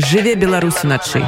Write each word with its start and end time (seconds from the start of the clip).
жыве 0.00 0.34
Беларусь 0.34 0.82
уначы. 0.84 1.20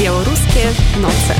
Беларускія 0.00 0.70
ноцы. 0.96 1.36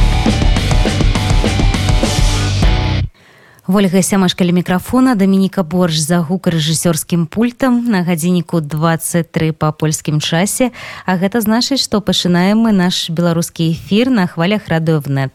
Ольга 3.67 4.03
сямашкалі 4.03 4.53
мікрафона 4.53 5.15
Дамініка 5.15 5.63
Борж 5.63 5.97
за 5.97 6.21
гукарэжысёрскім 6.21 7.25
пультам 7.27 7.89
на 7.89 8.05
гадзінніку 8.05 8.61
23 8.61 9.53
па 9.53 9.73
польскім 9.73 10.21
часе, 10.21 10.73
А 11.07 11.17
гэта 11.17 11.41
значыць, 11.41 11.81
што 11.81 12.01
пачынаем 12.05 12.59
мы 12.59 12.73
наш 12.73 13.09
беларускі 13.09 13.73
эфір 13.73 14.11
на 14.11 14.27
хвалях 14.27 14.69
радыёвнет. 14.69 15.33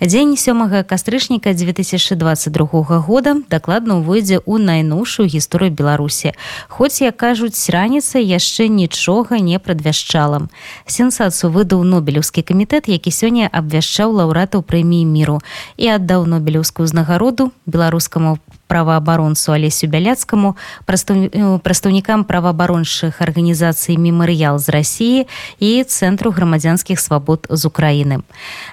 Дзень 0.00 0.32
сёмага 0.32 0.82
кастрычніка 0.82 1.52
2022 1.52 3.00
года 3.04 3.36
дакладна 3.52 4.00
ўвойдзе 4.00 4.40
ў 4.40 4.56
найноўшую 4.56 5.28
гісторыю 5.28 5.76
Беларусі. 5.76 6.32
Хоць, 6.72 7.04
як 7.04 7.20
кажуць, 7.20 7.68
раніца 7.68 8.16
яшчэ 8.16 8.72
нічога 8.72 9.44
не 9.44 9.60
прадвяшчала. 9.60 10.48
Сенсацыю 10.88 11.52
выдаў 11.52 11.84
нобелеўскі 11.84 12.40
камітэт, 12.40 12.88
які 12.88 13.12
сёння 13.12 13.52
абвяшчаў 13.52 14.16
лаўратаў 14.16 14.64
прэміі 14.64 15.04
міру 15.04 15.44
і 15.76 15.92
аддаў 16.00 16.24
нобелеўскую 16.24 16.88
ўзнагароду 16.88 17.52
беларускаму 17.68 18.40
праваабаронцу 18.70 19.50
алесю 19.50 19.90
бяляцкаму 19.90 20.54
э, 20.54 21.58
прадстаўнікам 21.58 22.22
праваабарончых 22.22 23.18
арганізацый 23.18 23.98
мемарыял 23.98 24.62
з 24.62 24.70
рассіі 24.70 25.26
і 25.58 25.82
цэнтру 25.82 26.30
грамадзянскіх 26.30 27.00
свабод 27.02 27.50
з 27.50 27.66
украіны. 27.66 28.22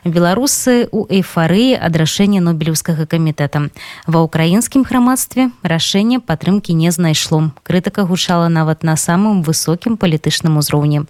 Беларусы 0.05 0.85
у 0.93 1.09
эйфарыі 1.09 1.73
ад 1.81 1.97
рашэння 1.97 2.45
нобелеўскага 2.45 3.09
камітэта. 3.09 3.73
Ва 4.05 4.19
ўкраінскім 4.21 4.85
грамадстве 4.85 5.49
рашэнне 5.65 6.21
падтрымкі 6.21 6.77
не 6.77 6.93
знайшло. 6.93 7.49
Крытыка 7.65 8.05
гучала 8.05 8.53
нават 8.53 8.85
на 8.85 8.93
самым 8.93 9.41
высокім 9.41 9.97
палітычным 9.97 10.61
узроўні. 10.61 11.09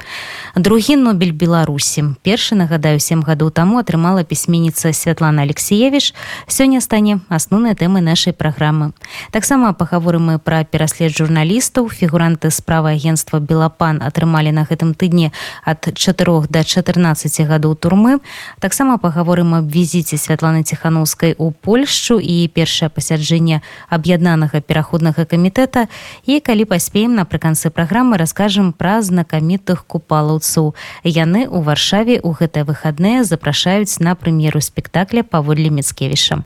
Другі 0.56 0.96
нобель 0.96 1.36
беларусі. 1.36 2.16
Першы 2.24 2.56
нагадаю 2.56 3.04
сем 3.04 3.20
гадоў 3.20 3.52
таму 3.52 3.84
атрымала 3.84 4.24
пісьменніца 4.24 4.94
святлана 4.94 5.44
алексеевич 5.44 6.14
сёння 6.48 6.80
стане 6.80 7.20
асноўнай 7.28 7.76
тэмай 7.76 8.02
нашай 8.02 8.32
праграмы 8.32 8.77
праграмы. 8.78 8.94
Таксама 9.32 9.74
пагаворым 9.74 10.26
мы 10.26 10.40
пра 10.40 10.64
пераслед 10.64 11.12
журналістаў, 11.12 11.90
фігуранты 11.90 12.52
справы 12.52 12.92
агенства 12.92 13.40
Белапан 13.40 14.02
атрымалі 14.02 14.52
на 14.52 14.64
гэтым 14.64 14.94
тыдні 14.94 15.32
ад 15.66 15.90
4 15.94 16.48
до 16.50 16.64
14 16.64 17.48
гадоў 17.48 17.76
турмы. 17.76 18.20
Таксама 18.60 18.98
пагаворым 18.98 19.54
аб 19.56 19.66
візіце 19.68 20.18
святланы 20.18 20.64
ціхановскай 20.64 21.36
у 21.38 21.52
Польшчу 21.52 22.20
і 22.20 22.48
першае 22.54 22.90
пасяджэнне 22.90 23.62
аб'яднанага 23.90 24.62
пераходнага 24.62 25.26
камітэта. 25.26 25.88
І 26.26 26.40
калі 26.40 26.66
паспеем 26.66 27.16
напрыканцы 27.16 27.70
праграмы 27.70 28.18
раскажам 28.18 28.74
пра 28.74 29.02
знакамітых 29.02 29.86
купалаўцаў. 29.86 30.76
Яны 31.04 31.48
ў 31.48 31.62
варшаве 31.64 32.20
ў 32.22 32.30
гэтыя 32.34 32.64
выхадныя 32.64 33.24
запрашаюць 33.24 34.00
на 34.00 34.16
прэм'еру 34.16 34.62
спектакля 34.62 35.24
паводле 35.24 35.70
мецкевішам. 35.70 36.46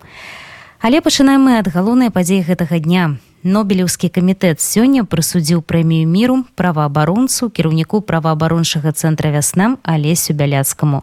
Але 0.81 1.01
пачынаем 1.05 1.45
мы 1.45 1.57
ад 1.61 1.67
галоўнай 1.73 2.09
падзеі 2.09 2.41
гэтага 2.47 2.81
дня 2.81 3.03
нобелеўскі 3.43 4.09
камітэт 4.13 4.61
сёння 4.61 5.01
прысудзіў 5.01 5.65
прэмію 5.65 6.05
міру 6.05 6.45
праваабаронцу 6.53 7.49
кіраўніку 7.49 8.01
праваабарончага 8.05 8.93
цэнтра 8.93 9.33
вясна 9.33 9.77
алесю 9.81 10.33
бяляцкаму. 10.37 11.01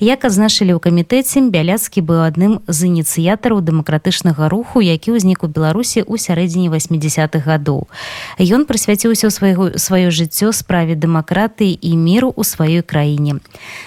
Як 0.00 0.24
азначылі 0.28 0.76
ў 0.76 0.80
камітэце 0.84 1.40
бяляцкі 1.48 2.04
быў 2.04 2.28
адным 2.28 2.60
з 2.68 2.84
ініцыятараў 2.92 3.64
дэмакратычнага 3.64 4.52
руху 4.52 4.84
які 4.84 5.16
ўзнік 5.16 5.44
у 5.44 5.48
беларусі 5.48 6.04
ў 6.04 6.20
сярэдзіне 6.20 6.68
80-х 6.68 7.40
гадоў. 7.48 7.88
Ён 8.36 8.68
прысвяціўся 8.68 9.32
свайго 9.32 9.80
сваё 9.80 10.12
жыццё 10.12 10.52
справе 10.52 10.98
дэмакратыі 11.00 11.72
і 11.72 11.90
міру 11.96 12.28
ў 12.36 12.44
сваёй 12.44 12.82
краіне. 12.84 13.40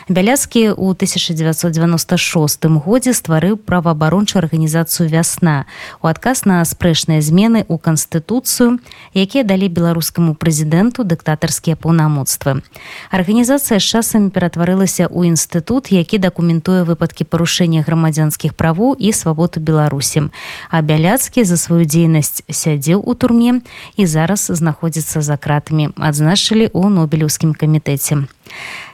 Бяляцкі 0.09 0.73
ў 0.73 0.97
1996 0.97 2.65
годзе 2.81 3.13
стварыў 3.13 3.61
праваабарончую 3.61 4.41
арганізацыю 4.41 5.09
вясна 5.09 5.65
у 6.01 6.09
адказ 6.09 6.45
на 6.49 6.65
спрэчныя 6.65 7.21
змены 7.21 7.65
у 7.67 7.82
канстытуцыю 7.83 8.79
якія 9.11 9.43
далі 9.43 9.67
беларускаму 9.67 10.33
прэзідэнту 10.39 11.03
дыктатарскія 11.03 11.75
паўнамоцтвы. 11.75 12.63
Арганізацыя 13.11 13.77
з 13.77 13.85
часамі 13.85 14.31
ператварылася 14.31 15.11
ў 15.11 15.35
інстытут 15.35 15.91
які 15.91 16.23
дакументуе 16.23 16.87
выпадкі 16.87 17.27
парушэння 17.27 17.83
грамадзянскіх 17.83 18.55
правоў 18.55 18.95
і 18.95 19.11
свабоду 19.11 19.59
беларусі. 19.59 20.31
А 20.71 20.79
бяляцкі 20.79 21.43
за 21.43 21.59
сваю 21.59 21.83
дзейнасць 21.83 22.47
сядзеў 22.47 23.03
у 23.03 23.13
турме 23.19 23.59
і 23.99 24.07
зараз 24.07 24.47
знаходзіцца 24.47 25.19
за 25.19 25.35
кратамі 25.35 25.91
адзначылі 25.99 26.71
ў 26.71 26.87
нобелеўскім 26.87 27.51
камітэце. 27.53 28.23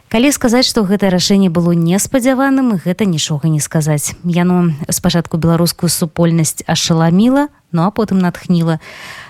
Калі 0.10 0.32
сказаць 0.34 0.66
што 0.66 0.82
гэта 0.90 1.14
рашэнне 1.14 1.54
было 1.54 1.78
неспадзяваным 1.78 2.82
гэта 2.82 3.06
нічога 3.06 3.46
не 3.46 3.62
сказаць. 3.62 4.18
Яно 4.26 4.74
спачатку 4.90 5.38
беларускую 5.38 5.90
супольнасць 5.94 6.66
ашаламіла 6.66 7.54
ну 7.72 7.84
а 7.86 7.92
потым 7.92 8.20
натхніла. 8.20 8.80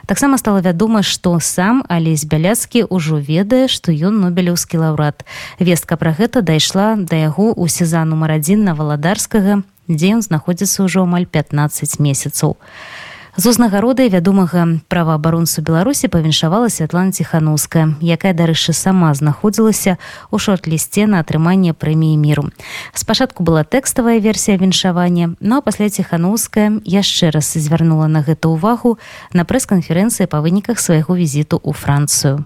Таксама 0.05 0.37
стала 0.37 0.61
вядома 0.61 1.03
што 1.03 1.37
сам 1.39 1.83
алесь 1.89 2.25
бяляцкі 2.25 2.87
ўжо 2.89 3.19
ведае 3.19 3.67
што 3.67 3.91
ён 3.91 4.19
нобелеўскі 4.23 4.77
лаўрад 4.77 5.25
вестка 5.59 5.97
пра 5.97 6.15
гэта 6.15 6.41
дайшла 6.41 6.95
да 6.95 7.15
яго 7.15 7.51
ў 7.51 7.67
сеза 7.69 8.05
нумар 8.05 8.39
адзін 8.39 8.63
на 8.63 8.73
валадарскага 8.73 9.63
дзе 9.89 10.15
ён 10.15 10.21
знаходзіцца 10.21 10.85
ўжо 10.85 11.03
амаль 11.03 11.25
15 11.25 11.99
месяцаў. 11.99 12.55
а 12.55 13.08
з 13.39 13.45
узнагародай 13.45 14.09
вядомага 14.09 14.67
праваабаронцу 14.91 15.61
беларусі 15.63 16.11
павіншавала 16.11 16.67
святлана 16.67 17.15
ціхановская 17.15 17.95
якая 18.03 18.35
дарэчы 18.35 18.75
сама 18.75 19.15
знаходзілася 19.15 19.95
у 20.27 20.35
шорт-лісце 20.35 21.07
на 21.07 21.23
атрыманне 21.23 21.71
прэміі 21.71 22.19
міру 22.19 22.51
спачатку 22.91 23.47
была 23.47 23.63
тэкставая 23.63 24.19
версія 24.19 24.59
віншавання 24.59 25.39
но 25.39 25.55
ну, 25.55 25.61
пасля 25.63 25.87
ціхановская 25.87 26.83
яшчэ 26.83 27.31
раз 27.31 27.55
звярнула 27.55 28.11
на 28.11 28.27
гэта 28.27 28.51
ўвагу 28.51 28.99
на 29.31 29.47
прэс-канферэнцыі 29.47 30.27
па 30.27 30.43
выніках 30.43 30.83
свайго 30.83 31.15
візіту 31.15 31.63
ў 31.63 31.71
францыю 31.71 32.43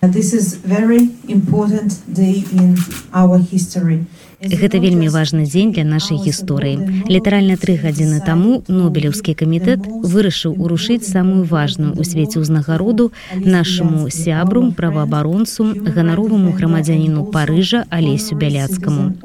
This 0.00 0.32
is 0.32 0.60
very 0.64 1.12
important 1.28 2.00
day 2.08 2.44
in 2.52 2.76
our 3.12 3.36
history. 3.36 4.04
Гэта 4.40 4.78
вельмі 4.80 5.12
важны 5.12 5.44
дзень 5.44 5.72
для 5.76 5.84
нашай 5.84 6.16
гісторыі. 6.16 7.04
Літаральна 7.12 7.60
тры 7.60 7.76
гадзіны 7.76 8.24
таму 8.24 8.64
нобелеўскі 8.72 9.36
камітэт 9.36 9.84
вырашыў 9.84 10.56
урушыць 10.56 11.04
самую 11.04 11.44
важную 11.44 11.92
ў 11.92 12.00
свеце 12.08 12.40
ўзнагароду 12.40 13.12
нашаму 13.36 14.08
сябру 14.08 14.72
праваабаронцу 14.72 15.84
ганароваму 15.84 16.56
грамадзяніну 16.56 17.28
парыжа 17.28 17.84
алесю 17.92 18.40
бяляцкаму. 18.40 19.20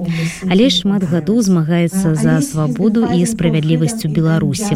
Але 0.51 0.67
шмат 0.67 1.07
гадоў 1.07 1.39
змагаецца 1.47 2.11
за 2.19 2.43
свабоду 2.43 3.07
і 3.07 3.23
справядлівасцю 3.23 4.11
беларусі. 4.11 4.75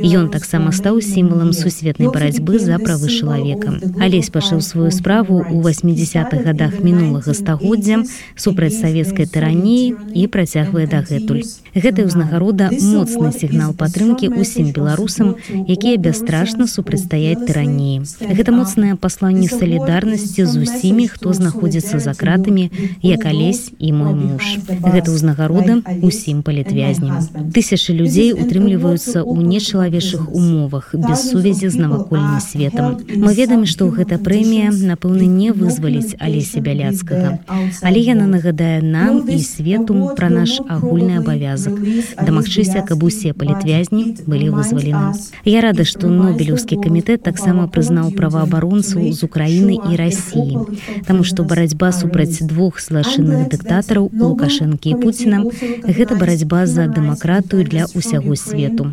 Ён 0.00 0.32
таксама 0.32 0.72
стаў 0.72 1.04
сімвалам 1.04 1.52
сусветнай 1.52 2.08
барацьбы 2.08 2.56
за 2.56 2.80
правы 2.80 3.12
чалавека. 3.12 3.76
Алесь 4.00 4.32
пачаў 4.32 4.64
сваю 4.64 4.88
справу 4.88 5.44
ў 5.44 5.60
80-х 5.60 6.40
годах 6.40 6.80
мінулага 6.80 7.36
стагоддзя 7.36 8.00
супраць 8.32 8.80
савецкай 8.80 9.28
тыраніі 9.28 9.73
існуе 9.74 10.14
і 10.14 10.26
працягвае 10.30 10.86
дагэтуль. 10.86 11.42
Гэтая 11.74 12.06
ўзнагарода 12.06 12.70
моцны 12.70 13.34
сігнал 13.34 13.74
падтрымкі 13.74 14.30
ўсім 14.30 14.70
беларусам, 14.70 15.34
якія 15.50 15.98
бясстрашна 15.98 16.70
супрацьстаяць 16.70 17.42
тыраніі. 17.42 18.06
Гэта 18.22 18.54
моцнае 18.54 18.94
пасланне 18.94 19.50
салідарнасці 19.50 20.46
з 20.46 20.54
усімі, 20.62 21.10
хто 21.10 21.34
знаходзіцца 21.34 21.98
за 21.98 22.14
кратамі, 22.14 22.70
як 23.02 23.26
алесь 23.26 23.74
і 23.78 23.90
мой 23.90 24.14
муж. 24.14 24.62
Гэта 24.70 25.10
ўзнагарода 25.10 25.82
усім 25.98 26.46
палітвязням. 26.46 27.50
Тысячы 27.50 27.90
людзей 27.90 28.30
утрымліваюцца 28.38 29.26
ў 29.26 29.38
нечалавечых 29.42 30.30
умовах 30.30 30.94
без 30.94 31.26
сувязі 31.26 31.74
з 31.74 31.76
навакольным 31.82 32.38
светам. 32.38 33.02
Мы 33.10 33.34
ведаем, 33.34 33.66
што 33.66 33.90
гэта 33.90 34.22
прэмія, 34.22 34.70
напэўна, 34.70 35.26
не 35.26 35.50
вызваліць 35.50 36.14
алесе 36.22 36.62
бяляцкага. 36.62 37.42
Але 37.82 37.98
яна 37.98 38.30
нагадае 38.30 38.78
нам 38.78 39.26
і 39.26 39.42
свет 39.42 39.63
свету 39.64 40.12
пра 40.16 40.28
наш 40.28 40.60
агульны 40.68 41.16
абавязак 41.18 41.72
дамагчыся 42.20 42.84
каб 42.88 43.04
усе 43.08 43.32
палітвязні 43.32 44.28
былі 44.28 44.50
вызвалены 44.52 45.16
я 45.48 45.62
рада 45.64 45.86
што 45.88 46.10
нобелеўскі 46.12 46.76
камітэт 46.84 47.24
таксама 47.24 47.64
прызнаў 47.76 48.12
праваабаронцаў 48.18 49.08
з 49.08 49.24
украіны 49.24 49.78
і 49.80 49.96
рассіі 49.96 50.60
Таму 51.08 51.24
што 51.24 51.48
барацьба 51.48 51.92
супраць 51.96 52.44
двух 52.44 52.80
злачынных 52.84 53.48
дыктатараў 53.54 54.10
лукашэнкі 54.12 54.92
і 54.92 54.98
пуціна 55.00 55.40
гэта 55.80 56.20
барацьба 56.20 56.66
за 56.68 56.84
дэмакратыю 56.84 57.64
для 57.64 57.88
ўсяго 57.96 58.36
свету. 58.36 58.92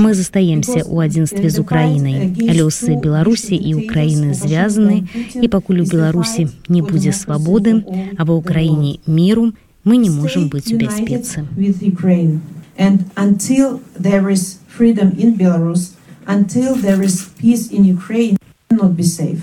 Мы 0.00 0.16
застаемся 0.16 0.80
ў 0.88 1.04
адзінстве 1.04 1.52
з 1.52 1.60
украінай 1.60 2.32
лёсы 2.32 2.96
беларусі 2.96 3.60
і 3.60 3.76
украіны 3.84 4.32
звязаны 4.32 5.04
і 5.36 5.46
пакуль 5.52 5.84
у 5.84 5.88
беларусі 5.88 6.48
не 6.68 6.80
будзе 6.80 7.12
свабоды 7.12 7.84
а 8.16 8.24
ва 8.24 8.40
ўкраіне 8.40 8.98
міру 9.04 9.52
мы 9.88 9.96
не 9.96 10.10
можем 10.10 10.48
быть 10.48 10.72
у 10.72 10.76
бяспецы 10.76 11.46
And 12.76 13.10
until 13.16 13.80
there 13.98 14.30
is 14.30 14.60
freedom 14.68 15.10
in 15.18 15.36
Belarus, 15.36 15.96
until 16.28 16.76
there 16.76 17.02
is 17.02 17.28
peace 17.40 17.72
in 17.72 17.84
Ukraine, 17.84 18.36
cannot 18.70 18.96
be 18.96 19.02
safe. 19.02 19.42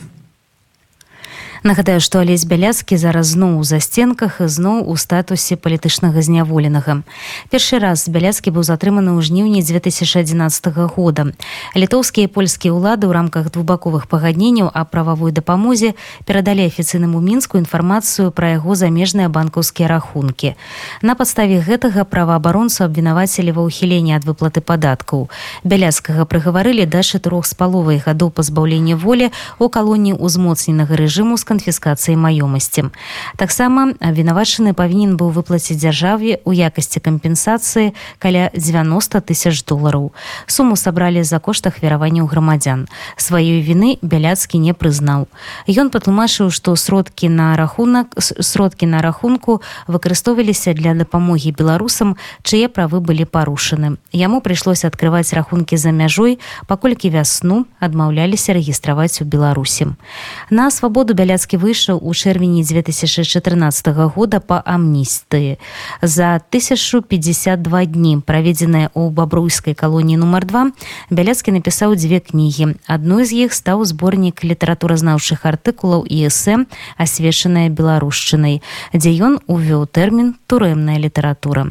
Нагадаю, 1.65 1.97
што 1.97 2.19
алесь 2.21 2.45
бяляцкі 2.45 2.94
зараз 2.94 3.33
зноў 3.33 3.57
у 3.57 3.63
засценках 3.65 4.38
зноў 4.38 4.85
у 4.85 4.94
статусе 5.01 5.56
палітычнага 5.57 6.21
зняволенага. 6.21 7.01
Першы 7.50 7.81
раз 7.81 8.06
бяляцкі 8.06 8.53
быў 8.53 8.62
затрыманы 8.62 9.17
ў 9.17 9.25
жніўні 9.25 9.65
2011 9.65 10.45
года. 10.94 11.33
Літоўскія 11.73 12.29
і 12.29 12.33
польскія 12.38 12.69
ўлады 12.69 13.09
ў 13.09 13.17
рамках 13.17 13.50
двухбаковых 13.50 14.06
пагадненняў 14.06 14.69
а 14.69 14.85
прававой 14.85 15.33
дапамозе 15.33 15.97
перадалі 16.29 16.69
афіцыйнаму 16.69 17.17
мінску 17.17 17.57
інфармацыю 17.57 18.29
пра 18.29 18.61
яго 18.61 18.77
замежныя 18.77 19.33
банкаўскія 19.33 19.89
рахункі. 19.89 20.53
На 21.01 21.18
падставе 21.18 21.65
гэтага 21.65 22.06
праваабаронцу 22.06 22.85
абвінавацілі 22.85 23.57
ва 23.57 23.65
ўхіленні 23.65 24.13
ад 24.13 24.29
выплаты 24.29 24.61
падаткаў. 24.61 25.33
Бяляцкага 25.65 26.29
прыгаварылі 26.29 26.85
да 26.85 27.01
чатырох 27.01 27.50
з 27.50 27.57
паловай 27.57 27.97
гадоў 27.97 28.29
пазбаўлення 28.29 29.01
волі 29.01 29.33
у 29.57 29.65
калоніі 29.65 30.21
ўзмоцненага 30.21 30.94
рэжыму 30.94 31.41
з 31.41 31.55
канфіскацыі 31.56 32.19
маёмасці. 32.19 32.92
Таксама 33.40 33.96
абвінавачаны 34.04 34.75
павінен 34.75 35.16
быў 35.16 35.31
выплаціць 35.31 35.80
дзяржаве 35.80 36.44
ў 36.44 36.68
якасці 36.68 37.00
кампенсацыі 37.00 37.96
каля 38.19 38.52
90 38.52 39.24
тысяч 39.24 39.63
долараў. 39.63 40.12
Суму 40.52 40.75
сабралі 40.75 41.24
за 41.24 41.40
кошт 41.40 41.63
ахвяраванняў 41.72 42.28
грамадзян. 42.28 42.92
Сваёй 43.16 43.63
віны 43.63 43.96
бяляцкі 44.04 44.60
не 44.60 44.75
прызнаў. 44.75 45.31
Ён 45.72 45.88
патлумачыў, 45.96 46.52
што 46.52 46.75
сродкі 46.75 47.31
на 47.31 47.56
рахунак 47.56 48.12
сродкі 48.19 48.92
на 48.92 49.00
рахунку 49.00 49.62
выкарыстоўваліся 49.88 50.75
для 50.75 50.92
дапамогі 50.92 51.56
беларусам, 51.56 52.18
чые 52.44 52.68
правы 52.68 53.00
былі 53.00 53.24
парушаны. 53.24 53.96
Яму 54.12 54.42
прыйшлося 54.42 54.92
адкрываць 54.92 55.31
рахункі 55.31 55.80
за 55.80 55.96
мяжой, 55.96 56.40
паколькі 56.68 57.07
вясну 57.16 57.63
адмаўляліся 57.80 58.52
рэгістраваць 58.52 59.22
у 59.22 59.25
Беларусі. 59.25 59.96
На 60.50 60.72
свабоду 60.72 61.13
бяляцкі 61.13 61.44
грамадскі 61.45 61.57
выйшаў 61.62 62.00
у 62.01 62.13
чэрвені 62.13 62.63
2014 62.63 63.88
года 64.15 64.39
па 64.39 64.62
амністыі. 64.65 65.57
За 66.01 66.42
1052 66.50 67.86
дні 67.86 68.21
праведзеная 68.25 68.89
ў 68.94 69.13
бабруйскай 69.13 69.74
калоніі 69.74 70.18
нумар 70.18 70.45
2 70.45 70.71
бяляцкі 71.09 71.51
напісаў 71.51 71.95
дзве 71.95 72.19
кнігі. 72.19 72.81
Адной 72.88 73.25
з 73.25 73.45
іх 73.45 73.53
стаў 73.53 73.86
зборнік 73.86 74.44
літаратуразнаўчых 74.44 75.45
артыкулаў 75.45 76.06
і 76.09 76.25
эсэ 76.27 76.65
асвечаная 76.97 77.69
беларушчынай 77.69 78.62
дзе 78.94 79.12
ён 79.21 79.38
увёў 79.45 79.86
тэрмін 79.86 80.36
турэмная 80.47 80.97
літаратура 80.97 81.69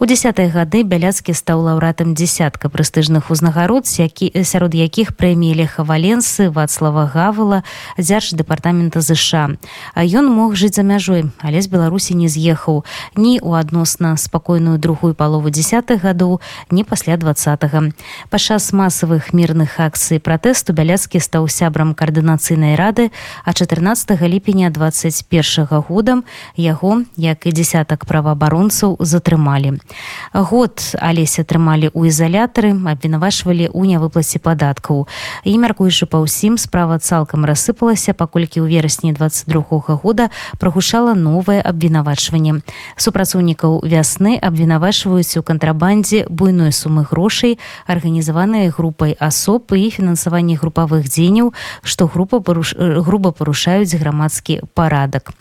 у 0.00 0.04
десятые 0.06 0.50
гады 0.50 0.82
бяляцкі 0.82 1.34
стаў 1.34 1.70
лаўратам 1.70 2.14
десятка 2.14 2.68
прэстыжных 2.68 3.30
узнагарод 3.30 3.86
які 3.86 4.32
сярод 4.42 4.74
якіх 4.74 5.14
прэміі 5.14 5.62
лехаваленсы 5.62 6.50
вацлава 6.50 7.06
гавала 7.06 7.62
дзярж 7.98 8.34
дэпартамента 8.34 9.03
ЗША. 9.04 9.60
А 9.92 10.00
ён 10.00 10.32
мог 10.32 10.56
жыць 10.56 10.80
за 10.80 10.82
мяжой, 10.82 11.28
але 11.44 11.60
з 11.60 11.68
Беларусі 11.68 12.16
не 12.16 12.32
з'ехаў 12.32 12.84
ні 13.16 13.36
ў 13.36 13.60
адносна 13.60 14.16
спакойную 14.16 14.78
другую 14.80 15.12
палову 15.12 15.52
десятых 15.52 16.02
гадоў, 16.08 16.40
ні 16.70 16.84
пасля 16.84 17.16
двадцатого. 17.20 17.92
Падчас 18.30 18.72
масавых 18.72 19.36
мірных 19.36 19.76
акцый 19.78 20.20
пратэсту 20.20 20.72
бяляцкі 20.72 21.20
стаў 21.20 21.48
сябрам 21.52 21.92
каардынацыйнай 21.92 22.74
рады, 22.80 23.10
а 23.44 23.52
14 23.52 24.16
ліпеня 24.24 24.70
21 24.70 25.68
годам 25.88 26.24
яго, 26.56 27.04
як 27.16 27.46
і 27.46 27.52
десятак 27.52 28.04
праваабаронцаў 28.08 28.96
затрымалі. 29.00 29.80
Год 30.32 30.80
алеся 30.96 31.42
атрымалі 31.42 31.90
ў 31.92 32.08
ізалятары, 32.08 32.72
абвінавашвалі 32.72 33.68
ў 33.68 33.80
нявыплаце 33.90 34.38
падаткаў. 34.38 35.06
І 35.44 35.58
мяркуючы 35.58 36.06
па 36.06 36.22
ўсім 36.22 36.56
справа 36.56 36.98
цалкам 37.02 37.44
рассыпалася, 37.44 38.14
паколькі 38.14 38.62
ў 38.62 38.70
верасні 38.70 38.93
верасні 38.94 39.12
22 39.12 39.64
года 40.02 40.30
прагушала 40.58 41.14
новае 41.14 41.60
абвінавачванне. 41.60 42.62
Супрацоўнікаў 42.96 43.82
вясны 43.82 44.38
абвінавачваюць 44.38 45.36
у 45.38 45.42
кантрабандзе 45.42 46.26
буйной 46.30 46.70
сумы 46.70 47.02
грошай 47.02 47.58
арганізаваныя 47.86 48.70
групай 48.70 49.16
асоб 49.18 49.72
і 49.74 49.90
фінансаванне 49.90 50.54
групавых 50.56 51.08
дзеянняў 51.08 51.54
што 51.82 52.06
група 52.06 52.40
паруш... 52.40 52.74
груба 52.78 53.32
парушаюць 53.32 53.94
грамадскі 53.94 54.62
парадак 54.74 55.34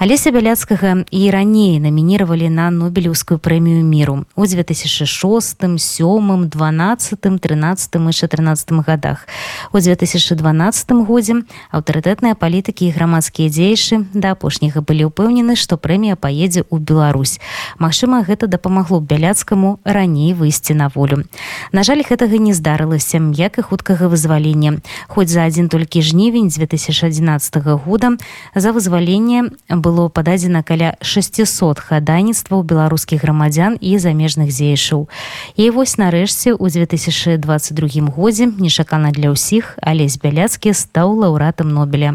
алеся 0.00 0.30
бяляцкага 0.32 1.04
і 1.10 1.30
раней 1.30 1.80
намінировали 1.80 2.48
на 2.48 2.70
нобелеўскую 2.70 3.38
прэмію 3.38 3.84
міру. 3.84 4.24
У 4.34 4.46
2006 4.46 5.62
сёмым 5.76 6.48
12 6.48 7.20
13 7.40 7.94
і 7.94 8.12
14 8.12 8.72
годах 8.72 9.28
у 9.72 9.78
2012 9.78 10.90
годзе 11.04 11.44
аўтарытэтныя 11.72 12.34
палітыкі 12.34 12.80
такія 12.80 12.92
грамадскія 12.96 13.50
дзеячы 13.50 14.06
да 14.14 14.32
апошняга 14.32 14.80
былі 14.80 15.12
ўпэўнены 15.12 15.52
што 15.52 15.76
прэмія 15.76 16.16
паедзе 16.16 16.64
ў 16.64 16.80
Беларусь. 16.80 17.36
Магчыма 17.76 18.24
гэта 18.24 18.46
дапамагло 18.46 19.04
бяляцкаму 19.04 19.80
раней 19.84 20.32
выйсці 20.32 20.72
на 20.72 20.88
волю. 20.88 21.28
На 21.76 21.82
жаль 21.82 22.00
гэтага 22.00 22.40
не 22.40 22.54
здарылася 22.54 23.20
як 23.36 23.58
і 23.58 23.62
хуткага 23.68 24.08
вызвалення. 24.08 24.80
Хоць 25.12 25.28
за 25.28 25.44
адзін 25.44 25.68
толькі 25.68 26.00
жнівень 26.00 26.48
2011 26.48 27.84
года 27.84 28.16
за 28.54 28.72
вызваленне 28.72 29.52
было 29.68 29.89
пададзена 29.90 30.62
каля 30.62 30.94
600 31.02 31.82
хадайніцтваў 31.82 32.62
беларускіх 32.62 33.26
грамадзян 33.26 33.74
і 33.80 33.98
замежных 33.98 34.54
дзеячаў 34.54 35.08
і 35.56 35.70
вось 35.74 35.98
нарэшце 35.98 36.54
у 36.54 36.70
2022 36.70 38.06
годзе 38.14 38.46
нечакана 38.46 39.10
для 39.10 39.34
ўсіх 39.34 39.74
але 39.82 40.06
з 40.06 40.16
бяляцкі 40.22 40.70
стаў 40.70 41.18
лаўратам 41.26 41.74
нобеля 41.74 42.14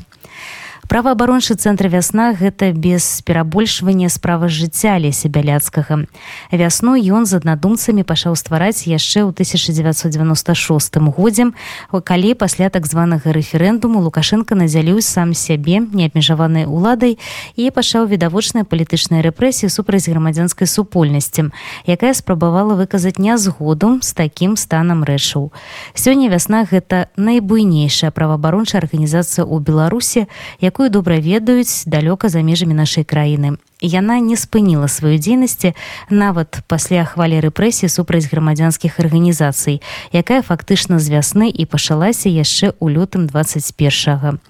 праваабарончы 0.88 1.56
цэнтр 1.56 1.90
вясна 1.90 2.34
гэта 2.38 2.70
без 2.72 3.22
перабольшвання 3.26 4.10
справа 4.10 4.48
жыцця 4.48 4.98
леся 5.02 5.30
бяляцкага. 5.30 6.06
Вясной 6.52 7.02
ён 7.10 7.26
з 7.26 7.42
аднадумцамі 7.42 8.06
пачаў 8.06 8.38
ствараць 8.38 8.86
яшчэ 8.86 9.26
ў 9.26 9.34
1996 9.34 11.02
годзе 11.10 11.52
калі 11.90 12.30
пасля 12.38 12.70
так 12.70 12.86
званага 12.86 13.34
рэферэндуму 13.34 14.00
лукашенко 14.06 14.54
надзяліў 14.54 15.02
сам 15.02 15.34
сябе 15.34 15.82
неабмежаванай 15.82 16.70
уладай 16.70 17.18
і 17.58 17.72
пачаў 17.74 18.06
відавочныя 18.06 18.64
палітычныя 18.64 19.26
рэпрэсіі 19.26 19.74
супраць 19.74 20.06
грамадзянскай 20.06 20.70
супольнасці 20.70 21.50
якая 21.90 22.14
спрабавала 22.14 22.78
выказаць 22.78 23.18
нязгоду 23.18 24.00
з 24.06 24.14
такім 24.14 24.54
станам 24.54 25.02
рэчаў. 25.04 25.50
Сёння 25.98 26.30
вясна 26.30 26.64
гэта 26.70 27.10
найбуйнейшая 27.18 28.12
праваабарончая 28.12 28.86
арганізацыя 28.86 29.46
ў 29.48 29.60
беларусе 29.66 30.28
як 30.62 30.75
якую 30.76 30.92
добра 30.92 31.16
ведаюць 31.24 31.88
далёка 31.88 32.28
за 32.28 32.44
межамі 32.44 32.76
нашай 32.76 33.08
краіны. 33.08 33.56
Яна 33.80 34.20
не 34.20 34.36
спыніла 34.36 34.92
сваёй 34.92 35.24
дзейнасці 35.24 35.72
нават 36.12 36.60
пасля 36.68 37.08
хвалі 37.08 37.40
рэпрэсіі 37.40 37.88
супраць 37.88 38.28
грамадзянскіх 38.28 39.00
арганізацый, 39.00 39.80
якая 40.12 40.44
фактычна 40.44 41.00
з 41.00 41.16
вясны 41.16 41.48
і 41.48 41.64
пачалася 41.64 42.28
яшчэ 42.28 42.76
ў 42.76 42.92
лютым 42.92 43.24
21. 43.32 44.44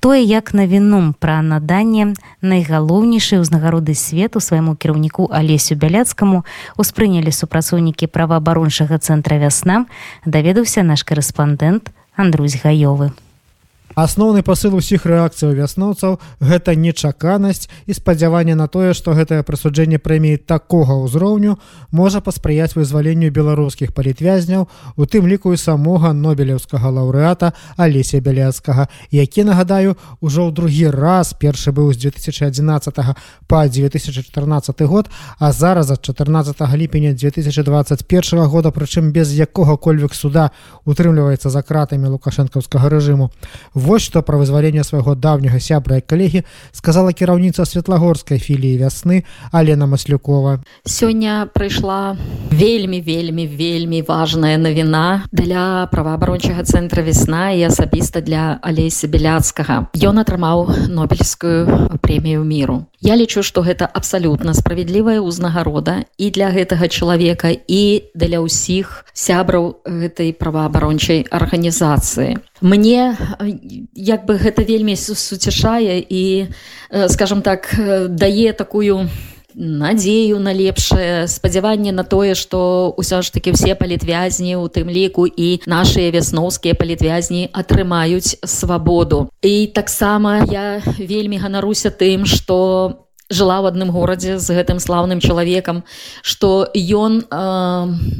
Тое, 0.00 0.24
як 0.24 0.56
навіну 0.56 1.12
пра 1.20 1.44
наданне 1.44 2.16
найгалоўнейшай 2.40 3.44
узнагароды 3.44 3.92
свету 3.92 4.40
свайму 4.40 4.80
кіраўніку 4.80 5.28
алесю 5.28 5.76
бяляцкаму 5.76 6.48
успрынялі 6.80 7.28
супрацоўнікі 7.28 8.08
праваабарончага 8.08 8.96
цэнтра 8.96 9.36
вясна, 9.44 9.84
даведаўся 10.24 10.80
наш 10.80 11.04
корэспандэнт 11.04 11.92
Андрусь 12.16 12.56
гаёвы 12.64 13.12
асноўны 13.96 14.44
пасыл 14.44 14.76
усіх 14.76 15.06
рэакцыяў 15.08 15.56
вясноўцаў 15.56 16.18
гэта 16.44 16.76
нечаканасць 16.76 17.64
і 17.88 17.96
спадзяванне 17.96 18.54
на 18.54 18.68
тое 18.68 18.92
што 18.92 19.16
гэтае 19.16 19.40
прысуджэнне 19.40 19.96
прэміі 19.96 20.36
такога 20.44 21.00
ўзроўню 21.00 21.56
можа 21.96 22.20
паспрыяць 22.20 22.76
вызваленню 22.76 23.32
беларускіх 23.32 23.96
палітвязняў 23.96 24.68
у 24.96 25.06
тым 25.08 25.24
ліку 25.24 25.56
і 25.56 25.60
самога 25.62 26.12
нобелеўскага 26.12 26.92
лаўрэата 26.92 27.52
алеся 27.80 28.20
бяляцкага 28.20 28.86
які 29.10 29.48
нагадаю 29.48 29.96
ужо 30.20 30.44
ў 30.44 30.52
другі 30.52 30.92
раз 30.92 31.32
першы 31.32 31.72
быў 31.72 31.96
з 31.96 32.12
2011 32.12 33.00
па 33.48 33.64
2014 33.64 34.84
год 34.84 35.08
а 35.40 35.52
зараз 35.56 35.90
ад 35.96 36.04
14 36.04 36.60
ліпеня 36.76 37.16
2021 37.16 38.44
года 38.44 38.68
прычым 38.76 39.08
без 39.08 39.32
якога-кольвек 39.32 40.12
суда 40.12 40.52
утрымліваецца 40.84 41.48
за 41.48 41.64
кратамі 41.64 42.12
лукашэнкаўскага 42.12 42.92
рэжыму 42.92 43.32
Вось 43.86 44.02
што 44.02 44.18
пра 44.26 44.34
вызваленне 44.34 44.82
свайго 44.82 45.14
даўняга 45.14 45.60
сябра 45.62 46.00
і 46.00 46.02
калегі 46.02 46.40
сказала 46.74 47.12
кіраўніца 47.14 47.62
светлагорскай 47.62 48.42
філіі 48.42 48.82
вясны 48.82 49.22
Алена 49.54 49.86
Маслюкова. 49.86 50.58
Сёння 50.82 51.46
прыйшла 51.54 52.18
вельмі 52.50 52.98
вельмі 52.98 53.46
вельмі 53.46 54.02
важная 54.02 54.58
навіна 54.58 55.30
для 55.30 55.86
праваабарончага 55.94 56.66
цэнтра 56.66 57.06
весна 57.06 57.54
і 57.54 57.62
асабіста 57.70 58.26
для 58.26 58.58
алейся 58.58 59.06
беляцкага. 59.06 59.86
Ён 59.94 60.18
атрымаў 60.18 60.90
нобельскую 60.90 61.94
прэмію 62.02 62.42
міру. 62.42 62.90
Я 63.00 63.16
лічу 63.16 63.42
што 63.44 63.60
гэта 63.60 63.84
абсалютна 63.84 64.54
справядлівая 64.56 65.20
ўзнагарода 65.20 66.08
і 66.16 66.30
для 66.32 66.48
гэтага 66.48 66.88
чалавека 66.88 67.52
і 67.52 68.08
для 68.16 68.40
ўсіх 68.40 69.04
сябраў 69.12 69.84
гэтай 69.84 70.32
праваабарончай 70.32 71.28
арганізацыі. 71.28 72.40
Мне 72.64 73.16
як 73.92 74.24
бы 74.24 74.40
гэта 74.40 74.64
вельмі 74.64 74.96
суцяшае 74.96 76.00
і 76.00 76.48
скажем 77.12 77.42
так 77.44 77.68
дае 78.08 78.56
такую 78.56 79.12
надзею 79.56 80.38
на 80.38 80.52
лепшае 80.52 81.26
спадзяванне 81.28 81.92
на 81.92 82.04
тое 82.04 82.36
што 82.36 82.92
ўсё 82.92 83.24
ж 83.24 83.32
таки 83.32 83.56
все 83.56 83.74
палітвязні 83.74 84.60
у 84.60 84.68
тым 84.68 84.92
ліку 84.92 85.24
і 85.24 85.64
нашыя 85.64 86.12
вясноўскія 86.12 86.76
палітвязні 86.76 87.48
атрымаюць 87.56 88.36
свабоду 88.44 89.32
і 89.40 89.66
таксама 89.72 90.44
я 90.52 90.84
вельмі 91.00 91.40
ганаруся 91.40 91.88
тым 91.88 92.28
што 92.28 93.06
жыла 93.30 93.58
ў 93.58 93.74
адным 93.74 93.90
горадзе 93.90 94.38
з 94.38 94.54
гэтым 94.54 94.78
слаўным 94.78 95.18
чалавекам 95.18 95.82
што 96.22 96.70
ён 96.76 97.26
э, 97.26 97.40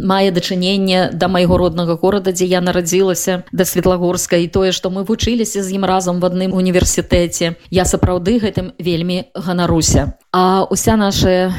мае 0.03 0.31
дачыненне 0.35 1.15
да 1.15 1.29
майго 1.29 1.59
роднага 1.61 1.95
горада 1.95 2.35
дзе 2.35 2.49
я 2.51 2.61
нарадзілася 2.61 3.47
да 3.53 3.65
светлагорска 3.65 4.41
і 4.43 4.51
тое 4.51 4.73
што 4.73 4.91
мы 4.91 5.07
вучыліся 5.07 5.63
з 5.63 5.79
ім 5.79 5.87
разам 5.87 6.19
в 6.19 6.27
адным 6.27 6.57
універсітэце. 6.57 7.55
Я 7.71 7.85
сапраўды 7.85 8.43
гэтым 8.43 8.75
вельмі 8.83 9.31
ганаруся 9.35 10.19
а 10.37 10.67
уся 10.69 10.97
наша 10.97 11.55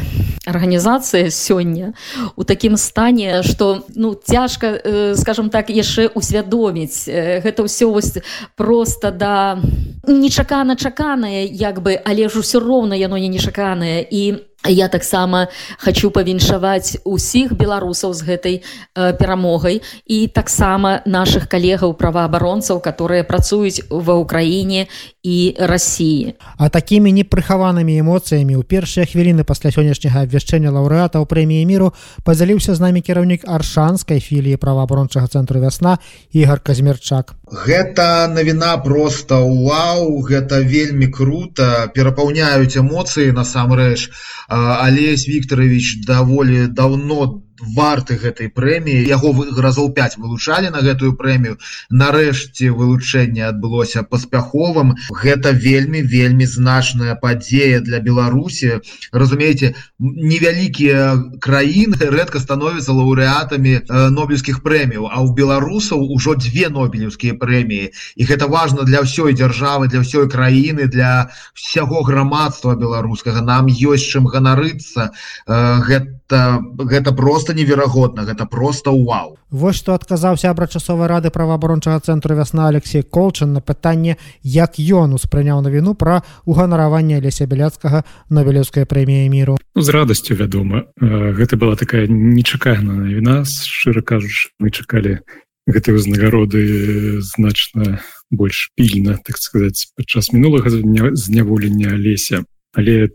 арганізацыя 0.46 1.34
сёння 1.34 1.98
у 2.36 2.44
такім 2.44 2.78
стане 2.78 3.42
што 3.42 3.90
ну 3.96 4.14
цяжка 4.14 4.68
э, 4.78 5.16
скажем 5.18 5.50
так 5.50 5.74
яшчэ 5.74 6.14
усвядоміць. 6.14 7.10
Э, 7.10 7.42
гэта 7.42 7.66
ўсё 7.66 7.90
вось 7.90 8.22
просто 8.54 9.10
да 9.10 9.58
нечакана 10.06 10.78
чаканае 10.78 11.50
як 11.50 11.82
бы 11.82 11.98
але 12.06 12.30
ж 12.30 12.46
усё 12.46 12.62
роўна 12.62 12.94
яно 12.94 13.18
не 13.18 13.34
нечаканае. 13.34 14.06
І 14.06 14.46
я 14.66 14.88
таксама 14.88 15.48
хочу 15.78 16.12
павіншаваць 16.12 16.98
усіх 17.06 17.54
беларусаў 17.54 18.14
з 18.14 18.22
гэтай 18.22 18.56
э, 18.62 19.14
перамогай 19.18 19.82
і 20.06 20.28
таксама 20.28 21.02
наших 21.06 21.48
калегаў 21.48 21.94
праваабаронцаў 21.94 22.82
которые 22.82 23.24
працуюць 23.24 23.86
ва 23.90 24.18
ўкраіне 24.18 24.88
і 25.28 25.38
рассіі 25.60 26.40
а 26.56 26.70
такімі 26.72 27.12
непрыхаванымі 27.20 28.00
эмоцыямі 28.00 28.56
ў 28.56 28.64
першыя 28.64 29.04
хвіліны 29.04 29.44
пасля 29.44 29.76
сённяшняга 29.76 30.24
абвяшчэння 30.24 30.72
лаўрэатаў 30.72 31.28
прэміі 31.28 31.68
міру 31.68 31.92
падзяліўся 32.24 32.80
з 32.80 32.84
намі 32.86 33.04
кіраўнік 33.04 33.44
аршанскай 33.44 34.24
філіі 34.24 34.62
праваабарончага 34.64 35.28
цэнтру 35.28 35.60
вясна 35.60 36.00
ігар 36.32 36.64
казмерчак 36.64 37.36
гэта 37.48 38.28
навіна 38.28 38.78
просто 38.84 39.40
вау 39.48 40.20
гэта 40.28 40.60
вельмі 40.60 41.08
круто 41.08 41.88
перапаўняюць 41.96 42.76
эмоцыі 42.78 43.32
насамрэч. 43.32 44.10
Алесь 44.48 45.28
викторович 45.28 46.04
даволі 46.06 46.68
давно 46.68 47.42
варты 47.60 48.18
гэтай 48.18 48.50
прэміі. 48.54 49.08
Яго 49.08 49.34
разоў 49.58 49.92
5 49.94 50.18
вылучалі 50.18 50.70
на 50.70 50.82
гэтую 50.86 51.14
прэмію. 51.18 51.58
Нарэшце 51.90 52.70
вылучэнне 52.72 53.48
адбылося 53.48 54.04
паспяховым. 54.04 54.96
Гэта 55.10 55.52
вельмі 55.52 56.02
вельмі 56.02 56.46
значная 56.46 57.16
падзея 57.16 57.82
для 57.82 58.00
беларусі. 58.00 58.82
Разумееце 59.12 59.74
невялікія 60.00 61.40
краіны 61.42 61.98
рэдка 61.98 62.40
становятся 62.40 62.94
лаўрэатамі 62.94 63.74
э, 63.78 64.10
нобелевскіх 64.10 64.62
прэміяў 64.64 65.10
а 65.10 65.22
ў 65.24 65.34
беларусаў 65.34 66.02
ужо 66.14 66.36
две 66.36 66.70
нобелевскія 66.70 67.34
прэміі. 67.38 67.92
І 68.16 68.24
гэта 68.24 68.48
важно 68.48 68.84
для 68.84 69.02
ўсёй 69.02 69.34
дзяржавы 69.34 69.88
для 69.88 70.02
ўсёй 70.06 70.30
краіны 70.30 70.88
для 70.88 71.30
всяго 71.54 72.04
грамадства 72.04 72.76
беларускага. 72.76 73.42
Нам 73.42 73.68
ёсць 73.68 74.08
чым 74.08 74.28
ганарыцца. 74.28 75.12
Э, 75.48 76.17
гэта 76.30 76.62
гэта 76.78 77.12
просто 77.12 77.54
неверагодна 77.54 78.24
гэта 78.24 78.46
просто 78.46 78.92
вау. 78.92 79.38
Вось 79.50 79.78
што 79.78 79.94
адказаў 79.94 80.38
сябра 80.38 80.68
часовай 80.68 81.08
рады 81.08 81.30
праваабарончага 81.30 82.00
цэнтру 82.00 82.36
вясна 82.36 82.68
Алексей 82.68 83.02
колчын 83.02 83.54
на 83.54 83.62
пытанне 83.62 84.18
як 84.44 84.80
ён 84.80 85.14
успрыняў 85.14 85.62
навіну 85.62 85.96
пра 85.96 86.24
уганараванне 86.46 87.20
леся 87.22 87.48
бяляцкага 87.48 88.04
нобелеўская 88.30 88.86
прэмія 88.86 89.30
міру. 89.30 89.58
Ну, 89.76 89.82
з 89.82 89.90
радасцю 89.90 90.36
вядома. 90.36 90.86
Гэта 91.00 91.56
была 91.58 91.76
такая 91.76 92.08
нечаканая 92.08 93.08
навіна 93.08 93.46
шчыра 93.46 94.02
кажуч 94.02 94.52
мы 94.60 94.72
чакалі 94.72 95.20
гэтай 95.68 95.96
узнагароды 95.96 97.22
значна 97.22 98.00
больш 98.32 98.72
пільна 98.76 99.18
так 99.24 99.38
сказаць 99.38 99.92
падчас 99.96 100.34
мінулага 100.34 100.70
зняволення 101.16 101.96
леся 101.96 102.44
але 102.76 103.10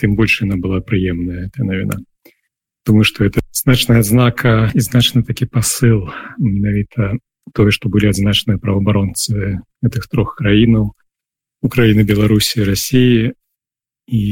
тым 0.00 0.16
больш 0.16 0.40
яна 0.42 0.56
была 0.56 0.80
прыемная 0.80 1.48
эта 1.48 1.64
навіна 1.64 2.00
думаю 2.86 3.04
что 3.04 3.24
это 3.24 3.40
значная 3.52 4.02
знака 4.02 4.70
і 4.74 4.80
значны 4.80 5.24
такі 5.24 5.46
посыл 5.46 6.12
менавіта 6.38 7.16
тое 7.52 7.70
что 7.70 7.88
былі 7.88 8.12
адзначаныя 8.12 8.58
правоабаронцы 8.58 9.60
гэтых 9.82 10.08
трох 10.08 10.36
краінаў 10.36 10.92
Украіны 11.64 12.04
Беларусі 12.04 12.64
Росіі 12.64 13.32
і 14.06 14.24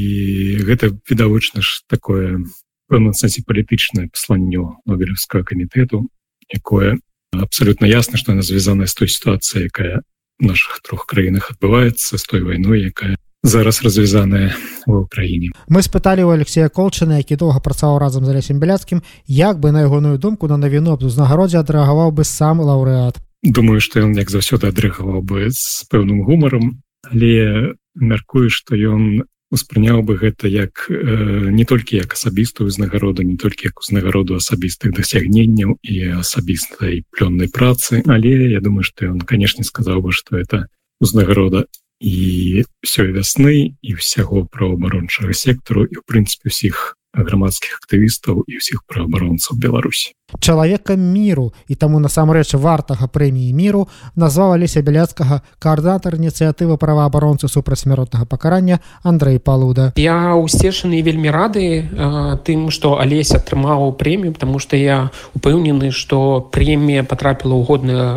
гэта 0.61 0.93
відавочна 1.09 1.65
ж 1.65 1.81
такое 1.89 2.45
пэўна 2.89 3.13
сэнсе 3.17 3.41
палітычнае 3.41 4.13
пасланнё 4.13 4.77
нобелевскага 4.85 5.43
камітэту 5.43 6.05
якое 6.49 7.01
абсолютно 7.33 7.85
ясно 7.85 8.17
что 8.17 8.33
она 8.33 8.41
звязаная 8.41 8.85
з 8.85 8.93
той 8.93 9.09
сітуацыяй 9.09 9.73
якая 9.73 10.05
наших 10.39 10.81
трох 10.85 11.05
краінах 11.05 11.51
адбываецца 11.51 12.17
з 12.17 12.23
той 12.23 12.41
вайной 12.45 12.85
якая 12.93 13.17
зараз 13.43 13.83
развязаная 13.83 14.55
в 14.87 14.95
Украіне 14.95 15.51
мы 15.67 15.83
спыталі 15.83 16.23
у 16.23 16.31
Алексея 16.31 16.69
колчына 16.69 17.19
які 17.19 17.35
доўга 17.35 17.59
працаваў 17.59 17.99
разам 17.99 18.25
з 18.25 18.31
алесем 18.31 18.59
бяляцкім 18.59 19.03
як 19.27 19.59
бы 19.59 19.71
на 19.71 19.83
ягоную 19.83 20.17
думку 20.17 20.47
на 20.47 20.57
навіну 20.57 20.95
аб 20.95 21.03
узнагародзе 21.03 21.59
адрэагаваў 21.59 22.11
бы 22.11 22.23
сам 22.23 22.63
лаўрэат. 22.63 23.19
Думаю 23.43 23.81
что 23.81 23.99
ён 23.99 24.15
як 24.15 24.31
заўсёды 24.31 24.71
адрэагаваў 24.71 25.21
бы 25.21 25.51
з 25.51 25.83
пэўным 25.91 26.23
гумаром 26.23 26.81
але 27.03 27.75
мяркую 27.95 28.49
что 28.49 28.75
ён 28.75 29.27
успрыняў 29.51 30.01
бы 30.01 30.17
гэта 30.17 30.47
як 30.47 30.87
э, 30.89 31.51
не 31.51 31.65
толькі 31.65 32.01
як 32.01 32.13
асабістую 32.13 32.67
узнагароду 32.67 33.21
не 33.21 33.37
толькі 33.37 33.69
як 33.69 33.79
узнагароду 33.79 34.39
асабістых 34.39 34.95
дасягненняў 34.97 35.77
і 35.83 36.23
асабістай 36.23 37.03
плённай 37.11 37.51
працы 37.51 38.01
але 38.07 38.49
я 38.49 38.61
думаю 38.61 38.83
что 38.83 39.05
ён 39.05 39.21
канешне 39.21 39.63
сказаў 39.63 40.01
бы 40.01 40.11
что 40.11 40.39
это 40.39 40.65
узнагарода 40.99 41.67
і 42.03 42.67
ўсёй 42.83 43.15
вясны 43.15 43.79
і 43.79 43.95
ўсяго 43.95 44.43
праваабарончага 44.51 45.31
сектару 45.31 45.87
і 45.87 45.95
ў 45.95 46.03
прынцыпе 46.03 46.51
усіх 46.51 46.99
грамадскіх 47.13 47.77
актывістаў 47.79 48.43
і 48.49 48.57
ўсіх 48.57 48.81
праабаронцаў 48.89 49.57
Беларусі. 49.61 50.17
Чалавека 50.41 50.97
міру 50.97 51.53
і 51.69 51.77
таму 51.77 52.01
насамрэч 52.01 52.57
вартага 52.57 53.05
прэміі 53.05 53.53
міру 53.53 53.85
назваў 54.17 54.57
алеся 54.57 54.81
бяляцкага 54.81 55.45
каардынатар 55.61 56.17
ініцыятывы 56.17 56.77
праваабаронцы 56.81 57.45
супрацьсмяротнага 57.45 58.25
пакарання 58.25 58.81
Андрей 59.05 59.37
палуда. 59.37 59.93
Я 59.95 60.33
усцешаны 60.33 61.05
вельмі 61.05 61.29
рады 61.29 61.85
э, 61.85 62.37
тым 62.41 62.73
што 62.73 62.97
алесь 62.97 63.31
атрымаў 63.37 63.93
прэмію 63.93 64.33
потому 64.33 64.57
что 64.57 64.73
я 64.73 65.13
упэўнены 65.37 65.93
што 65.93 66.41
прэмія 66.41 67.05
потрапіла 67.05 67.53
ў 67.53 67.63
годныя 67.63 68.07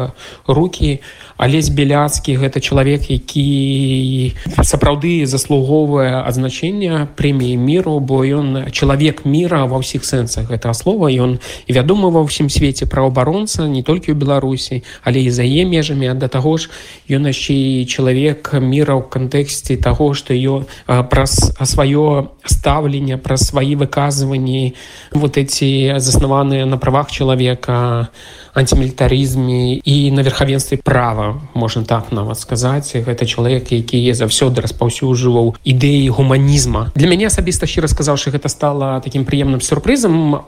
руки 0.49 1.05
алесь 1.37 1.69
беляцкі 1.69 2.37
гэта 2.41 2.61
чалавек 2.61 3.11
які 3.13 4.33
сапраўды 4.65 5.27
заслугоўвае 5.29 6.25
адзначэння 6.25 7.13
прэміі 7.17 7.57
міру 7.61 8.01
бо 8.01 8.25
ён 8.25 8.73
чалавек 8.73 9.25
міра 9.29 9.69
ва 9.69 9.81
ўсіх 9.81 10.05
сэнсах 10.05 10.49
гэтага 10.49 10.73
слова. 10.73 11.13
Ён 11.13 11.39
вядома 11.69 12.09
ва 12.09 12.25
ўсім 12.25 12.49
свеце 12.49 12.89
праабаронца 12.89 13.69
не 13.69 13.85
толькі 13.85 14.13
ў 14.13 14.17
беларусі 14.17 14.83
але 15.05 15.29
і 15.29 15.31
за 15.31 15.45
е 15.45 15.69
межамі. 15.69 16.09
Да 16.17 16.29
таго 16.29 16.57
ж 16.57 16.73
ён 17.13 17.29
яшчэ 17.29 17.53
і 17.53 17.85
чалавек 17.85 18.57
міра 18.57 18.97
ў 18.97 19.05
кантэксце 19.05 19.77
таго 19.77 20.17
што 20.17 20.33
ё 20.33 20.65
праз 20.87 21.53
сваё 21.61 22.33
стаўленне 22.49 23.21
праз 23.21 23.53
свае 23.53 23.77
выказванні 23.77 24.73
вот 25.13 25.37
эти 25.37 25.99
заснаваныя 26.01 26.65
на 26.65 26.81
правах 26.81 27.13
чалавека 27.13 28.09
антимілітарызме 28.57 29.85
і 29.85 30.11
на 30.11 30.23
верхавенстве 30.23 30.81
права 30.81 31.26
можна 31.55 31.85
так 31.85 32.13
нават 32.13 32.39
сказаць. 32.39 32.95
Гэта 32.95 33.27
чалавек 33.27 33.73
які 33.73 34.13
заўсёды 34.13 34.61
распаўсюджваў 34.61 35.57
ідэі 35.65 36.09
гуманізма. 36.09 36.93
Для 36.95 37.09
мяне 37.09 37.27
асабіста 37.27 37.67
щира 37.67 37.89
сказаўшы 37.89 38.31
гэта 38.31 38.49
стала 38.49 39.01
таким 39.01 39.25
прыемным 39.25 39.61
сюрпрызам 39.61 40.43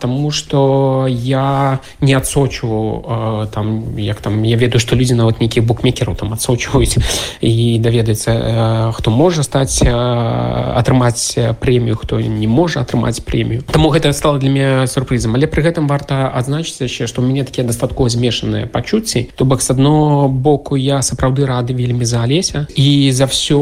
тому 0.00 0.30
что 0.30 1.06
я 1.08 1.80
не 2.00 2.14
адсочу 2.14 3.48
там 3.52 3.96
як 3.96 4.20
там 4.20 4.42
я 4.42 4.56
ведаю 4.56 4.80
что 4.80 4.96
людзі 4.96 5.14
нават 5.14 5.40
нейкіх 5.40 5.64
букмекераў 5.64 6.14
там 6.14 6.32
адсочваюць 6.32 6.98
і 7.40 7.78
даведаецца 7.78 8.92
хто 8.94 9.10
можа 9.10 9.42
стаць 9.42 9.82
атрымаць 9.82 11.38
прэмію 11.60 11.96
хто 11.96 12.20
не 12.20 12.46
можа 12.46 12.80
атрымаць 12.80 13.20
прэмію. 13.20 13.62
Таму 13.62 13.90
гэта 13.90 14.12
стало 14.12 14.38
для 14.38 14.50
мяне 14.50 14.86
сюрпрызам. 14.86 15.34
Але 15.34 15.46
пры 15.46 15.62
гэтым 15.62 15.86
варта 15.86 16.28
адзначыць 16.28 16.80
яшчэ 16.80 17.06
што 17.06 17.22
у 17.22 17.26
мяне 17.26 17.44
такія 17.44 17.66
дастаткова 17.66 18.08
змешаныя 18.08 18.66
пачуцці. 18.66 19.30
То 19.36 19.44
бок 19.44 19.62
з 19.62 19.70
адно 19.80 20.28
боку 20.28 20.76
я 20.76 21.00
сапраўды 21.00 21.46
рады 21.46 21.72
вельмі 21.72 22.04
за 22.04 22.22
алеся. 22.22 22.66
І 22.76 23.12
за 23.12 23.24
все 23.24 23.56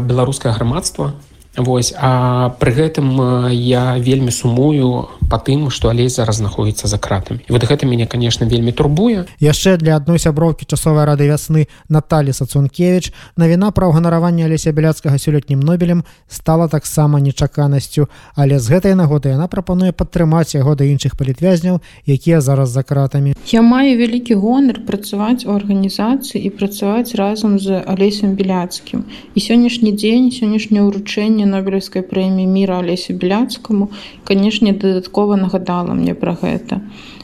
беларускае 0.00 0.52
грамадства 0.54 1.12
Вось 1.56 1.92
а 1.98 2.56
пры 2.60 2.72
гэтым 2.72 3.48
я 3.52 3.98
вельмі 3.98 4.30
сумую 4.32 5.08
по 5.28 5.36
тым 5.36 5.68
што 5.68 5.88
алей 5.88 6.08
зараз 6.08 6.40
знаходіцца 6.40 6.88
за 6.88 6.98
кратамі. 6.98 7.40
Вот 7.48 7.64
гэта 7.64 7.84
мяне 7.86 8.06
конечно 8.06 8.44
вельмі 8.44 8.72
турбуе. 8.72 9.24
Яшчэ 9.40 9.76
для 9.76 9.96
адной 9.96 10.18
сяброўкі 10.18 10.64
часовай 10.64 11.04
рады 11.04 11.28
вясны 11.28 11.68
Наталі 11.88 12.32
сацункевич 12.32 13.12
навіна 13.36 13.70
пра 13.72 13.88
ўганараванне 13.92 14.44
алеся 14.48 14.72
бяляцкага 14.72 15.16
сёлетнім 15.20 15.60
нобелем 15.60 16.04
стала 16.28 16.68
таксама 16.68 17.20
нечаканасцю. 17.20 18.08
Але 18.34 18.58
з 18.58 18.72
гэтай 18.72 18.96
нагоды 18.96 19.32
яна 19.36 19.48
прапануе 19.48 19.92
падтрымаць 19.92 20.56
яго 20.56 20.72
да 20.74 20.84
іншых 20.84 21.16
палітвязняў 21.20 21.80
якія 22.06 22.40
зараз 22.40 22.72
за 22.72 22.82
кратамі. 22.82 23.36
Я 23.52 23.62
маю 23.62 23.96
вялікі 24.00 24.40
гонар 24.40 24.80
працаваць 24.88 25.44
у 25.44 25.52
арганізацыі 25.52 26.40
і 26.40 26.50
працаваць 26.50 27.12
разам 27.14 27.58
з 27.58 27.84
алесем 27.84 28.36
біляцкім. 28.40 29.04
І 29.36 29.38
сённяшні 29.40 29.92
дзень 29.92 30.32
сённяшняе 30.32 30.80
ўручэнне 30.80 31.41
вручэння 31.42 31.46
нобелевской 31.46 32.02
прэміі 32.02 32.46
мира 32.46 32.78
алесе 32.78 33.12
беляцкаму 33.12 33.90
канешне 34.24 34.72
дадаткова 34.72 35.36
нагадала 35.36 35.94
мне 35.94 36.14
пра 36.14 36.36
гэта. 36.40 36.80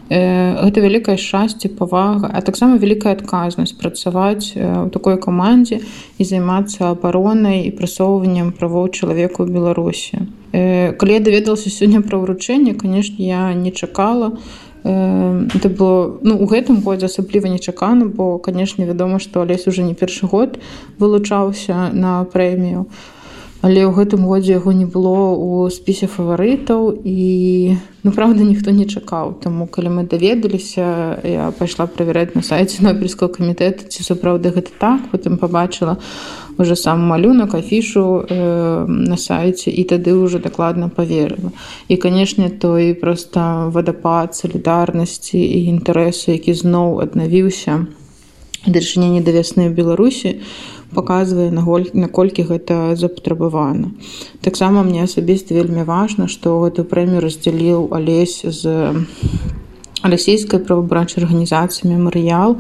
Гэта 0.09 0.81
вялікае 0.81 1.17
шчасце 1.21 1.69
павага 1.69 2.31
а 2.33 2.41
таксама 2.41 2.79
вялікая 2.79 3.15
адказнасць 3.15 3.77
працаваць 3.77 4.57
у 4.57 4.89
такой 4.91 5.19
камандзе 5.19 5.81
і 6.19 6.25
займацца 6.25 6.91
абаронай 6.91 7.69
і 7.69 7.75
прасоўваннем 7.77 8.53
правоў 8.53 8.89
чалавека 8.89 9.45
ў 9.45 9.53
беларусі. 9.53 10.27
Калі 10.53 11.13
я 11.13 11.21
даведалася 11.21 11.69
сёння 11.69 12.01
пра 12.01 12.19
ўручэнне 12.19 12.75
канешне 12.75 13.29
я 13.29 13.53
не 13.55 13.71
чакала. 13.71 14.39
Это 14.85 15.69
было 15.69 16.19
ну 16.23 16.39
у 16.39 16.47
гэтым 16.47 16.81
годзе 16.81 17.07
асабліва 17.07 17.51
нечакана 17.51 18.07
бо 18.07 18.39
канешне 18.39 18.87
вядома 18.87 19.19
што 19.19 19.43
алесь 19.43 19.67
уже 19.67 19.83
не 19.83 19.93
першы 19.93 20.27
год 20.27 20.57
вылучаўся 20.99 21.91
на 21.93 22.25
прэмію 22.25 22.87
але 23.61 23.83
ў 23.83 23.91
гэтым 23.91 24.23
годзе 24.23 24.55
яго 24.55 24.71
не 24.71 24.87
было 24.87 25.35
ў 25.35 25.67
спісе 25.75 26.07
фаварытаў 26.07 27.03
і 27.03 27.75
ну 28.07 28.11
правда 28.15 28.47
ніхто 28.47 28.71
не 28.71 28.87
чакаў. 28.87 29.35
Таму 29.43 29.67
калі 29.67 29.91
мы 29.99 30.03
даведаліся 30.07 31.19
я 31.27 31.51
пайшла 31.59 31.91
правяраць 31.91 32.39
на 32.39 32.43
сайце 32.47 32.87
нобельского 32.87 33.29
камітэта 33.35 33.91
ці 33.91 34.07
сапраўды 34.07 34.55
гэта 34.55 34.71
так. 34.79 35.11
Потым 35.11 35.43
пабачыла 35.43 35.99
уже 36.59 36.77
сам 36.77 37.03
малюнак 37.03 37.55
афішу 37.55 38.23
э, 38.29 38.87
на 38.87 39.17
сайце 39.17 39.71
і 39.71 39.83
тады 39.91 40.15
ўжо 40.15 40.39
дакладна 40.39 40.87
поверыла 40.87 41.51
і 41.89 41.97
канешне 41.99 42.51
той 42.51 42.95
просто 42.95 43.71
вадапад 43.75 44.39
салідарнасці 44.39 45.39
і 45.39 45.59
інтарэсу 45.67 46.31
які 46.31 46.55
зноў 46.55 47.03
аднавіўся 47.03 47.87
дачыненне 48.67 49.23
да 49.23 49.31
вясны 49.31 49.71
беларусі 49.71 50.39
у 50.39 50.78
паказвае 50.95 51.51
наколькі 51.53 52.43
гэта 52.49 52.97
запатрабавана. 52.97 53.93
Таксама 54.41 54.83
мне 54.83 55.05
асабіста 55.05 55.55
вельмі 55.55 55.85
важна, 55.85 56.29
што 56.29 56.59
гэту 56.65 56.85
прэмію 56.89 57.21
раздзяліў 57.21 57.89
алесь 57.93 58.41
з 58.45 58.93
расійскай 60.03 60.61
правабранчай 60.63 61.25
арганізацыі 61.25 61.91
мемарыял 61.91 62.57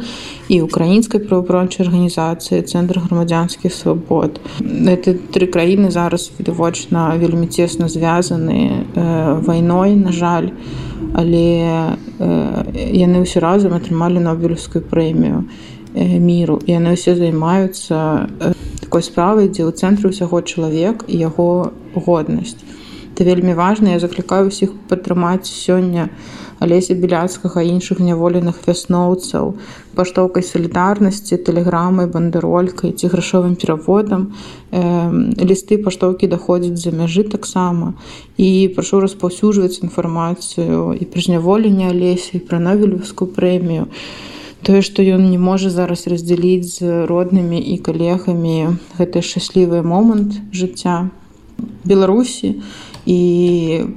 і 0.51 0.61
украінскай 0.67 1.23
правабранчай 1.23 1.87
арганізацыі 1.87 2.67
цэнтр 2.67 2.99
грамадзянскіх 3.07 3.73
свабод. 3.73 4.41
Гэты 4.59 5.15
тры 5.31 5.47
краіны 5.47 5.91
зараз 5.95 6.33
відавочна 6.39 7.15
вельмі 7.15 7.47
цесна 7.47 7.89
звязаны 7.89 8.85
э, 8.95 9.41
вайной, 9.47 9.95
на 9.95 10.13
жаль, 10.13 10.51
але 11.15 11.95
э, 12.19 12.29
яны 12.93 13.23
ўсе 13.23 13.39
разам 13.39 13.79
атрымалі 13.79 14.19
нобелевскую 14.19 14.83
прэмію 14.83 15.47
міру 15.99 16.61
і 16.67 16.79
яны 16.79 16.95
ўсе 16.95 17.17
займаюцца 17.19 18.29
такой 18.81 19.03
справай 19.03 19.51
дзе 19.51 19.67
ў 19.67 19.75
цэнтры 19.75 20.15
ўсяго 20.15 20.41
чалавек 20.47 21.05
і 21.11 21.19
яго 21.19 21.73
годнасць 21.95 22.57
это 23.19 23.25
вельмі 23.27 23.55
важна 23.55 23.91
я 23.91 23.99
заклікаю 23.99 24.47
усіх 24.47 24.71
падтрымаць 24.87 25.51
сёння 25.51 26.09
алеся 26.63 26.95
біляцкага 26.95 27.63
іншых 27.67 27.99
няволеных 27.99 28.63
вясноўцаў 28.67 29.59
паштоўкай 29.99 30.47
салідарнасці 30.47 31.39
тэлеграмай 31.43 32.07
бандеролькай 32.07 32.95
ці 32.95 33.11
грашовым 33.11 33.59
пераводам 33.59 34.31
э, 34.71 34.83
лісты 35.43 35.83
паштоўкі 35.83 36.31
даходзяць 36.31 36.79
за 36.79 36.95
мяжы 36.95 37.27
таксама 37.27 37.95
і 38.39 38.71
прашу 38.79 39.03
распаўсюджваць 39.03 39.83
інфармацыю 39.83 40.95
і 40.95 41.05
пры 41.11 41.27
зняволенне 41.27 41.91
алесі 41.91 42.39
пра 42.39 42.63
новелевскую 42.63 43.31
прэмію 43.35 43.91
і 43.91 44.38
тое 44.63 44.83
што 44.83 45.03
ён 45.03 45.31
не 45.31 45.39
можа 45.39 45.71
зараз 45.71 46.07
раздзяліць 46.11 46.79
з 46.79 47.07
роднымі 47.11 47.59
і 47.59 47.79
калегамі 47.79 48.79
гэты 48.99 49.23
шчаслівы 49.23 49.83
момант 49.83 50.41
жыцця 50.53 51.09
беларусі 51.85 52.59
і 53.09 53.21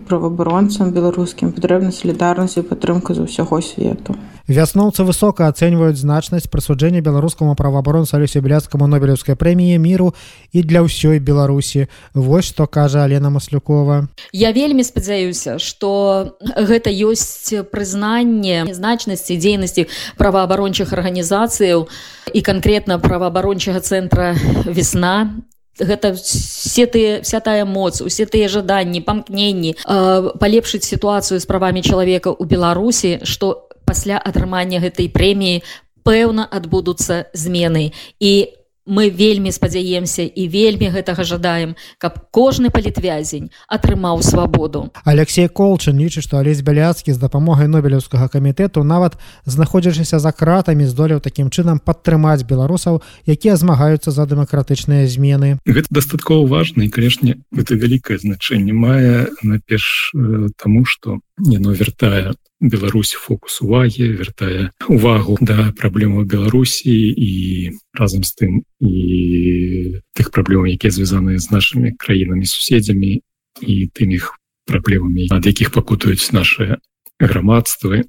праваабаронцам 0.08 0.94
беларускім 0.96 1.52
патрэбна 1.56 1.92
салідарнасць 1.92 2.58
і 2.62 2.68
падтрымка 2.68 3.18
з 3.18 3.28
усяго 3.28 3.62
свету 3.62 4.16
вясноўцы 4.52 5.04
высока 5.08 5.48
ацэньваюць 5.48 5.96
значнасць 5.96 6.52
прысуджэння 6.52 7.00
беларускаму 7.02 7.56
праваабаронцу 7.56 8.20
алесе 8.20 8.44
бляцкаму 8.44 8.88
нобелевскай 8.92 9.40
прэміі 9.40 9.80
міру 9.80 10.12
і 10.52 10.64
для 10.68 10.84
ўсёй 10.84 11.24
беларусі 11.24 11.88
вось 12.14 12.52
што 12.52 12.68
кажа 12.68 13.08
алена 13.08 13.32
маслюкова. 13.32 14.12
Я 14.36 14.52
вельмі 14.52 14.84
спадзяюся 14.84 15.58
что 15.60 16.36
гэта 16.44 16.92
ёсць 16.92 17.56
прызнанне 17.72 18.68
значнасці 18.76 19.40
дзейнасці 19.40 19.88
праваабарончых 20.20 20.92
арганізацыяў 20.92 21.88
і 22.36 22.40
канкрэтна 22.44 23.00
праваабарончага 23.00 23.80
цэнтра 23.80 24.36
весна 24.68 25.32
гэта 25.80 26.14
все 26.14 26.86
тыя 26.86 27.24
вся 27.24 27.40
тая 27.40 27.66
моц 27.66 28.02
усе 28.04 28.28
тыя 28.28 28.52
жаданні 28.52 29.02
памкненні 29.02 29.80
палепшыць 29.88 30.84
сітуацыю 30.84 31.40
з 31.40 31.46
правамі 31.48 31.82
чалавека 31.82 32.36
ў 32.36 32.44
беларусі 32.44 33.24
што 33.24 33.71
пасля 33.92 34.24
атрымання 34.24 34.80
гэтай 34.80 35.12
прэміі 35.12 35.68
пэўна 36.08 36.48
адбудуцца 36.48 37.28
змены. 37.36 37.92
І 38.24 38.56
мы 38.86 39.10
вельмі 39.10 39.52
спадзяемся 39.52 40.26
і 40.26 40.48
вельмі 40.50 40.90
гэтага 40.90 41.24
жадаем 41.24 41.76
каб 42.02 42.18
кожны 42.34 42.74
палітвязень 42.74 43.52
атрымаў 43.70 44.24
свабоду. 44.26 44.90
Алексей 45.06 45.48
колчын 45.48 46.02
лічыць 46.02 46.26
што 46.26 46.42
алесь 46.42 46.66
бяляцкі 46.66 47.14
з 47.14 47.22
дапамогай 47.22 47.70
нобелеўскага 47.70 48.28
камітэту 48.28 48.84
нават 48.84 49.22
знаходзячыся 49.46 50.20
за 50.20 50.32
кратамі 50.32 50.90
здолеў 50.90 51.22
такім 51.22 51.54
чынам 51.54 51.78
падтрымаць 51.78 52.42
беларусаў 52.44 53.02
якія 53.30 53.56
змагаюцца 53.56 54.12
за 54.12 54.26
дэмакратычныя 54.26 55.06
змены. 55.06 55.62
Гэта 55.70 55.88
дастаткова 55.94 56.48
важна 56.50 56.90
і 56.90 56.90
канешне 56.90 57.38
гэта 57.54 57.78
вялікае 57.78 58.18
значэнне 58.18 58.74
мае 58.74 59.30
наперш 59.46 60.12
э, 60.18 60.50
таму 60.58 60.86
што 60.90 61.22
яно 61.38 61.78
вяртае 61.78 62.34
Беларусь 62.62 63.18
фокус 63.18 63.62
увагі 63.66 64.22
вяртае 64.22 64.70
увагу 64.86 65.38
да 65.42 65.74
праблемаў 65.74 66.30
Беларусі 66.30 66.94
і 66.94 67.74
разам 67.98 68.22
з 68.22 68.32
тым 68.38 68.52
і 68.78 69.98
тых 70.14 70.30
праблемаў 70.30 70.70
якія 70.70 70.94
звязаныя 70.94 71.42
з 71.42 71.50
нашымі 71.50 71.98
краінамі 71.98 72.46
суседзямі 72.46 73.26
і 73.66 73.74
тым 73.98 74.14
іх 74.14 74.38
праблемамі 74.70 75.26
ад 75.34 75.50
якіх 75.50 75.74
пакутаюць 75.74 76.30
наши 76.38 76.78
грамадствы 77.18 78.06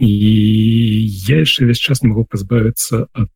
і 0.00 0.12
я 1.28 1.44
яшчэ 1.44 1.68
весь 1.68 1.84
час 1.84 2.00
не 2.00 2.08
могу 2.08 2.24
пазбавіцца 2.24 3.04
ад 3.12 3.28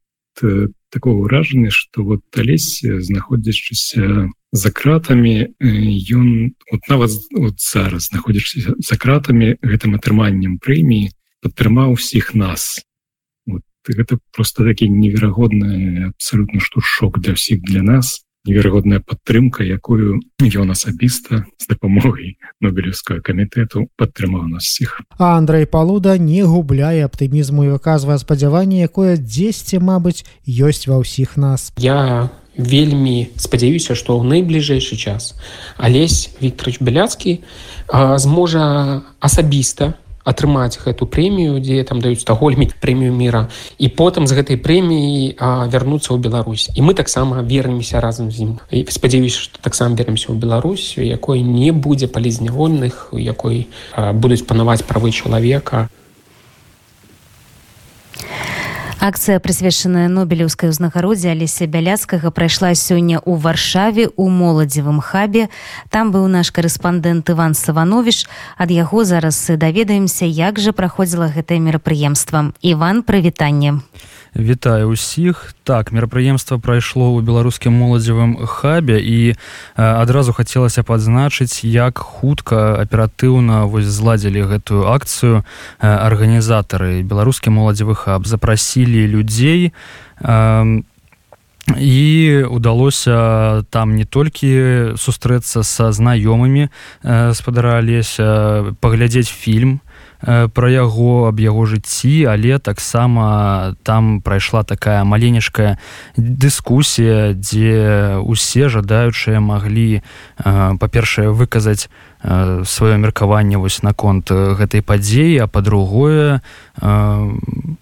такого 0.89 1.29
ўражання 1.29 1.69
что 1.71 2.03
вот 2.09 2.25
алесь 2.33 2.81
знаходзячыся 2.81 4.33
за 4.53 4.71
кратами 4.71 5.55
ён 5.61 6.55
вот 6.71 6.81
нават 6.89 7.11
вот 7.33 7.61
зараз 7.61 8.09
знаходзішся 8.09 8.75
за 8.79 8.97
кратами 8.97 9.57
гэтым 9.63 9.95
атрыманнем 9.99 10.59
прэміі 10.59 11.13
падтрымаў 11.43 11.95
усіх 11.95 12.35
нас. 12.35 12.81
Вот, 13.47 13.63
гэта 13.87 14.19
просто 14.33 14.65
такі 14.65 14.89
неверагодны 14.89 16.13
абсолютно 16.15 16.61
што 16.61 16.81
шок 16.81 17.21
для 17.21 17.37
ўсіх 17.37 17.61
для 17.63 17.83
нас 17.83 18.25
неверагодная 18.49 19.01
падтрымка 19.05 19.65
якую 19.65 20.25
ён 20.41 20.71
асабіста 20.73 21.45
з 21.61 21.65
дапамогай 21.69 22.39
нобелевскага 22.65 23.21
камітэту 23.21 23.89
падтрымаў 24.01 24.49
нас 24.49 24.65
всіх 24.65 25.03
а 25.19 25.37
Андрей 25.37 25.67
палуда 25.67 26.17
не 26.17 26.43
губляе 26.49 27.05
аптымізму 27.05 27.69
і 27.69 27.75
выказвае 27.77 28.19
спадзяванне 28.19 28.81
якое 28.89 29.21
дзесьці 29.21 29.83
Мабыць 29.85 30.25
ёсць 30.49 30.89
ва 30.89 31.03
ўсіх 31.03 31.37
нас. 31.37 31.71
Я 31.77 32.31
вельмі 32.59 33.31
спадзяюся 33.38 33.94
што 33.94 34.18
ў 34.18 34.27
найбліжэйшы 34.27 34.99
час 34.99 35.38
алесь 35.79 36.35
Вікторович 36.42 36.83
беляцкі 36.83 37.40
зможа 38.18 39.07
асабіста 39.23 39.94
атрымаць 40.29 40.77
гэту 40.85 41.09
прэмію 41.09 41.57
дзе 41.64 41.81
там 41.88 42.05
даюць 42.05 42.21
стагольмі 42.21 42.68
прэмію 42.85 43.14
мира 43.16 43.49
і 43.81 43.88
потым 43.88 44.29
з 44.29 44.37
гэтай 44.37 44.61
прэміі 44.61 45.40
вярнуцца 45.73 46.12
ў 46.12 46.21
Беларусь. 46.21 46.68
І 46.77 46.85
мы 46.85 46.92
таксама 46.92 47.40
вернемся 47.40 48.03
разам 48.05 48.29
з 48.29 48.44
ім. 48.44 48.53
І 48.68 48.85
спадзяюся 48.85 49.49
што 49.49 49.62
таксама 49.64 49.97
вернемся 49.97 50.29
ў 50.29 50.37
Беларусь 50.37 51.01
якой 51.01 51.40
не 51.40 51.73
будзе 51.73 52.12
палізнявольных 52.12 53.16
у 53.16 53.18
якой 53.18 53.73
будуць 53.97 54.44
панаваць 54.44 54.85
правы 54.85 55.16
чалавека 55.16 55.88
Акцыя, 58.99 59.39
прысвечаная 59.39 60.09
нобелеўскай 60.11 60.71
узнагародзе 60.75 61.31
Алеся 61.31 61.71
бяляцкага 61.71 62.33
прайшла 62.35 62.75
сёння 62.75 63.23
ў 63.23 63.39
варшаве 63.39 64.11
у 64.19 64.27
моладзевым 64.27 64.99
хабе. 64.99 65.47
Там 65.87 66.11
быў 66.11 66.27
наш 66.27 66.51
карэспандэнт 66.51 67.31
Іван 67.31 67.55
Саванович. 67.55 68.27
Ад 68.59 68.75
яго 68.75 69.07
зараз 69.07 69.39
даведаемся, 69.55 70.27
як 70.27 70.59
жа 70.59 70.75
праходзіла 70.75 71.31
гэтае 71.31 71.63
мерапрыемства. 71.63 72.51
Іван 72.59 73.07
прывітанне. 73.07 73.79
Вітаю 74.38 74.94
ўсіх. 74.94 75.51
Так 75.66 75.90
мерапрыемства 75.90 76.62
прайшло 76.62 77.11
ў 77.11 77.27
беларускім 77.27 77.74
моладзевым 77.74 78.38
хабе 78.46 79.03
і 79.03 79.35
адразу 79.74 80.31
хацелася 80.31 80.87
падзначыць 80.87 81.66
як 81.66 81.98
хутка 81.98 82.79
аператыўна 82.79 83.66
вось 83.66 83.90
зладзілі 83.90 84.46
гэтую 84.46 84.87
акцыю 84.94 85.42
арганізатары. 85.83 87.03
Беларускі 87.03 87.51
моладзевы 87.51 87.98
хаб 87.98 88.31
запрасілі 88.31 89.11
людзей 89.11 89.74
і 91.74 92.01
удалося 92.46 93.18
там 93.74 93.98
не 93.98 94.07
толькі 94.07 94.94
сустрэцца 94.94 95.66
са 95.66 95.90
знаёмымі 95.90 96.70
спадара 97.35 97.83
алеся 97.83 98.70
паглядзець 98.79 99.35
фільм 99.35 99.83
пра 100.22 100.68
яго 100.70 101.31
аб 101.31 101.38
яго 101.38 101.66
жыцці 101.66 102.26
але 102.26 102.59
таксама 102.59 103.76
там 103.83 104.20
прайшла 104.20 104.62
такая 104.66 105.04
маленечкая 105.04 105.78
дыскусія 106.16 107.38
дзе 107.38 108.18
усе 108.26 108.68
жадаючыя 108.68 109.38
маглі 109.38 110.02
па-першае 110.42 111.31
выказаць 111.31 111.87
сваё 112.22 112.98
меркаванне 112.98 113.62
вось 113.62 113.83
наконт 113.87 114.31
гэтай 114.31 114.83
падзеі 114.83 115.38
а 115.38 115.46
па-другое 115.46 116.42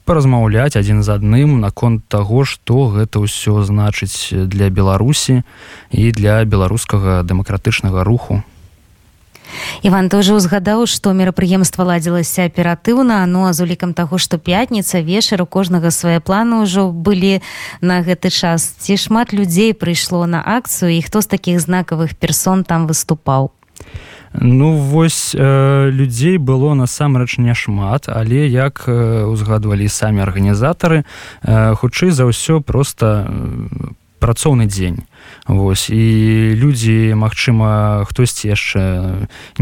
паразмаўляць 0.05 0.77
адзін 0.77 1.01
з 1.01 1.09
адным 1.17 1.61
наконт 1.65 2.05
таго 2.13 2.45
што 2.45 2.93
гэта 2.93 3.25
ўсё 3.25 3.65
значыць 3.65 4.29
для 4.29 4.69
беларусі 4.69 5.41
і 5.89 6.13
для 6.13 6.45
беларускага 6.45 7.25
дэмакратычнага 7.25 8.05
руху 8.05 8.45
Іван 9.83 10.09
тоже 10.09 10.35
узгадаў 10.35 10.87
што 10.87 11.13
мерапрыемства 11.13 11.85
ладзілася 11.85 12.47
аператыўна 12.47 13.25
ну 13.27 13.47
а 13.47 13.53
з 13.53 13.63
улікам 13.63 13.95
таго 13.95 14.19
што 14.19 14.39
пятніца 14.39 15.01
вечар 15.01 15.43
у 15.43 15.47
кожнага 15.47 15.91
свае 15.91 16.21
планы 16.21 16.63
ўжо 16.65 16.91
былі 16.91 17.43
на 17.81 18.03
гэты 18.03 18.31
час. 18.31 18.75
Ці 18.79 18.97
шмат 18.97 19.33
людзей 19.33 19.75
прыйшло 19.75 20.27
на 20.27 20.43
акцыю 20.43 20.93
і 20.97 21.03
хто 21.03 21.21
з 21.21 21.27
такіх 21.27 21.61
знакавых 21.61 22.17
персон 22.17 22.65
там 22.65 22.87
выступаў? 22.87 23.53
Ну 24.33 24.77
вось 24.77 25.33
э, 25.33 25.91
людзей 25.91 26.37
было 26.37 26.75
насамрэч 26.75 27.39
няшмат 27.39 28.09
але 28.09 28.49
як 28.49 28.85
э, 28.87 29.25
узгадвалі 29.25 29.89
самі 29.89 30.21
арганізатары 30.27 31.05
э, 31.43 31.75
хутчэй 31.75 32.11
за 32.11 32.27
ўсё 32.27 32.61
просто 32.61 33.25
по 33.87 33.93
э, 33.93 33.97
працоўны 34.19 34.67
дзень 34.67 35.05
Вось. 35.47 35.91
І 35.91 36.55
людзі 36.59 37.15
магчыма 37.15 38.03
хтосьці 38.11 38.51
яшчэ 38.51 38.83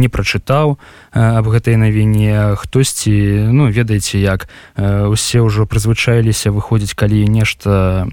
не 0.00 0.08
прачытаў 0.08 0.80
аб 1.12 1.44
гэтай 1.52 1.76
навіне 1.76 2.56
хтосьці 2.56 3.52
ну 3.52 3.68
ведаеце 3.68 4.16
як 4.16 4.48
усе 4.80 5.44
ўжо 5.44 5.68
прызвычаіліся 5.68 6.56
выходзіць 6.56 6.96
калі 6.96 7.28
нешта 7.28 8.08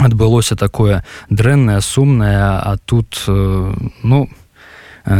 адбылося 0.00 0.56
такое 0.56 1.04
дрэннае 1.28 1.84
сумнае 1.84 2.64
а 2.64 2.80
тут 2.88 3.24
ну 3.28 4.24
не 4.24 4.26
Э, 4.26 4.45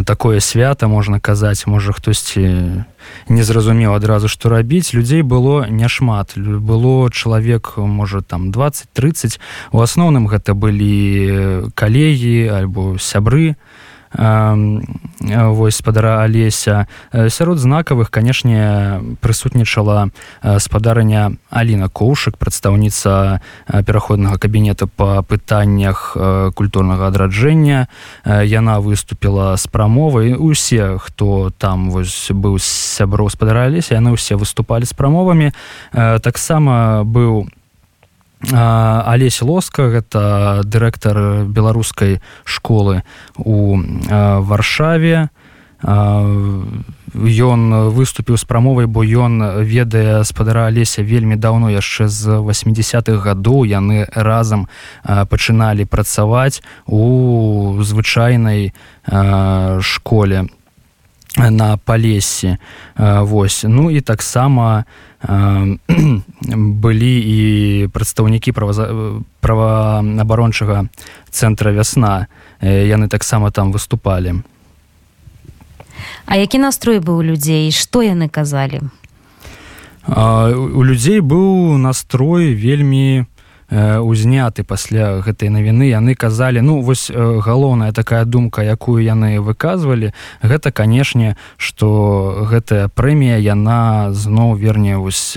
такое 0.05 0.40
свята 0.40 0.88
можна 0.88 1.20
казаць 1.20 1.66
можа 1.66 1.92
хтосьці 1.92 2.83
не 3.29 3.42
зразумеў 3.42 3.94
адразу 3.94 4.29
што 4.29 4.51
рабіць 4.51 4.90
людзей 4.92 5.22
было 5.22 5.66
няшмат 5.70 6.35
было 6.37 7.11
чалавек 7.11 7.79
можа 7.79 8.20
там 8.20 8.51
20-30 8.51 9.38
у 9.72 9.81
асноўным 9.81 10.27
гэта 10.27 10.55
былі 10.55 11.70
калегі 11.75 12.51
альбо 12.51 12.99
сябры 12.99 13.55
вось 14.12 15.77
спадара 15.77 16.23
алеся. 16.23 16.87
Сярод 17.12 17.59
знакавых 17.59 18.11
канешне 18.11 19.01
прысутнічала 19.21 20.11
спадарня 20.59 21.33
Аліна 21.51 21.88
коушак 21.88 22.37
прадстаўніца 22.37 23.40
пераходнага 23.66 24.38
кабінета 24.38 24.87
па 24.87 25.23
пытаннях 25.23 26.16
культурнага 26.55 27.09
адраджэння. 27.09 27.88
Яна 28.25 28.81
выступила 28.81 29.57
з 29.57 29.66
прамовай. 29.66 30.35
Усе 30.35 30.99
хто 30.99 31.51
там 31.59 31.90
вось 31.90 32.31
быў 32.31 32.59
сяброў 32.61 33.31
спадара 33.31 33.66
алеся 33.66 33.95
яны 33.99 34.12
ўсе 34.14 34.37
выступалі 34.37 34.85
з 34.85 34.92
прамовамі. 34.92 35.53
Таксама 35.92 37.03
быў 37.05 37.27
у 37.27 37.49
Алесь 38.40 39.40
лоска 39.42 39.88
гэта 39.88 40.61
дырэктар 40.64 41.49
беларускай 41.49 42.20
школы 42.44 43.03
у 43.38 43.81
варшаве. 43.81 45.31
Ён 45.83 47.62
выступіў 47.92 48.37
з 48.37 48.44
прамовай 48.44 48.87
бо 48.87 49.01
ён 49.05 49.64
ведае 49.64 50.25
спадара 50.25 50.66
алеся 50.68 51.03
вельмі 51.03 51.37
даўно 51.37 51.72
яшчэ 51.72 52.09
з 52.09 52.40
80-х 52.44 53.25
гадоў 53.25 53.64
яны 53.64 54.05
разам 54.12 54.68
пачыналі 55.05 55.85
працаваць 55.85 56.61
у 56.87 57.81
звычайнай 57.81 58.72
школе 59.81 60.49
на 61.37 61.77
палесе 61.77 62.59
восьось 62.96 63.64
ну 63.68 63.90
і 63.90 64.01
таксама 64.01 64.85
былі 66.83 67.14
і 67.20 67.88
прадстаўнікі 67.92 68.53
праваабарончага 69.40 70.88
цэнтра 71.31 71.72
вясна 71.72 72.27
яны 72.61 73.09
таксама 73.09 73.51
там 73.51 73.72
выступалі. 73.72 74.35
А 76.27 76.37
які 76.37 76.59
настрой 76.59 76.99
быў 77.01 77.22
людзей? 77.22 77.72
Што 77.72 78.03
яны 78.03 78.29
казалі? 78.29 78.81
У 80.07 80.83
людзей 80.83 81.20
быў 81.20 81.77
настрой 81.77 82.55
вельмі 82.55 83.25
у 83.25 83.36
узняты 83.70 84.62
пасля 84.62 85.20
гэтай 85.20 85.48
навіны. 85.50 85.88
Яны 85.90 86.14
казалі 86.14 86.61
ну 86.61 86.81
вось 86.83 87.11
галоўная 87.11 87.92
такая 87.92 88.24
думка 88.24 88.62
якую 88.62 89.02
яны 89.02 89.40
выказвалі 89.40 90.12
гэта 90.42 90.72
канешне 90.72 91.37
что 91.57 92.46
гэтая 92.50 92.88
прэмія 92.88 93.38
яна 93.38 94.12
зноў 94.12 94.55
верне 94.57 94.96
вось 94.96 95.37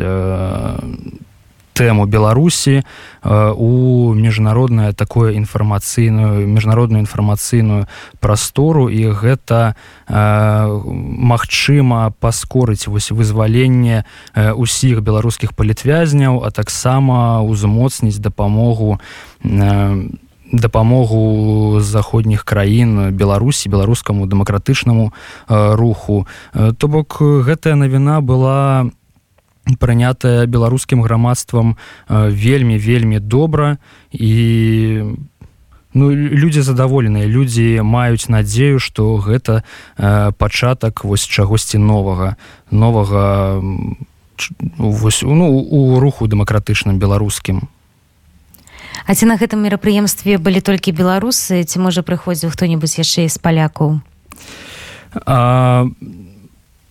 тэму 1.80 2.12
беларусі 2.12 2.84
у 3.24 3.72
міжнароднае 4.12 4.92
такое 4.92 5.40
інфармацыйную 5.40 6.44
міжнародную 6.44 7.08
інфармацыйную 7.08 7.88
прастору 8.20 8.92
і 8.92 9.16
гэта 9.16 9.80
магчыма 10.12 12.12
паскорыць 12.20 12.92
вось 12.92 13.16
вызваленне 13.16 14.04
усіх 14.36 15.00
беларускіх 15.00 15.56
палітвязняў 15.56 16.44
а 16.44 16.52
таксама 16.52 17.40
узмоцніць 17.48 18.20
дапамогу 18.20 19.00
дапамогу 20.52 21.80
заходніх 21.80 22.44
краін 22.44 23.16
беларусі 23.16 23.70
беларускаму 23.70 24.26
дэмакратычнаму 24.26 25.14
руху. 25.48 26.28
То 26.54 26.88
бок 26.88 27.22
гэтая 27.22 27.78
навіна 27.78 28.22
была 28.22 28.90
у 28.90 28.99
прынятая 29.78 30.46
беларускім 30.46 31.02
грамадствам 31.02 31.78
вельмі 32.10 32.78
вельмі 32.78 33.20
добра 33.20 33.78
і 34.12 35.16
ну, 35.94 36.12
людзі 36.14 36.62
задаволеныя 36.62 37.28
людзі 37.28 37.82
маюць 37.84 38.30
надзею 38.30 38.80
што 38.80 39.18
гэта 39.18 39.64
пачатак 40.38 41.04
вось 41.04 41.28
чагосьці 41.28 41.78
новага 41.78 42.38
новага 42.72 43.62
вось 44.78 45.22
ну, 45.22 45.60
у 45.60 46.00
руху 46.00 46.28
дэмакратычным 46.28 47.00
беларускім. 47.00 47.68
А 49.06 49.16
ці 49.16 49.26
на 49.26 49.36
гэтым 49.42 49.64
мерапрыемстве 49.66 50.38
былі 50.38 50.62
толькі 50.62 50.94
беларусы 50.94 51.64
ці 51.64 51.78
можа 51.80 52.06
прыходзіў 52.06 52.54
хто-небудзь 52.54 53.00
яшчэ 53.02 53.28
з 53.28 53.38
палякаў? 53.42 54.00
А 55.26 55.86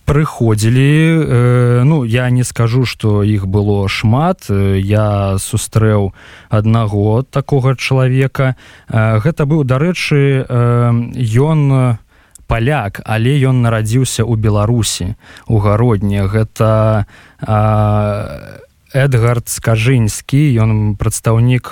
прыходзілі 0.09 1.21
э, 1.21 1.83
ну 1.85 2.03
я 2.03 2.29
не 2.33 2.43
скажу 2.43 2.85
что 2.85 3.21
іх 3.21 3.45
было 3.45 3.85
шмат 3.87 4.49
я 4.49 5.37
сустрэў 5.37 6.17
аднаго 6.49 7.21
такога 7.21 7.75
чалавека. 7.77 8.57
Э, 8.89 9.21
гэта 9.21 9.45
быў 9.45 9.69
дарэчы 9.69 10.49
ён 10.49 11.59
э, 11.69 11.97
паляк 12.49 13.05
але 13.05 13.37
ён 13.37 13.61
нарадзіўся 13.61 14.25
ў 14.25 14.33
беларусі 14.33 15.13
у 15.45 15.61
гародні. 15.61 16.25
Гэта 16.25 17.05
э, 17.45 17.53
эдгард 18.89 19.45
скажынскі 19.45 20.41
ён 20.57 20.97
прадстаўнік 20.97 21.69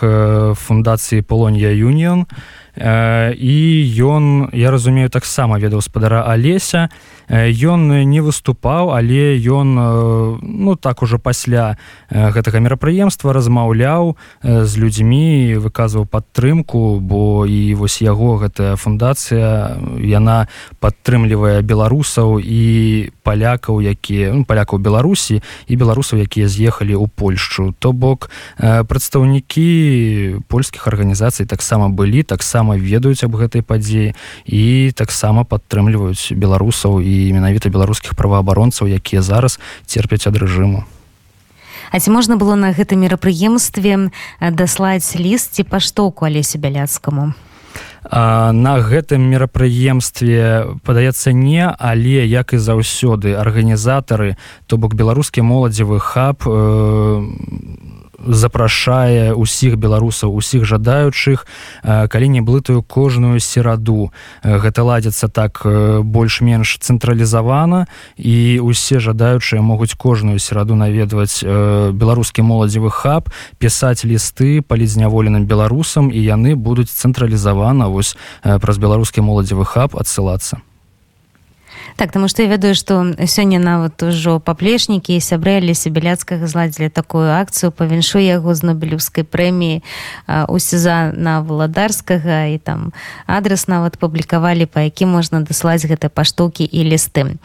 фундацыі 0.53 1.25
полонія 1.25 1.73
юніон 1.73 2.29
і 2.29 2.66
ён 2.77 4.49
я 4.53 4.71
разумею 4.71 5.09
таксама 5.09 5.57
ведаў 5.57 5.81
спадара 5.81 6.23
алеся. 6.23 6.89
Ён 7.27 8.07
не 8.07 8.21
выступаў 8.21 8.93
але 8.95 9.35
ён 9.35 10.39
ну 10.41 10.75
так 10.75 11.01
ужо 11.03 11.17
пасля 11.17 11.77
гэтага 12.09 12.59
мерапрыемства 12.59 13.33
размаўляў 13.33 14.15
з 14.43 14.71
людзьмі 14.77 15.57
выказваў 15.57 16.05
падтрымку 16.05 16.99
бо 17.01 17.45
і 17.45 17.73
вось 17.73 17.99
яго 18.01 18.37
гэтая 18.37 18.75
фундацыя 18.75 19.75
яна 19.99 20.47
падтрымлівае 20.79 21.61
беларусаў 21.61 22.39
і 22.39 23.11
палякаў 23.23 23.81
якія 23.81 24.31
ну, 24.33 24.45
палякаў 24.45 24.79
беларусі 24.79 25.41
і 25.67 25.73
беларусаў 25.75 26.23
якія 26.23 26.47
з'ехалі 26.47 26.95
ў 26.95 27.11
польшчу. 27.11 27.75
То 27.79 27.91
бок 27.91 28.29
прадстаўнікі 28.57 29.67
польскіх 30.47 30.87
арганізацый 30.87 31.45
таксама 31.45 31.89
былі 31.89 32.23
таксама 32.23 32.66
ведаюць 32.75 33.23
аб 33.23 33.39
гэтай 33.39 33.63
падзеі 33.63 34.11
і 34.43 34.91
таксама 34.91 35.47
падтрымліваюць 35.47 36.35
беларусаў 36.35 36.99
і 36.99 37.31
менавіта 37.31 37.71
беларускіх 37.71 38.19
праваабаронцаў 38.19 38.91
якія 38.91 39.23
зараз 39.23 39.61
церпяць 39.87 40.27
ад 40.27 40.35
рэжыму. 40.35 40.83
А 41.91 41.99
ці 41.99 42.11
можна 42.11 42.35
было 42.35 42.59
на 42.59 42.75
гэтым 42.75 42.99
мерапрыемстве 42.99 44.11
даслаць 44.41 45.15
ліст 45.15 45.55
ці 45.55 45.63
паштоўку 45.63 46.27
алесе 46.27 46.59
бяляцкаму? 46.59 47.31
На 48.07 48.79
гэтым 48.79 49.21
мерапрыемстве 49.27 50.79
падаецца 50.83 51.31
не 51.35 51.67
але 51.67 52.23
як 52.23 52.53
і 52.53 52.57
заўсёды 52.57 53.35
арганізатары 53.35 54.37
то 54.67 54.77
бок 54.77 54.95
беларускі 54.95 55.43
моладзевы 55.43 55.99
хаб 55.99 56.47
э, 56.47 56.51
запрашае 58.27 59.33
усіх 59.33 59.77
беларусаў 59.77 60.35
усіх 60.35 60.65
жадаючых 60.65 61.47
калі 61.83 62.27
не 62.27 62.41
блытаю 62.41 62.83
кожную 62.83 63.39
сераду. 63.39 64.11
Гэта 64.43 64.83
ладзіцца 64.83 65.27
так 65.27 65.61
больш-менш 66.03 66.77
цэнтралізавана 66.79 67.87
і 68.17 68.59
усе 68.63 68.99
жадаючыя 68.99 69.61
могуць 69.61 69.95
кожную 69.95 70.39
сераду 70.39 70.75
наведваць 70.75 71.43
беларускі 71.43 72.41
моладзевы 72.41 72.91
хаб 72.91 73.31
пісаць 73.57 74.03
лісты 74.03 74.61
палізняволеным 74.61 75.45
беларусам 75.45 76.11
і 76.11 76.19
яны 76.19 76.55
будуць 76.55 76.91
цэнтралізавана 76.91 77.87
вось 77.87 78.15
праз 78.43 78.77
беларускі 78.77 79.21
моладзевы 79.21 79.65
хаб 79.65 79.97
адсылацца 79.97 80.61
так 81.97 82.11
тому 82.11 82.27
что 82.27 82.43
я 82.43 82.47
ведаю 82.47 82.75
что 82.75 83.15
сёння 83.25 83.59
нават 83.59 84.03
ужо 84.03 84.39
паплечнікі 84.39 85.17
сябры 85.19 85.57
алеся 85.57 85.89
беляцкага 85.89 86.45
зладзілі 86.45 86.89
такую 86.93 87.33
акцыю 87.33 87.73
павіншу 87.73 88.21
яго 88.21 88.53
з 88.53 88.61
нобелюўскай 88.63 89.25
прэміі 89.25 89.81
у 90.47 90.59
сеза 90.59 91.11
на 91.17 91.41
валадарскага. 91.41 92.53
І 92.53 92.57
там 92.61 92.93
адрес 93.25 93.67
нават 93.67 93.97
публікавалі 93.97 94.69
па 94.69 94.85
які 94.85 95.09
можна 95.09 95.41
даслаць 95.41 95.89
гэтай 95.89 96.13
паштоўкі 96.13 96.69
і 96.69 96.79
лісты. 96.85 97.41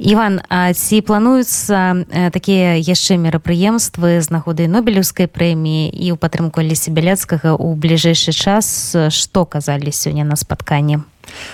Іван 0.00 0.40
А 0.48 0.72
ці 0.72 1.04
плануюцца 1.04 2.08
такія 2.32 2.80
яшчэ 2.80 3.20
мерапрыемствы 3.20 4.24
з 4.24 4.32
нагодай 4.32 4.66
нобелюўскай 4.66 5.28
прэміі 5.28 5.92
і 5.92 6.06
ў 6.12 6.16
падтрымку 6.16 6.64
алеся 6.64 6.88
бяляцкага 6.88 7.52
ў 7.52 7.76
бліжэйшы 7.76 8.32
час? 8.32 8.96
Што 9.12 9.44
казалі 9.44 9.92
сёння 9.92 10.24
на 10.24 10.40
спатканні 10.40 11.04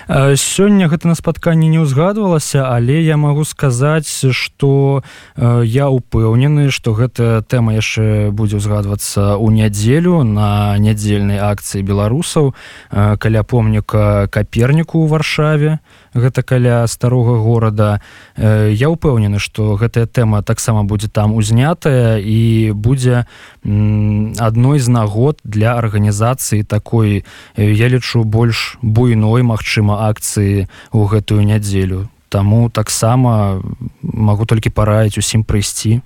сёння 0.09 0.89
гэта 0.89 1.09
на 1.09 1.15
спатканні 1.15 1.69
не 1.69 1.81
ўзгадвалася 1.83 2.69
але 2.71 3.03
я 3.03 3.17
магу 3.17 3.45
сказаць 3.45 4.09
что 4.33 5.03
я 5.37 5.89
упэўнены 5.89 6.71
что 6.71 6.93
гэтая 6.93 7.43
тэма 7.43 7.77
яшчэ 7.77 8.31
будзе 8.31 8.59
ўзгадвацца 8.61 9.37
ў 9.37 9.47
нядзелю 9.53 10.23
на 10.23 10.79
нядзельнай 10.79 11.39
акцыі 11.39 11.83
беларусаў 11.83 12.55
каля 12.91 13.43
помніка 13.43 14.29
каперніку 14.31 15.05
ў 15.05 15.07
варшаве 15.09 15.73
гэта 16.16 16.42
каля 16.42 16.87
старога 16.88 17.38
горада. 17.38 18.00
Я 18.37 18.88
ўпэўнены 18.88 19.38
что 19.38 19.76
гэтая 19.76 20.09
тэма 20.09 20.42
таксама 20.42 20.83
будзе 20.83 21.09
там 21.09 21.37
узнятая 21.37 22.18
і 22.18 22.72
будзе 22.72 23.29
адной 23.62 24.79
з 24.81 24.88
нагод 24.88 25.38
для 25.44 25.76
арганізацыі 25.76 26.64
такой 26.64 27.24
я 27.57 27.87
лічу 27.88 28.24
больш 28.24 28.81
буйной 28.83 29.44
магчыма 29.44 30.09
акцыі 30.09 30.66
ў 30.90 31.02
гэтую 31.07 31.44
нядзелю. 31.44 32.09
Таму 32.29 32.70
таксама 32.70 33.62
магу 34.02 34.44
толькі 34.48 34.74
параіць 34.74 35.20
усім 35.20 35.44
прыйсці 35.44 36.02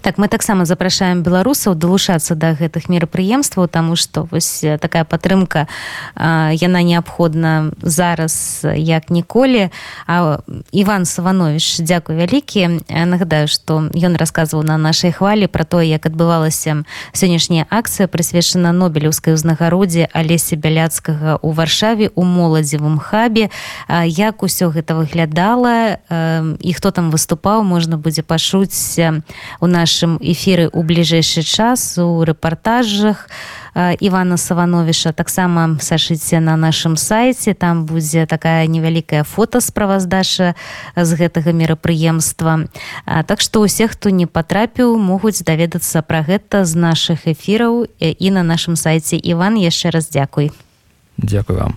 так 0.00 0.18
мы 0.18 0.28
таксама 0.28 0.64
запрашаем 0.64 1.22
беларусаў 1.22 1.74
далучацца 1.74 2.34
да 2.34 2.54
гэтых 2.54 2.88
мерапрыемстваў 2.88 3.68
тому 3.68 3.96
что 3.96 4.28
вось 4.30 4.64
такая 4.80 5.04
падтрымка 5.04 5.66
яна 6.16 6.82
неабходна 6.82 7.70
зараз 7.82 8.66
як 8.76 9.10
ніколі. 9.10 9.70
А 10.06 10.38
Іван 10.72 11.04
саванович 11.04 11.80
дзякуй 11.80 12.16
вялікі. 12.16 12.82
Нагадаю 12.88 13.48
что 13.48 13.88
ён 13.92 14.16
расказваў 14.16 14.62
на 14.62 14.78
нашай 14.78 15.12
хвалі 15.12 15.46
про 15.46 15.64
то 15.64 15.82
як 15.82 16.06
адбывалася 16.06 16.84
сённяшняя 17.12 17.66
акцыя 17.70 18.08
прысвечана 18.08 18.72
нобелеўскай 18.72 19.34
узнагародзе 19.34 20.08
алесе 20.12 20.56
бяляцкага 20.56 21.38
у 21.42 21.50
варшаве 21.50 22.10
у 22.14 22.24
моладзевым 22.24 22.98
хабе. 22.98 23.50
Як 23.88 24.42
усё 24.42 24.70
гэта 24.70 24.94
выглядала 24.94 25.98
і 26.58 26.72
хто 26.72 26.90
там 26.90 27.10
выступаў 27.10 27.62
можна 27.62 27.96
будзе 27.96 28.22
пашуць 28.22 28.98
у 29.60 29.66
нашым 29.72 30.20
эфіры 30.20 30.68
ў 30.68 30.80
бліжэйшы 30.84 31.40
час 31.40 31.96
у 31.96 32.20
рэпартажах 32.28 33.24
Івана 33.74 34.36
савановіша 34.36 35.16
таксама 35.16 35.80
сашыце 35.80 36.44
на 36.44 36.60
нашым 36.60 37.00
сайце 37.00 37.54
там 37.56 37.86
будзе 37.88 38.26
такая 38.28 38.68
невялікая 38.68 39.24
фото 39.24 39.64
справаздача 39.64 40.52
з 40.92 41.10
гэтага 41.16 41.56
мерапрыемства. 41.56 42.68
Так 43.08 43.40
што 43.40 43.64
ўсе 43.64 43.88
хто 43.88 44.12
не 44.12 44.28
патрапіў 44.28 45.00
могуць 45.00 45.40
даведацца 45.40 46.04
пра 46.04 46.20
гэта 46.20 46.68
з 46.68 46.76
нашых 46.76 47.24
эфіраў 47.24 47.88
і 47.96 48.28
на 48.28 48.44
нашым 48.44 48.76
сайце 48.76 49.16
Іван 49.16 49.56
яшчэ 49.56 49.88
раз 49.88 50.12
дзякуй. 50.12 50.52
Дзякую 51.16 51.64
вам 51.64 51.72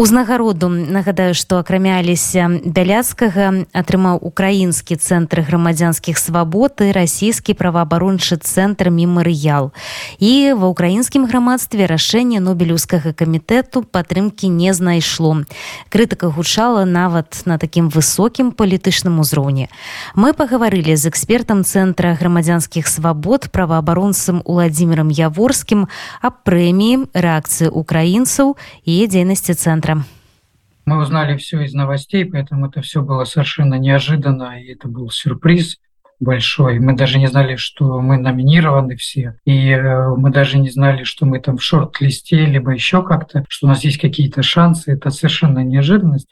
узнагароду 0.00 0.68
нагадаю 0.68 1.34
што 1.36 1.58
акрамяліся 1.60 2.46
бяляцкага 2.64 3.66
атрымаў 3.76 4.16
украінскі 4.24 4.96
цэнтр 4.96 5.42
грамадзянскіх 5.44 6.16
свабод 6.16 6.80
і 6.80 6.88
расійскі 6.96 7.52
праваабарончы 7.52 8.40
цэнтр 8.40 8.88
мемарыял 8.88 9.76
і 10.16 10.56
ва 10.56 10.72
ўкраінскім 10.72 11.28
грамадстве 11.28 11.84
рашэнне 11.84 12.40
нобелеўскага 12.40 13.12
камітэту 13.12 13.84
падтрымкі 13.84 14.48
не 14.48 14.72
знайшло. 14.72 15.44
Крытыка 15.92 16.32
гучала 16.32 16.88
нават 16.88 17.44
на 17.44 17.60
такім 17.60 17.92
высокім 17.92 18.56
палітычным 18.56 19.20
узроўні. 19.20 19.68
Мы 20.16 20.32
пагаварылі 20.32 20.96
з 20.96 21.12
экспертам 21.12 21.60
цэнтра 21.60 22.16
грамадзянскіх 22.16 22.88
свабод 22.88 23.52
праваабаронцам 23.52 24.40
уладзімиром 24.48 25.12
яворскім 25.12 25.92
аб 26.24 26.40
прэміі 26.48 27.04
рэакцыі 27.12 27.68
украінцаў 27.68 28.56
і 28.88 28.96
дзейнасці 29.04 29.60
цэнтра 29.60 29.89
Мы 30.86 30.98
узнали 30.98 31.36
все 31.36 31.60
из 31.60 31.74
новостей, 31.74 32.24
поэтому 32.24 32.66
это 32.66 32.82
все 32.82 33.02
было 33.02 33.24
совершенно 33.24 33.74
неожиданно, 33.74 34.60
и 34.60 34.72
это 34.72 34.88
был 34.88 35.10
сюрприз 35.10 35.78
большой. 36.20 36.78
Мы 36.78 36.94
даже 36.94 37.18
не 37.18 37.26
знали, 37.26 37.56
что 37.56 38.00
мы 38.00 38.18
номинированы 38.18 38.96
все, 38.96 39.36
и 39.44 39.70
э, 39.70 40.14
мы 40.16 40.30
даже 40.30 40.58
не 40.58 40.70
знали, 40.70 41.04
что 41.04 41.26
мы 41.26 41.40
там 41.40 41.56
в 41.56 41.62
шорт-листе, 41.62 42.44
либо 42.44 42.72
еще 42.72 43.02
как-то, 43.02 43.44
что 43.48 43.66
у 43.66 43.70
нас 43.70 43.84
есть 43.84 43.98
какие-то 43.98 44.42
шансы. 44.42 44.92
Это 44.92 45.10
совершенно 45.10 45.60
неожиданность, 45.60 46.28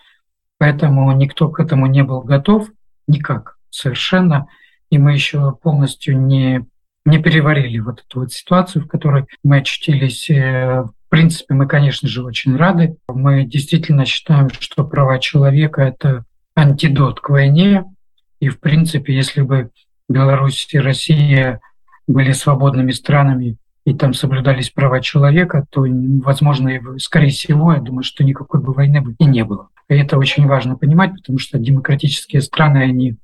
поэтому 0.58 1.10
никто 1.12 1.48
к 1.48 1.58
этому 1.58 1.86
не 1.86 2.02
был 2.02 2.20
готов, 2.20 2.68
никак, 3.06 3.56
совершенно. 3.70 4.46
И 4.90 4.98
мы 4.98 5.12
еще 5.12 5.52
полностью 5.52 6.20
не, 6.20 6.66
не 7.04 7.18
переварили 7.18 7.78
вот 7.78 8.04
эту 8.06 8.20
вот 8.20 8.32
ситуацию, 8.32 8.84
в 8.84 8.88
которой 8.88 9.26
мы 9.42 9.58
очутились 9.58 10.28
э, 10.30 10.84
в 11.08 11.10
принципе, 11.10 11.54
мы, 11.54 11.66
конечно 11.66 12.06
же, 12.06 12.22
очень 12.22 12.54
рады. 12.54 12.98
Мы 13.08 13.44
действительно 13.44 14.04
считаем, 14.04 14.50
что 14.60 14.84
права 14.84 15.18
человека– 15.18 15.80
это 15.82 16.26
антидот 16.54 17.20
к 17.20 17.30
войне. 17.30 17.84
И, 18.40 18.50
в 18.50 18.60
принципе, 18.60 19.14
если 19.16 19.40
бы 19.40 19.70
Беларусь 20.10 20.68
и 20.70 20.78
Россия 20.78 21.60
были 22.06 22.32
свободными 22.32 22.90
странами 22.90 23.56
и 23.86 23.94
там 23.94 24.12
соблюдались 24.12 24.68
права 24.68 25.00
человека, 25.00 25.64
то, 25.70 25.86
возможно, 26.22 26.70
скорее 26.98 27.30
всего, 27.30 27.72
я 27.72 27.80
думаю, 27.80 28.02
что 28.02 28.22
никакой 28.22 28.60
бы 28.60 28.74
войны 28.74 29.00
бы 29.00 29.16
и 29.18 29.24
не 29.24 29.44
было. 29.44 29.70
И 29.88 29.94
это 29.94 30.18
очень 30.18 30.46
важно 30.46 30.76
понимать, 30.76 31.12
потому 31.14 31.38
что 31.38 31.58
демократические 31.58 32.42
страны, 32.42 32.82
они 32.82 33.16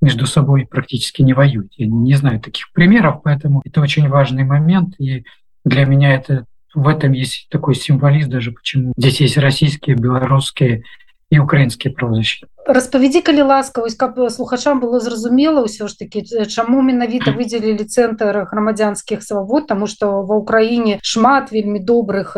между 0.00 0.26
собой 0.26 0.64
практически 0.70 1.22
не 1.22 1.34
воюют. 1.34 1.72
Я 1.76 1.88
не 1.88 2.14
знаю 2.14 2.38
таких 2.38 2.70
примеров, 2.72 3.22
поэтому 3.24 3.62
это 3.64 3.80
очень 3.80 4.08
важный 4.08 4.44
момент. 4.44 4.94
И 5.00 5.24
для 5.64 5.86
меня 5.86 6.14
это 6.14 6.46
в 6.74 6.88
этом 6.88 7.12
есть 7.12 7.48
такой 7.50 7.74
символизм 7.74 8.30
даже, 8.30 8.52
почему 8.52 8.92
здесь 8.96 9.20
есть 9.20 9.36
российские, 9.36 9.96
белорусские 9.96 10.84
і 11.32 11.40
украінскія 11.40 11.94
правозащиты 11.96 12.52
распавядзі 12.66 13.20
калі 13.26 13.42
ласка 13.42 13.80
вось 13.80 13.96
каб 13.96 14.20
слухачам 14.30 14.78
было 14.84 15.00
зразумела 15.00 15.64
ўсё 15.64 15.88
ж 15.88 15.98
таки 15.98 16.22
чаму 16.46 16.84
менавіта 16.84 17.32
выделілі 17.32 17.88
цэнтр 17.88 18.46
грамадзянскіх 18.52 19.24
свабод 19.24 19.66
тому 19.66 19.88
что 19.88 20.22
ва 20.28 20.36
ўкраіне 20.38 21.00
шмат 21.02 21.50
вельмі 21.50 21.80
добрых 21.80 22.36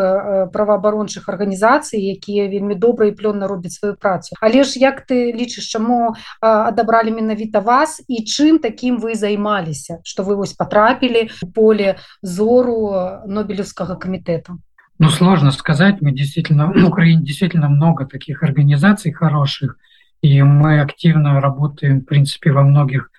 праваабарончых 0.55 1.29
арганізацый 1.29 2.01
якія 2.01 2.49
вельмі 2.49 2.79
добра 2.79 3.11
і 3.11 3.17
плённа 3.19 3.51
робяць 3.51 3.77
сваю 3.77 3.99
працу. 3.99 4.39
Але 4.41 4.65
ж 4.65 4.79
як 4.79 5.03
ты 5.05 5.35
лічыш 5.35 5.67
чаму 5.69 6.15
адабралі 6.41 7.11
менавіта 7.19 7.61
вас 7.61 8.01
і 8.09 8.23
чым 8.25 8.63
таким 8.63 9.03
вы 9.03 9.19
займаліся 9.19 9.99
что 10.05 10.23
вы 10.23 10.39
вось 10.39 10.55
потрапілі 10.55 11.29
поле 11.53 11.99
зору 12.23 12.95
нобелевскага 13.27 13.99
камітэта 13.99 14.57
Ну, 14.99 15.11
сложно 15.11 15.51
сказать. 15.51 16.01
Мы 16.01 16.13
действительно, 16.13 16.73
в 16.73 16.85
Украине 16.85 17.23
действительно 17.23 17.69
много 17.69 18.07
таких 18.07 18.43
организаций 18.43 19.13
хороших, 19.13 19.77
и 20.23 20.41
мы 20.43 20.81
активно 20.81 21.41
работаем, 21.41 22.01
в 22.01 22.05
принципе, 22.05 22.53
во 22.53 22.63
многих 22.63 23.11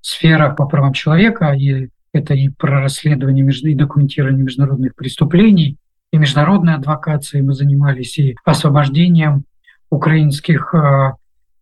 сферах 0.00 0.56
по 0.56 0.66
правам 0.66 0.92
человека, 0.92 1.52
и 1.52 1.88
это 2.12 2.34
и 2.34 2.48
про 2.48 2.80
расследование 2.82 3.46
и 3.46 3.74
документирование 3.74 4.44
международных 4.44 4.94
преступлений, 4.94 5.76
и 6.12 6.18
международной 6.18 6.74
адвокацией 6.74 7.42
мы 7.42 7.54
занимались, 7.54 8.18
и 8.18 8.36
освобождением 8.44 9.44
украинских 9.90 10.74
э, 10.74 11.12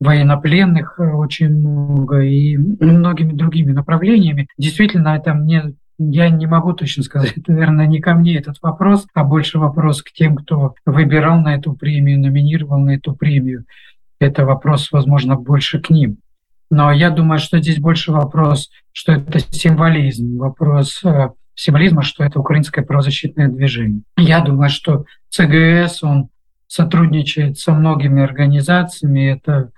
военнопленных 0.01 0.95
э, 0.99 1.03
очень 1.11 1.51
много, 1.51 2.21
и 2.21 2.57
многими 2.57 3.33
другими 3.33 3.73
направлениями. 3.73 4.49
Действительно, 4.57 5.17
это 5.17 5.35
мне 5.35 5.75
я 6.03 6.31
не 6.31 6.47
могу 6.47 6.73
точно 6.73 7.03
сказать, 7.03 7.47
наверное, 7.47 7.87
не 7.87 8.01
ко 8.01 8.15
мне 8.15 8.37
этот 8.37 8.57
вопрос, 8.63 9.07
а 9.13 9.23
больше 9.23 9.59
вопрос 9.59 10.03
к 10.03 10.11
тем, 10.13 10.37
кто 10.37 10.75
выбирал 10.87 11.41
на 11.41 11.55
эту 11.57 11.75
премию, 11.75 12.19
номинировал 12.19 12.79
на 12.79 12.97
эту 12.97 13.15
премию. 13.15 13.65
Это 14.19 14.47
вопрос, 14.47 14.91
возможно, 14.93 15.37
больше 15.37 15.79
к 15.79 15.91
ним. 15.91 16.19
Но 16.71 16.91
я 16.91 17.11
думаю, 17.11 17.39
что 17.39 17.59
здесь 17.59 17.79
больше 17.79 18.13
вопрос, 18.13 18.71
что 18.93 19.13
это 19.13 19.41
символизм, 19.41 20.39
вопрос 20.39 21.01
э, 21.05 21.31
символизма, 21.55 22.03
что 22.03 22.25
это 22.25 22.39
украинское 22.39 22.85
правозащитное 22.85 23.49
движение. 23.49 24.03
Я 24.17 24.41
думаю, 24.41 24.71
что 24.71 25.05
ЦГС, 25.31 26.03
он 26.03 26.29
сотрудничает 26.67 27.59
со 27.59 27.73
многими 27.73 28.23
организациями, 28.23 29.33
это 29.33 29.71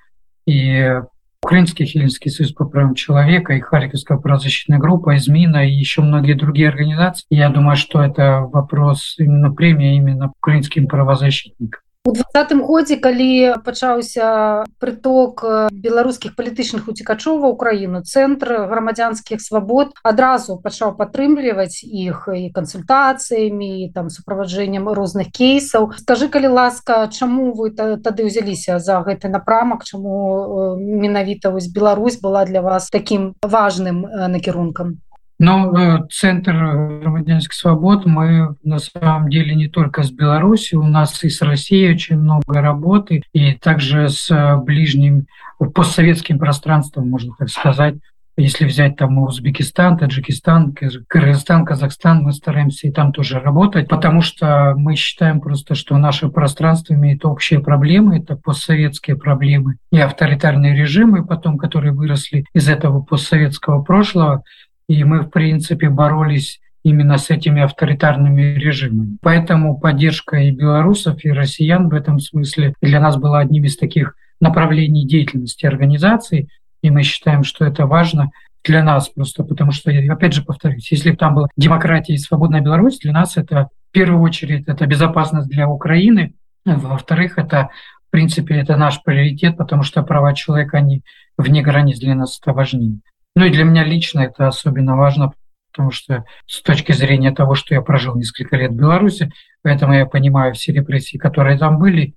и 0.47 1.01
Украинский 1.45 1.87
Хельский 1.87 2.31
союз 2.31 2.53
по 2.53 2.65
правам 2.65 2.95
человека 2.95 3.55
и 3.55 3.61
Харьковская 3.61 4.17
правозащитная 4.17 4.79
группа, 4.79 5.17
Измина 5.17 5.67
и 5.67 5.73
еще 5.73 6.01
многие 6.01 6.35
другие 6.35 6.69
организации. 6.69 7.27
Я 7.31 7.51
думаю, 7.51 7.77
что 7.77 8.01
это 8.01 8.43
вопрос 8.43 9.17
именно 9.19 9.53
премии 9.53 9.97
именно 9.97 10.33
украинским 10.39 10.87
правозащитникам. 10.87 11.82
У 12.05 12.11
двадцатым 12.11 12.63
годзе 12.67 12.97
калі 12.99 13.63
пачаўся 13.63 14.65
прыток 14.83 15.45
беларускіх 15.71 16.35
палітычных 16.35 16.89
уцікачоў 16.91 17.39
ва 17.43 17.51
ўкраіну 17.55 18.03
цэнтр 18.03 18.67
грамадзянскіх 18.67 19.39
свабод 19.39 19.95
адразу 20.03 20.59
пачаў 20.59 20.97
падтрымліваць 20.99 21.87
іх 21.87 22.27
і 22.27 22.51
кансультацыямі 22.51 23.95
там 23.95 24.11
суправаджэннем 24.11 24.91
розных 24.91 25.31
кейсаў. 25.31 25.95
Скажи 26.03 26.27
калі 26.27 26.51
ласка 26.59 27.07
чаму 27.07 27.55
вы 27.55 27.71
тады 27.71 28.27
ўзяліся 28.27 28.83
за 28.83 28.99
гэты 29.07 29.31
напрамак? 29.31 29.87
Чаму 29.87 30.75
менавіта 30.83 31.55
вось 31.55 31.71
Беларусь 31.71 32.19
была 32.19 32.43
для 32.51 32.67
вас 32.67 32.91
таким 32.91 33.39
важным 33.47 34.03
накірункам 34.11 34.99
Но 35.43 35.77
э, 35.77 35.99
Центр 36.09 36.53
громадянских 36.53 37.53
свобод 37.53 38.07
мы 38.07 38.55
на 38.63 38.79
самом 38.79 39.29
деле 39.29 39.57
не 39.57 39.67
только 39.67 40.05
с 40.05 40.13
Беларусью, 40.13 40.79
у 40.79 40.87
нас 40.87 41.25
и 41.25 41.31
с 41.31 41.43
Россией 41.43 41.95
очень 41.95 42.17
много 42.17 42.61
работы, 42.61 43.25
и 43.33 43.55
также 43.55 44.09
с 44.09 44.31
э, 44.31 44.57
ближним 44.59 45.27
постсоветским 45.75 46.39
пространством, 46.39 47.11
можно 47.11 47.35
так 47.37 47.49
сказать. 47.49 47.97
Если 48.37 48.65
взять 48.65 48.97
там 48.97 49.19
Узбекистан, 49.19 49.99
Таджикистан, 49.99 50.75
Кыргызстан, 51.09 51.67
Казахстан, 51.67 52.23
мы 52.23 52.33
стараемся 52.33 52.87
и 52.87 52.93
там 52.93 53.13
тоже 53.13 53.41
работать, 53.41 53.89
потому 53.89 54.23
что 54.23 54.75
мы 54.77 54.95
считаем 54.95 55.41
просто, 55.41 55.75
что 55.75 55.99
наше 55.99 56.29
пространство 56.29 56.95
имеет 56.95 57.27
общие 57.27 57.61
проблемы, 57.61 58.19
это 58.21 58.37
постсоветские 58.37 59.17
проблемы 59.17 59.77
и 59.91 59.99
авторитарные 59.99 60.75
режимы, 60.75 61.27
потом, 61.27 61.59
которые 61.59 61.93
выросли 61.93 62.47
из 62.55 62.69
этого 62.71 63.03
постсоветского 63.03 63.83
прошлого, 63.83 64.45
и 64.93 65.05
мы, 65.05 65.21
в 65.21 65.31
принципе, 65.31 65.89
боролись 65.89 66.61
именно 66.85 67.17
с 67.17 67.31
этими 67.31 67.63
авторитарными 67.63 68.59
режимами. 68.59 69.17
Поэтому 69.23 69.79
поддержка 69.79 70.37
и 70.37 70.51
белорусов, 70.51 71.25
и 71.25 71.31
россиян 71.31 71.89
в 71.89 71.95
этом 71.95 72.19
смысле 72.19 72.75
для 72.83 73.01
нас 73.01 73.17
была 73.17 73.39
одним 73.39 73.65
из 73.65 73.77
таких 73.79 74.15
направлений 74.41 75.07
деятельности 75.07 75.65
организации, 75.65 76.49
и 76.83 76.91
мы 76.91 77.05
считаем, 77.05 77.43
что 77.43 77.65
это 77.65 77.87
важно 77.87 78.33
для 78.65 78.83
нас 78.83 79.09
просто, 79.09 79.45
потому 79.45 79.73
что, 79.73 79.91
опять 79.91 80.35
же 80.35 80.43
повторюсь, 80.43 80.91
если 80.93 81.13
бы 81.13 81.17
там 81.17 81.37
была 81.37 81.49
демократия 81.57 82.15
и 82.15 82.19
свободная 82.19 82.61
Беларусь, 82.61 82.99
для 82.99 83.13
нас 83.13 83.37
это 83.37 83.69
в 83.89 83.93
первую 83.93 84.21
очередь 84.21 84.65
это 84.67 84.87
безопасность 84.87 85.49
для 85.49 85.69
Украины, 85.69 86.35
во-вторых, 86.65 87.39
это 87.39 87.71
в 88.09 88.11
принципе 88.11 88.57
это 88.57 88.77
наш 88.77 89.03
приоритет, 89.03 89.57
потому 89.57 89.85
что 89.85 90.03
права 90.03 90.35
человека, 90.35 90.79
они 90.79 91.03
вне 91.39 91.63
границ 91.63 91.99
для 91.99 92.15
нас 92.15 92.39
это 92.41 92.53
важнее. 92.53 92.99
Ну 93.35 93.47
и 93.47 93.51
для 93.51 93.65
меня 93.65 93.85
лично 93.85 94.21
это 94.21 94.49
особенно 94.49 94.97
важно, 94.97 95.33
потому 95.73 95.91
что 95.91 96.25
с 96.47 96.63
точки 96.63 96.93
зрения 96.93 97.33
того, 97.33 97.55
что 97.55 97.75
я 97.75 97.81
прожил 97.81 98.15
несколько 98.15 98.57
лет 98.57 98.73
в 98.73 98.77
Беларуси, 98.77 99.31
поэтому 99.63 99.95
я 99.95 100.07
понимаю 100.07 100.55
все 100.55 100.73
репрессии, 100.73 101.17
которые 101.17 101.59
там 101.59 101.79
были. 101.79 102.15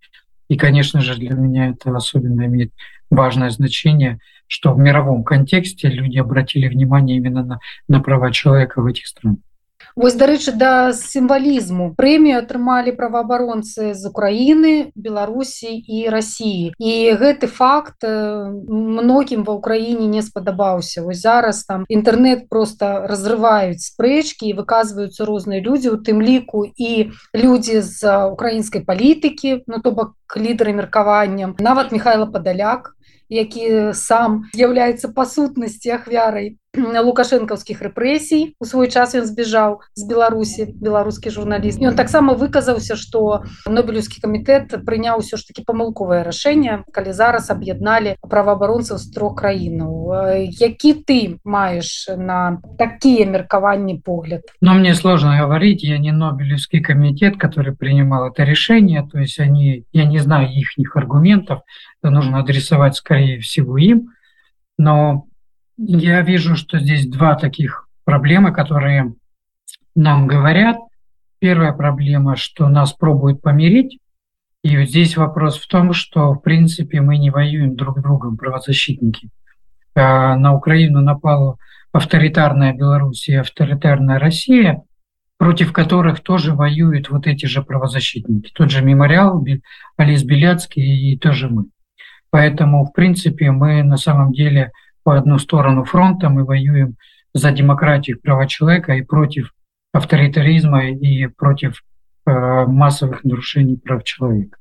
И, 0.50 0.58
конечно 0.58 1.02
же, 1.02 1.16
для 1.16 1.34
меня 1.34 1.70
это 1.70 1.96
особенно 1.96 2.46
имеет 2.46 2.72
важное 3.10 3.50
значение, 3.50 4.20
что 4.48 4.74
в 4.74 4.78
мировом 4.78 5.24
контексте 5.24 5.88
люди 5.88 6.18
обратили 6.18 6.68
внимание 6.68 7.18
именно 7.18 7.44
на, 7.44 7.60
на 7.88 8.00
права 8.02 8.32
человека 8.32 8.82
в 8.82 8.86
этих 8.86 9.08
странах. 9.08 9.40
Вось 9.96 10.16
дарэчы 10.20 10.52
да 10.60 10.92
сімвалізму 10.92 11.94
прэмію 11.96 12.44
атрымалі 12.44 12.92
праваабаронцы 13.00 13.96
з 13.96 14.04
Украіны, 14.12 14.92
Беларусі 14.92 15.72
і 15.72 16.12
рассіі. 16.12 16.76
І 16.76 17.16
гэты 17.16 17.48
факт 17.48 18.04
многім 18.04 19.48
ва 19.48 19.56
ўкраіне 19.56 20.12
не 20.12 20.20
спадабаўся. 20.20 21.00
Вось 21.00 21.24
зараз 21.24 21.64
там 21.64 21.88
інтэрнет 21.88 22.52
просто 22.52 23.08
разрываюць 23.08 23.88
спрэчкі 23.88 24.52
і 24.52 24.58
выказваюцца 24.60 25.24
розныя 25.24 25.64
людзі, 25.64 25.96
у 25.96 25.98
тым 26.04 26.20
ліку 26.20 26.68
і 26.76 27.16
людзі 27.32 27.80
з 27.80 28.04
украінскай 28.36 28.84
палітыкі, 28.84 29.64
ну 29.64 29.80
то 29.80 29.96
бок 29.96 30.20
лідары 30.36 30.76
меркаванням, 30.76 31.56
нават 31.56 31.96
Михайла 31.96 32.28
Падаляк, 32.28 32.92
які 33.30 33.96
сам 33.96 34.44
з'яўляецца 34.54 35.10
па 35.16 35.26
сутнасці 35.26 35.96
ахвярай 35.98 36.60
лукашэнкаўскіх 36.78 37.82
рэпрэсій. 37.82 38.56
У 38.60 38.66
свой 38.66 38.92
час 38.92 39.16
ён 39.16 39.26
збежаў 39.26 39.82
з 39.96 40.04
беларусі 40.08 40.68
беларускі 40.76 41.30
журналіст. 41.30 41.80
Ён 41.80 41.96
таксама 41.96 42.36
выказаўся 42.36 42.96
что 42.96 43.44
нобелевскі 43.66 44.22
камітэт 44.22 44.84
прыняў 44.86 45.24
усё 45.24 45.38
ж 45.38 45.48
таки 45.48 45.64
памылковае 45.64 46.24
рашэнне 46.24 46.84
калі 46.92 47.12
зараз 47.14 47.50
аб'ядналі 47.50 48.18
праваабаронцаў 48.22 48.98
з 48.98 49.08
трох 49.12 49.40
краінаў. 49.40 50.44
Які 50.52 50.92
ты 51.08 51.20
маеш 51.44 52.10
на 52.12 52.60
такія 52.78 53.26
меркаванні 53.26 54.02
погляд? 54.04 54.44
Но 54.62 54.74
мне 54.74 54.96
сложно 54.96 55.38
говорить. 55.38 55.84
Я 55.84 55.98
не 55.98 56.12
нобелевский 56.12 56.82
комитет 56.82 57.38
который 57.38 57.76
принимал 57.76 58.28
это 58.28 58.44
решение. 58.44 59.08
То 59.12 59.20
есть 59.20 59.40
они 59.40 59.86
я 59.94 60.06
не 60.06 60.20
знаю 60.20 60.50
ихних 60.50 60.96
аргументов. 60.96 61.62
Это 62.02 62.12
нужно 62.12 62.40
адресовать 62.40 62.96
скорее 62.96 63.40
всего 63.40 63.78
им. 63.78 64.12
Но 64.78 65.28
Я 65.78 66.22
вижу, 66.22 66.56
что 66.56 66.80
здесь 66.80 67.08
два 67.08 67.36
таких 67.36 67.88
проблемы, 68.06 68.54
которые 68.54 69.14
нам 69.94 70.28
говорят. 70.28 70.78
Первая 71.40 71.74
проблема, 71.74 72.38
что 72.38 72.70
нас 72.70 72.94
пробуют 72.94 73.42
помирить. 73.42 74.00
И 74.64 74.78
вот 74.78 74.88
здесь 74.88 75.18
вопрос 75.18 75.60
в 75.60 75.68
том, 75.68 75.94
что, 75.94 76.34
в 76.34 76.42
принципе, 76.42 77.02
мы 77.02 77.18
не 77.18 77.30
воюем 77.30 77.76
друг 77.76 78.00
с 78.00 78.02
другом, 78.02 78.38
правозащитники. 78.38 79.30
А 79.96 80.36
на 80.38 80.56
Украину 80.56 81.02
напала 81.02 81.58
авторитарная 81.92 82.74
Беларусь 82.74 83.28
и 83.28 83.36
авторитарная 83.36 84.18
Россия, 84.18 84.82
против 85.38 85.72
которых 85.72 86.22
тоже 86.22 86.54
воюют 86.54 87.10
вот 87.10 87.28
эти 87.28 87.46
же 87.46 87.62
правозащитники. 87.62 88.52
Тот 88.54 88.72
же 88.72 88.84
мемориал, 88.84 89.46
Олесь 89.98 90.24
Беляцкий 90.24 91.12
и 91.12 91.18
тоже 91.18 91.50
мы. 91.50 91.66
Поэтому, 92.30 92.86
в 92.86 92.94
принципе, 92.94 93.52
мы 93.52 93.84
на 93.84 93.98
самом 93.98 94.32
деле– 94.32 94.72
по 95.06 95.16
одну 95.16 95.38
сторону 95.38 95.84
фронта, 95.84 96.30
мы 96.30 96.44
воюем 96.44 96.96
за 97.32 97.52
демократию, 97.52 98.20
права 98.20 98.48
человека 98.48 98.96
и 98.96 99.04
против 99.04 99.54
авторитаризма 99.94 100.90
и 100.90 101.28
против 101.28 101.84
э, 102.26 102.32
массовых 102.66 103.24
нарушений 103.24 103.78
прав 103.78 104.04
человека. 104.04 104.58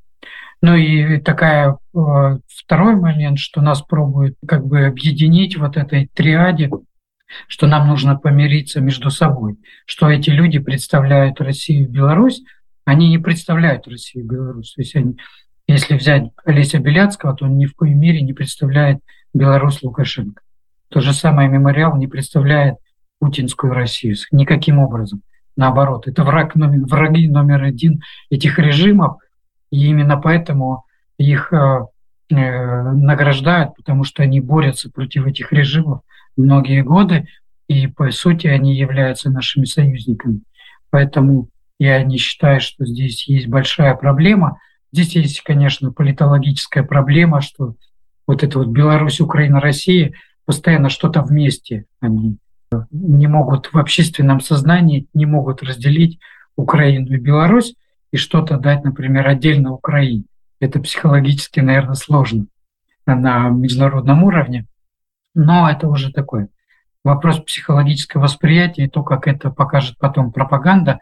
Ну 0.61 0.77
и 0.77 1.19
такая 1.19 1.71
э, 1.73 2.39
второй 2.47 2.97
момент, 2.97 3.39
что 3.39 3.63
нас 3.63 3.81
пробуют 3.81 4.37
как 4.47 4.67
бы 4.67 4.85
объединить 4.85 5.57
вот 5.57 5.79
этой 5.79 6.11
триаде, 6.13 6.71
что 7.49 7.67
нам 7.67 7.89
нужно 7.89 8.17
помириться 8.17 8.83
между 8.83 9.09
собой, 9.09 9.57
что 9.87 10.11
эти 10.11 10.29
люди 10.29 10.59
представляют 10.59 11.41
Россию 11.41 11.85
и 11.85 11.91
Беларусь, 11.91 12.43
они 12.85 13.09
не 13.09 13.19
представляют 13.19 13.89
Россию 13.89 14.27
и 14.27 14.29
Беларусь. 14.29 14.75
То 14.75 14.83
есть 14.83 14.95
они, 14.95 15.17
если 15.67 15.97
взять 15.97 16.25
Олеся 16.45 16.81
Беляцкого, 16.81 17.35
то 17.35 17.47
он 17.47 17.57
ни 17.57 17.65
в 17.65 17.75
коей 17.75 17.95
мере 17.95 18.21
не 18.21 18.35
представляет 18.35 18.99
Беларусь 19.35 19.83
Лукашенко. 19.83 20.43
То 20.89 21.01
же 21.01 21.13
самое 21.13 21.49
мемориал 21.49 21.97
не 21.97 22.07
представляет 22.07 22.77
путинскую 23.19 23.73
Россию 23.73 24.17
никаким 24.31 24.79
образом. 24.79 25.23
Наоборот, 25.57 26.09
это 26.09 26.25
враг 26.25 26.55
номер, 26.55 26.87
враги 26.87 27.29
номер 27.29 27.63
один 27.63 28.03
этих 28.31 28.59
режимов, 28.59 29.19
и 29.71 29.87
именно 29.87 30.17
поэтому 30.17 30.85
их 31.19 31.53
э, 31.53 31.87
э, 32.31 32.83
награждают, 32.93 33.75
потому 33.77 34.05
что 34.05 34.23
они 34.23 34.41
борются 34.41 34.91
против 34.91 35.27
этих 35.27 35.53
режимов 35.53 36.01
многие 36.37 36.83
годы, 36.83 37.29
и 37.69 37.87
по 37.87 38.11
сути 38.11 38.47
они 38.47 38.77
являются 38.77 39.31
нашими 39.31 39.65
союзниками. 39.65 40.41
Поэтому 40.91 41.49
я 41.79 42.03
не 42.03 42.19
считаю, 42.19 42.61
что 42.61 42.85
здесь 42.85 43.27
есть 43.29 43.47
большая 43.47 43.95
проблема. 43.95 44.59
Здесь 44.93 45.15
есть, 45.17 45.41
конечно, 45.43 45.93
политологическая 45.93 46.83
проблема, 46.83 47.41
что 47.41 47.75
вот 48.27 48.43
это 48.43 48.59
вот 48.59 48.69
Беларусь, 48.69 49.21
Украина, 49.21 49.61
Россия 49.61 50.13
постоянно 50.45 50.89
что-то 50.89 51.23
вместе. 51.23 51.85
Они 52.01 52.39
не 52.91 53.27
могут 53.27 53.73
в 53.73 53.79
общественном 53.79 54.41
сознании, 54.41 55.07
не 55.15 55.27
могут 55.27 55.63
разделить 55.63 56.19
Украину 56.57 57.13
и 57.15 57.19
Беларусь 57.19 57.75
и 58.13 58.17
что-то 58.17 58.59
дать, 58.59 58.85
например, 58.85 59.27
отдельно 59.27 59.73
Украине. 59.73 60.25
Это 60.61 60.81
психологически, 60.81 61.61
наверное, 61.61 61.95
сложно 61.95 62.47
на 63.07 63.49
международном 63.49 64.25
уровне, 64.25 64.67
но 65.35 65.69
это 65.69 65.89
уже 65.89 66.13
такой 66.13 66.49
вопрос 67.03 67.39
психологического 67.41 68.23
восприятия, 68.23 68.85
и 68.85 68.89
то, 68.89 69.03
как 69.03 69.29
это 69.29 69.51
покажет 69.51 69.99
потом 69.99 70.33
пропаганда, 70.33 71.01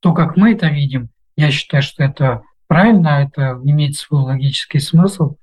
то, 0.00 0.14
как 0.14 0.36
мы 0.36 0.52
это 0.52 0.68
видим, 0.68 1.10
я 1.36 1.50
считаю, 1.50 1.82
что 1.82 2.02
это 2.02 2.42
правильно, 2.66 3.28
это 3.28 3.60
имеет 3.64 3.96
свой 3.96 4.22
логический 4.22 4.78
смысл. 4.78 5.36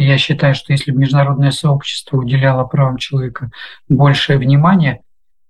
И 0.00 0.04
я 0.04 0.16
считаю, 0.16 0.54
что 0.54 0.72
если 0.72 0.92
бы 0.92 1.00
международное 1.00 1.50
сообщество 1.50 2.16
уделяло 2.16 2.64
правам 2.64 2.96
человека 2.96 3.50
большее 3.90 4.38
внимание, 4.38 5.02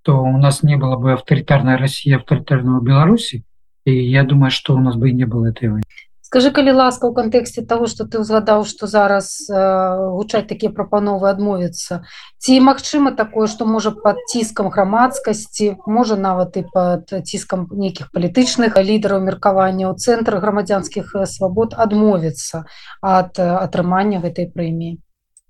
то 0.03 0.20
у 0.24 0.36
нас 0.38 0.64
не 0.64 0.76
было 0.76 0.96
бы 0.96 1.12
авторитарной 1.12 1.76
России, 1.76 2.12
авторитарного 2.12 2.80
Беларуси, 2.80 3.44
і 3.84 3.92
я 3.92 4.24
думаю 4.24 4.51
что 4.51 4.74
у 4.74 4.80
нас 4.80 4.96
бы 4.96 5.09
і 5.11 5.14
не 5.14 5.24
было 5.24 5.46
этой 5.46 5.68
войны 5.68 5.84
скажи 6.31 6.55
калі 6.55 6.72
ласка 6.78 7.11
ў 7.11 7.12
кантэксце 7.18 7.66
того 7.66 7.91
что 7.91 8.07
ты 8.07 8.22
ўзгадаў 8.22 8.62
что 8.62 8.87
зараз 8.87 9.51
э, 9.51 9.55
гучаць 10.14 10.47
такія 10.47 10.70
прапановы 10.70 11.26
адмовіцца 11.26 12.07
ці 12.39 12.59
магчыма 12.62 13.11
такое 13.18 13.51
что 13.51 13.66
можа 13.66 13.91
под 13.91 14.22
ціскам 14.31 14.70
грамадскасці 14.70 15.83
можа 15.91 16.14
нават 16.14 16.55
і 16.55 16.62
под 16.70 17.11
ціскам 17.26 17.66
нейкіх 17.74 18.14
палітычных 18.14 18.78
лідараў 18.78 19.26
меркавання 19.26 19.91
ў 19.91 19.99
цэнтры 19.99 20.39
грамадзянскіх 20.39 21.18
свабод 21.26 21.74
адмовіцца 21.74 22.62
ад 23.03 23.35
атрымання 23.43 24.22
гэтай 24.22 24.47
прэміі 24.55 25.03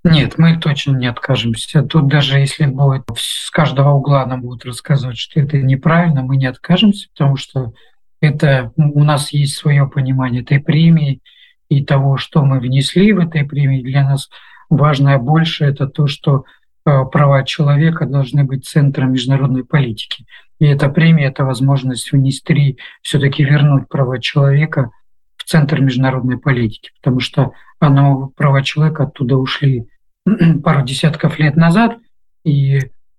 Нет, 0.03 0.39
мы 0.39 0.57
точно 0.57 0.97
не 0.97 1.09
откажемся. 1.09 1.83
Тут 1.83 2.09
даже 2.09 2.39
если 2.39 2.64
будет 2.64 3.03
с 3.14 3.51
каждого 3.51 3.91
угла 3.91 4.24
нам 4.24 4.41
будут 4.41 4.64
рассказывать, 4.64 5.18
что 5.18 5.41
это 5.41 5.59
неправильно, 5.59 6.22
мы 6.22 6.39
не 6.39 6.47
откажемся, 6.47 7.09
потому 7.12 7.37
что 7.37 7.74
это 8.21 8.73
у 8.77 9.03
нас 9.03 9.33
есть 9.33 9.57
свое 9.57 9.89
понимание 9.89 10.43
этой 10.43 10.61
премии 10.61 11.21
и 11.68 11.85
того, 11.85 12.16
что 12.16 12.45
мы 12.45 12.61
внесли 12.61 13.12
в 13.12 13.18
этой 13.18 13.45
премии. 13.45 13.83
Для 13.83 14.05
нас 14.05 14.29
важное 14.68 15.18
больше 15.18 15.64
это 15.64 15.87
то, 15.87 16.07
что 16.07 16.45
э, 16.85 17.05
права 17.11 17.45
человека 17.45 18.07
должны 18.07 18.45
быть 18.45 18.66
центром 18.66 19.12
международной 19.12 19.64
политики. 19.64 20.27
И 20.59 20.66
эта 20.66 20.91
премия– 20.91 21.27
это 21.29 21.45
возможность 21.45 22.12
внести, 22.12 22.77
все-таки 23.01 23.45
вернуть 23.45 23.89
права 23.89 24.21
человека 24.21 24.91
в 25.37 25.45
центр 25.45 25.81
международной 25.81 26.39
политики, 26.39 26.91
потому 27.01 27.21
что 27.21 27.53
оно, 27.79 28.31
права 28.37 28.62
человека 28.62 29.05
оттуда 29.05 29.37
ушли 29.37 29.89
пару 30.62 30.85
десятков 30.85 31.39
лет 31.39 31.57
назад, 31.57 31.97
и 32.45 32.79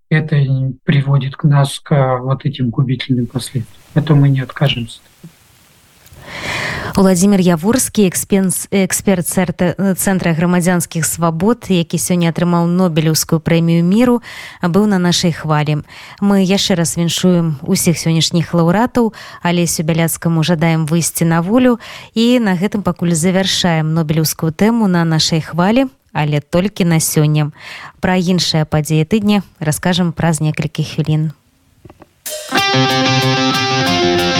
это 0.10 0.38
приводит 0.84 1.36
к 1.36 1.46
нас 1.46 1.80
к 1.80 2.20
вот 2.20 2.46
этим 2.46 2.70
губительным 2.70 3.26
последствиям. 3.26 3.81
Это 3.94 4.16
мы 4.16 4.30
не 4.30 4.42
откажемся. 4.42 5.00
Владимир 6.96 7.40
Яворскі 7.40 8.08
эксперт 8.08 9.28
цэнтра 9.98 10.34
грамадзянскіх 10.36 11.06
свабод, 11.06 11.72
які 11.72 11.96
сёння 11.96 12.36
атрымаў 12.36 12.68
нобелеўскую 12.68 13.40
прэмію 13.40 13.84
міру, 13.84 14.20
быў 14.62 14.86
на 14.92 15.00
нашай 15.00 15.32
хвалі. 15.32 15.88
Мы 16.20 16.44
яшчэ 16.44 16.76
раз 16.76 17.00
віншуем 17.00 17.64
усіх 17.64 17.96
сённяшніх 17.96 18.52
лаўратаў, 18.54 19.16
алесю 19.42 19.88
бяляцкаму 19.88 20.44
жадаем 20.44 20.86
выйсці 20.86 21.24
на 21.24 21.42
волю 21.42 21.80
і 22.14 22.40
на 22.44 22.60
гэтым 22.60 22.84
пакуль 22.84 23.16
завяршаем 23.16 23.96
нобелеўскую 23.96 24.52
тэму 24.52 24.88
на 24.92 25.08
нашай 25.08 25.40
хвалі 25.40 25.88
але 26.14 26.42
толькі 26.42 26.84
на 26.84 27.00
сёння. 27.00 27.52
Пра 28.04 28.20
іншыя 28.20 28.68
падзеі 28.68 29.08
тыдня 29.08 29.48
раскажам 29.60 30.12
праз 30.12 30.44
некалькі 30.44 30.84
хвілін. 30.84 31.32
Thank 32.74 34.22
you. 34.22 34.31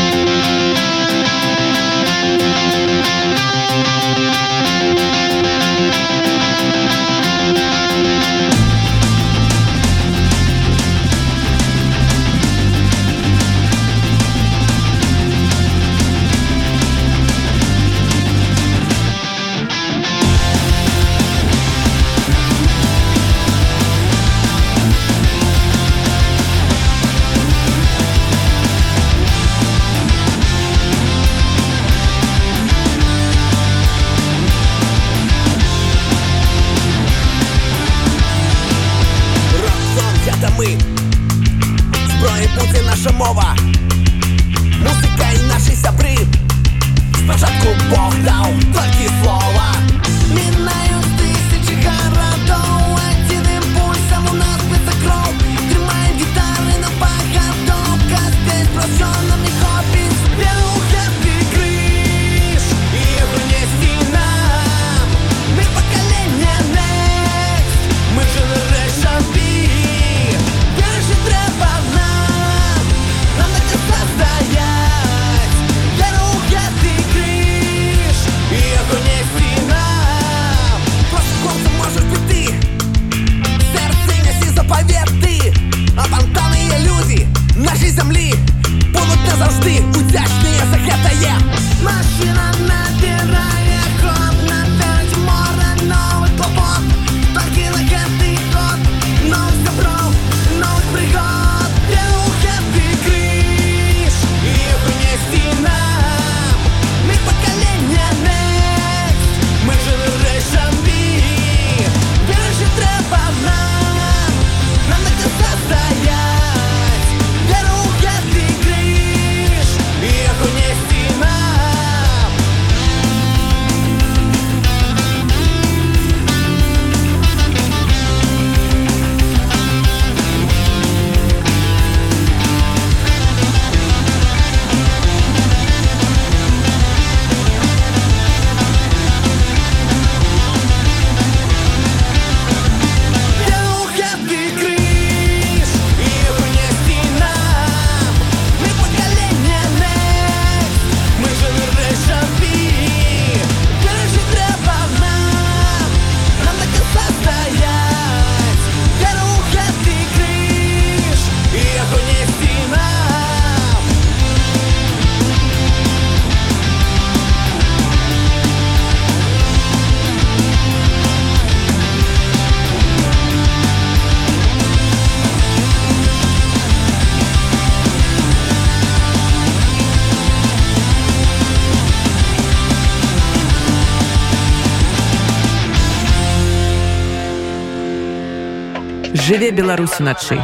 Жыве 189.52 189.62
беларусь 189.62 190.00
уначы 190.00 190.40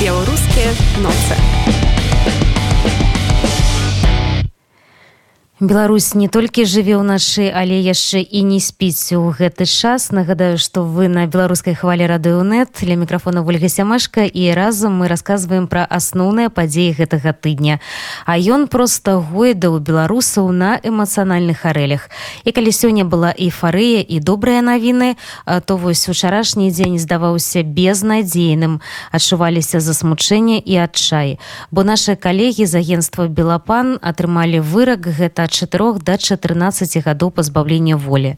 беларускія 0.00 0.72
ноцы 0.98 1.77
Беларусь 5.60 6.14
не 6.14 6.28
толькі 6.30 6.62
жыве 6.70 6.94
ў 6.94 7.02
нашы, 7.02 7.50
але 7.50 7.82
яшчэ 7.82 8.22
і 8.22 8.46
не 8.46 8.62
спіць 8.62 9.10
у 9.18 9.34
гэты 9.34 9.66
час. 9.66 10.14
Нагадаю, 10.14 10.54
што 10.54 10.86
вы 10.86 11.10
на 11.10 11.26
беларускай 11.26 11.74
хвалі 11.74 12.06
радыёнет 12.06 12.78
для 12.78 12.94
мікрафона 12.94 13.42
Вольга 13.42 13.66
Сямашка 13.66 14.22
і 14.22 14.54
разам 14.54 15.02
мы 15.02 15.10
расказваем 15.10 15.66
пра 15.66 15.82
асноўныя 15.82 16.46
падзеі 16.46 16.94
гэтага 16.94 17.34
тыдня. 17.34 17.82
А 18.22 18.38
ён 18.38 18.70
проста 18.70 19.18
гойда 19.18 19.74
ў 19.74 19.82
беларусаў 19.82 20.54
на 20.54 20.78
эмацыянальных 20.78 21.66
арэлях. 21.66 22.06
І 22.46 22.54
калі 22.54 22.70
сёння 22.70 23.02
была 23.02 23.34
эйфарыя 23.34 24.06
і 24.06 24.22
добрыя 24.22 24.62
навіны, 24.62 25.18
то 25.42 25.74
вось 25.74 26.06
учарашні 26.06 26.70
дзень 26.70 27.02
здаваўся 27.02 27.66
безнадзейным, 27.66 28.78
адчуваліся 29.10 29.82
засмучэнне 29.82 30.62
і 30.62 30.86
адчай. 30.86 31.42
Бо 31.74 31.82
нашы 31.82 32.14
калегі 32.14 32.62
з 32.62 32.78
агенства 32.78 33.26
Белапан 33.26 33.98
атрымалі 33.98 34.62
вырак 34.62 35.02
гэта 35.02 35.47
4 35.48 35.98
до 36.04 36.16
14 36.16 37.04
гадоў 37.04 37.30
пазбаўлення 37.30 37.96
волі. 37.96 38.36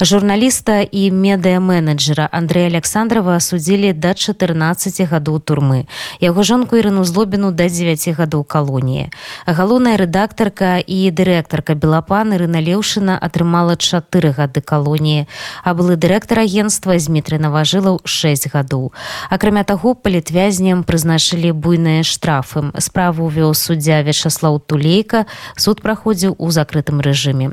Журналіста 0.00 0.80
і 0.80 1.10
медыаменеджера 1.10 2.28
Андрэя 2.30 2.68
Александрова 2.70 3.36
асудзілі 3.36 3.92
да 3.92 4.14
14 4.14 5.08
гадоў 5.10 5.40
турмы. 5.40 5.86
Яго 6.20 6.42
жонку 6.42 6.76
Ірыну 6.76 7.04
злобіну 7.04 7.50
да 7.50 7.68
9 7.68 8.08
гадоў 8.14 8.44
калоніі. 8.44 9.10
Галоўная 9.46 9.96
рэдактарка 9.96 10.78
і 10.78 11.10
дырэктарка 11.10 11.74
Белапан 11.74 12.34
Ірына 12.36 12.60
Леўшына 12.60 13.16
атрымала 13.16 13.76
4 13.76 14.30
гады 14.36 14.60
калоніі, 14.60 15.26
а 15.64 15.74
былы 15.74 15.96
дырэктар 15.96 16.44
агенства 16.44 16.98
Змітры 16.98 17.38
Наважылаў 17.40 18.00
6 18.04 18.52
гадоў. 18.52 18.92
Акрамя 19.30 19.64
таго, 19.64 19.94
палітвязням 19.94 20.84
прызначылі 20.84 21.52
буйныя 21.52 22.02
штрафы. 22.02 22.70
Справу 22.78 23.30
вёў 23.30 23.54
суддзя 23.54 24.02
Вячаслаў 24.02 24.60
Тулейка, 24.60 25.26
суд 25.56 25.80
праходзіў 25.82 26.36
у 26.38 26.49
закрытым 26.50 27.00
рэжыме 27.00 27.50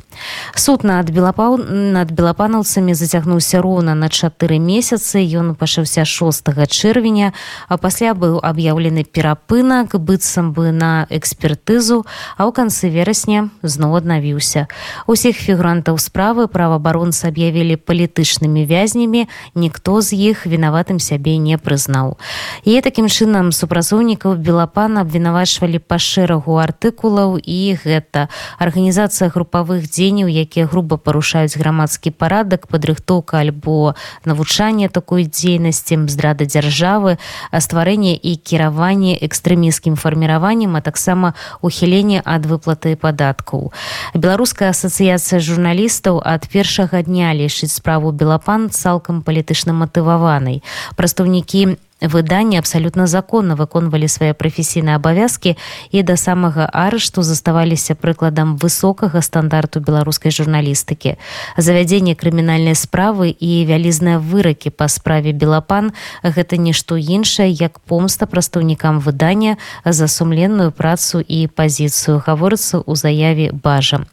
суд 0.56 0.84
над 0.84 1.10
белапаў 1.10 1.58
над 1.58 2.12
белапанаўцамі 2.12 2.94
зацягнуўся 2.94 3.62
роўна 3.62 3.96
на 3.96 4.10
чатыры 4.10 4.60
месяцы 4.60 5.22
ён 5.24 5.56
пачаўся 5.56 6.06
6 6.06 6.52
чэрвеня 6.68 7.34
а 7.68 7.78
пасля 7.78 8.14
быў 8.14 8.40
аб'яўлены 8.44 9.04
перапынак 9.04 9.96
быццам 10.00 10.54
бы 10.54 10.72
на 10.72 11.08
экспертызу 11.10 12.06
а 12.38 12.48
ў 12.48 12.52
канцы 12.52 12.90
верасня 12.90 13.50
зноў 13.62 14.00
аднавіўся. 14.00 14.68
Усіх 15.08 15.38
фігурантаў 15.38 16.00
справы 16.00 16.48
праваабаронцы 16.48 17.28
аб'явілі 17.30 17.78
палітычнымі 17.78 18.66
вязнямі 18.66 19.28
ніхто 19.56 20.02
з 20.02 20.18
іх 20.18 20.46
вінаватым 20.48 21.00
сябе 21.00 21.38
не 21.38 21.58
прызнаў. 21.58 22.18
І 22.64 22.82
такім 22.82 23.12
чынам 23.12 23.52
супрацоўнікаў 23.52 24.38
белапана 24.40 25.04
абвінавачвалі 25.04 25.80
па 25.84 26.00
шэрагу 26.00 26.58
артыкулаў 26.62 27.38
і 27.38 27.78
гэта 27.84 28.28
арганізацыя 28.58 28.87
арганізацыя 28.88 29.28
групавых 29.28 29.84
дзеянняў 29.92 30.32
якія 30.32 30.64
груба 30.64 30.96
парушаюць 30.96 31.60
грамадскі 31.60 32.16
парадак 32.16 32.72
падрыхтоўка 32.72 33.44
альбо 33.44 34.00
навучанне 34.24 34.88
такой 34.88 35.28
дзейнасці 35.28 36.08
здрада 36.08 36.48
дзяржавы 36.48 37.20
стварэнне 37.52 38.16
і 38.16 38.40
кіраванне 38.40 39.20
экстрэміскім 39.20 40.00
фарміраваннем 40.00 40.80
а 40.80 40.82
таксама 40.82 41.34
ухіленне 41.60 42.24
ад 42.24 42.48
выплаты 42.48 42.96
падаткаў. 42.96 43.76
Беларуская 44.16 44.72
асацыяцыя 44.72 45.44
журналістаў 45.44 46.24
ад 46.24 46.48
першага 46.48 47.04
дня 47.04 47.36
лічыць 47.36 47.76
справу 47.76 48.16
белапан 48.16 48.72
цалкам 48.72 49.20
палітычна 49.20 49.76
матываванай. 49.76 50.64
Прадстаўнікі 50.96 51.76
выданні 52.02 52.58
абсалютна 52.58 53.08
законна 53.08 53.56
выконвалі 53.56 54.08
свае 54.08 54.34
прафесійныя 54.34 55.02
абавязкі 55.02 55.58
і 55.92 56.04
да 56.04 56.18
самага 56.18 56.70
арышту 56.70 57.24
заставаліся 57.26 57.96
прыкладам 57.96 58.58
высокага 58.58 59.22
стандарту 59.22 59.82
беларускай 59.82 60.32
журналістыкі 60.32 61.18
завядзенне 61.58 62.14
крымінальнай 62.14 62.78
справы 62.78 63.34
і 63.34 63.66
вялізныя 63.66 64.22
выракі 64.22 64.70
па 64.70 64.88
справе 64.88 65.34
белапан 65.34 65.92
гэта 66.22 66.62
нішто 66.62 66.98
іншае 66.98 67.50
як 67.50 67.80
помста 67.80 68.30
прадстаўнікам 68.30 69.00
выдання 69.00 69.58
за 69.86 70.08
сумленную 70.08 70.72
працу 70.72 71.20
і 71.20 71.48
пазіцыю 71.48 72.22
гаворыцца 72.22 72.78
ў 72.86 72.94
заяве 72.94 73.50
бажа. 73.52 74.06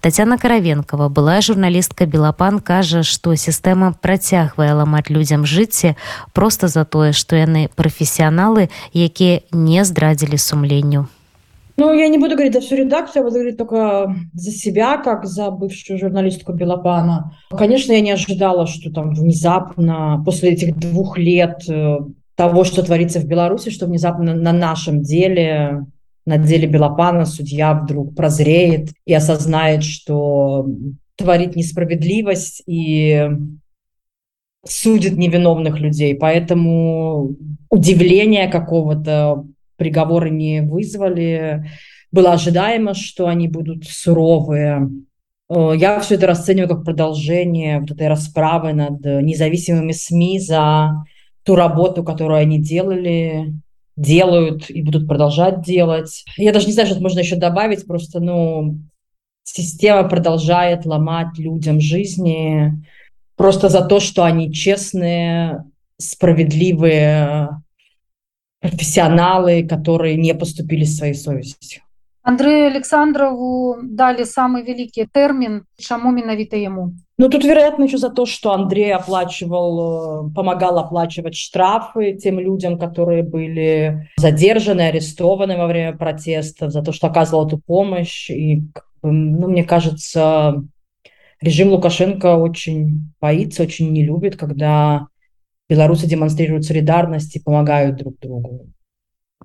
Татяна 0.00 0.36
каравенкова 0.36 1.08
была 1.08 1.40
журналістка 1.40 2.04
белапан 2.04 2.60
кажа 2.60 3.00
што 3.02 3.32
сістэма 3.32 3.96
працягвае 3.96 4.76
ламаць 4.76 5.08
людзям 5.08 5.48
жыцці 5.48 5.96
просто 6.32 6.68
за 6.68 6.84
тое 6.84 7.13
што 7.14 7.36
яны 7.36 7.68
прафесіяналы 7.74 8.68
якія 8.92 9.40
не 9.52 9.84
здрадзілі 9.84 10.38
сумленню 10.38 11.06
Ну, 11.76 11.92
я 11.92 12.08
не 12.08 12.18
буду 12.18 12.36
говорить 12.36 12.52
за 12.52 12.60
всю 12.60 12.76
редакцию, 12.76 13.22
я 13.22 13.24
буду 13.24 13.34
говорить 13.34 13.58
только 13.58 14.14
за 14.32 14.52
себя, 14.52 14.96
как 14.96 15.26
за 15.26 15.50
бывшую 15.50 15.98
журналистку 15.98 16.52
Белопана. 16.52 17.36
Конечно, 17.50 17.92
я 17.92 18.00
не 18.00 18.12
ожидала, 18.12 18.66
что 18.68 18.92
там 18.92 19.12
внезапно, 19.12 20.22
после 20.24 20.50
этих 20.50 20.76
двух 20.76 21.18
лет 21.18 21.64
э, 21.68 21.98
того, 22.36 22.62
что 22.62 22.84
творится 22.84 23.18
в 23.18 23.26
Беларуси, 23.26 23.70
что 23.70 23.86
внезапно 23.86 24.34
на 24.34 24.52
нашем 24.52 25.02
деле, 25.02 25.84
на 26.26 26.38
деле 26.38 26.68
Белопана 26.68 27.24
судья 27.26 27.74
вдруг 27.74 28.14
прозреет 28.14 28.90
и 29.04 29.12
осознает, 29.12 29.82
что 29.82 30.66
творит 31.16 31.56
несправедливость 31.56 32.62
и 32.66 33.30
судит 34.66 35.16
невиновных 35.16 35.78
людей. 35.80 36.14
Поэтому 36.14 37.36
удивления 37.70 38.48
какого-то 38.48 39.44
приговора 39.76 40.28
не 40.28 40.62
вызвали. 40.62 41.70
Было 42.12 42.32
ожидаемо, 42.32 42.94
что 42.94 43.26
они 43.26 43.48
будут 43.48 43.84
суровые. 43.84 44.88
Э, 45.48 45.72
я 45.76 46.00
все 46.00 46.14
это 46.14 46.26
расцениваю 46.26 46.68
как 46.68 46.84
продолжение 46.84 47.80
вот 47.80 47.90
этой 47.90 48.08
расправы 48.08 48.72
над 48.72 49.04
независимыми 49.04 49.92
СМИ 49.92 50.40
за 50.40 51.04
ту 51.44 51.56
работу, 51.56 52.04
которую 52.04 52.38
они 52.38 52.58
делали, 52.58 53.52
делают 53.96 54.70
и 54.70 54.82
будут 54.82 55.06
продолжать 55.06 55.62
делать. 55.62 56.24
Я 56.36 56.52
даже 56.52 56.66
не 56.66 56.72
знаю, 56.72 56.88
что 56.88 57.00
можно 57.00 57.20
еще 57.20 57.36
добавить, 57.36 57.86
просто, 57.86 58.20
ну, 58.20 58.78
система 59.44 60.08
продолжает 60.08 60.86
ломать 60.86 61.38
людям 61.38 61.80
жизни, 61.80 62.72
просто 63.36 63.68
за 63.68 63.84
то, 63.84 64.00
что 64.00 64.24
они 64.24 64.52
честные, 64.52 65.64
справедливые 65.98 67.48
профессионалы, 68.60 69.66
которые 69.66 70.16
не 70.16 70.34
поступили 70.34 70.84
своей 70.84 71.14
совестью. 71.14 71.82
Андрею 72.22 72.68
Александрову 72.68 73.76
дали 73.82 74.24
самый 74.24 74.62
великий 74.62 75.06
термин. 75.06 75.66
Чему 75.76 76.10
менавито 76.10 76.56
ему? 76.56 76.94
Ну, 77.18 77.28
тут, 77.28 77.44
вероятно, 77.44 77.84
еще 77.84 77.98
за 77.98 78.08
то, 78.08 78.24
что 78.24 78.52
Андрей 78.52 78.94
оплачивал, 78.94 80.28
э, 80.28 80.34
помогал 80.34 80.78
оплачивать 80.78 81.36
штрафы 81.36 82.14
тем 82.14 82.40
людям, 82.40 82.78
которые 82.78 83.22
были 83.22 84.08
задержаны, 84.16 84.80
арестованы 84.80 85.58
во 85.58 85.66
время 85.66 85.96
протестов, 85.96 86.72
за 86.72 86.82
то, 86.82 86.92
что 86.92 87.08
оказывал 87.08 87.46
эту 87.46 87.58
помощь. 87.58 88.30
И, 88.30 88.62
ну, 89.02 89.48
мне 89.48 89.62
кажется, 89.62 90.64
режим 91.41 91.69
Лукашенко 91.69 92.37
очень 92.37 93.13
боится, 93.21 93.63
очень 93.63 93.91
не 93.91 94.05
любит, 94.05 94.35
когда 94.35 95.07
белорусы 95.69 96.07
демонстрируют 96.07 96.65
солидарность 96.65 97.35
и 97.35 97.39
помогают 97.39 97.97
друг 97.97 98.19
другу. 98.19 98.67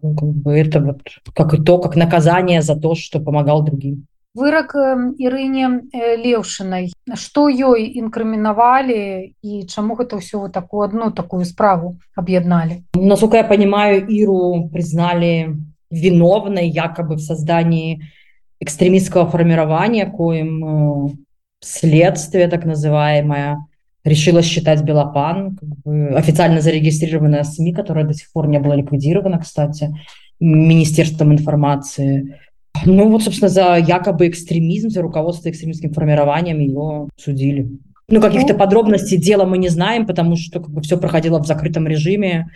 Ну, 0.03 0.17
как 0.17 0.29
бы 0.29 0.59
это 0.59 0.81
вот 0.81 1.01
как 1.35 1.55
и 1.55 1.63
то, 1.63 1.79
как 1.79 1.97
наказание 1.97 2.63
за 2.63 2.77
то, 2.77 2.95
что 2.95 3.21
помогал 3.21 3.63
другим. 3.63 4.07
Вырак 4.35 4.75
Ірыне 4.75 5.87
Леўшынай, 5.95 6.91
што 7.15 7.47
ёй 7.47 7.87
інкрымінавалі 8.03 9.31
і 9.31 9.53
чаму 9.71 9.95
гэта 9.95 10.19
ўсё 10.19 10.43
вот 10.43 10.53
такую 10.53 10.83
одну 10.91 11.15
такую 11.15 11.47
справу 11.47 11.95
аб'ядналі? 12.19 12.83
Насколько 12.99 13.37
я 13.37 13.45
понимаю, 13.45 14.03
Иру 14.11 14.69
признали 14.73 15.55
виновной 15.89 16.67
якобы 16.67 17.15
в 17.15 17.21
создании 17.21 18.11
экстремистского 18.59 19.31
формирования, 19.31 20.11
коим 20.11 21.15
следствие 21.62 22.48
так 22.48 22.66
называемое 22.66 23.66
решила 24.04 24.42
считать 24.42 24.84
Белопан, 24.84 25.58
как 25.58 25.70
бы 25.84 26.10
официально 26.10 26.62
зарегистрированная 26.62 27.44
СМИ, 27.44 27.74
которая 27.74 28.06
до 28.06 28.14
сих 28.14 28.32
пор 28.32 28.48
не 28.48 28.60
была 28.60 28.76
ликвидирована, 28.76 29.40
кстати, 29.40 29.94
Министерством 30.40 31.34
информации. 31.34 32.40
Ну 32.86 33.10
вот, 33.10 33.24
собственно, 33.24 33.50
за 33.50 33.76
якобы 33.76 34.28
экстремизм, 34.28 34.90
за 34.90 35.02
руководство 35.02 35.50
экстремистским 35.50 35.94
формированием 35.94 36.60
ее 36.60 37.10
судили. 37.18 37.70
Ну, 38.08 38.22
каких-то 38.22 38.54
ну, 38.54 38.60
подробностей 38.60 39.18
дела 39.18 39.46
мы 39.46 39.58
не 39.58 39.70
знаем, 39.70 40.08
потому 40.08 40.36
что 40.36 40.60
как 40.60 40.70
бы, 40.70 40.82
все 40.82 40.98
проходило 40.98 41.40
в 41.40 41.46
закрытом 41.46 41.88
режиме. 41.88 42.50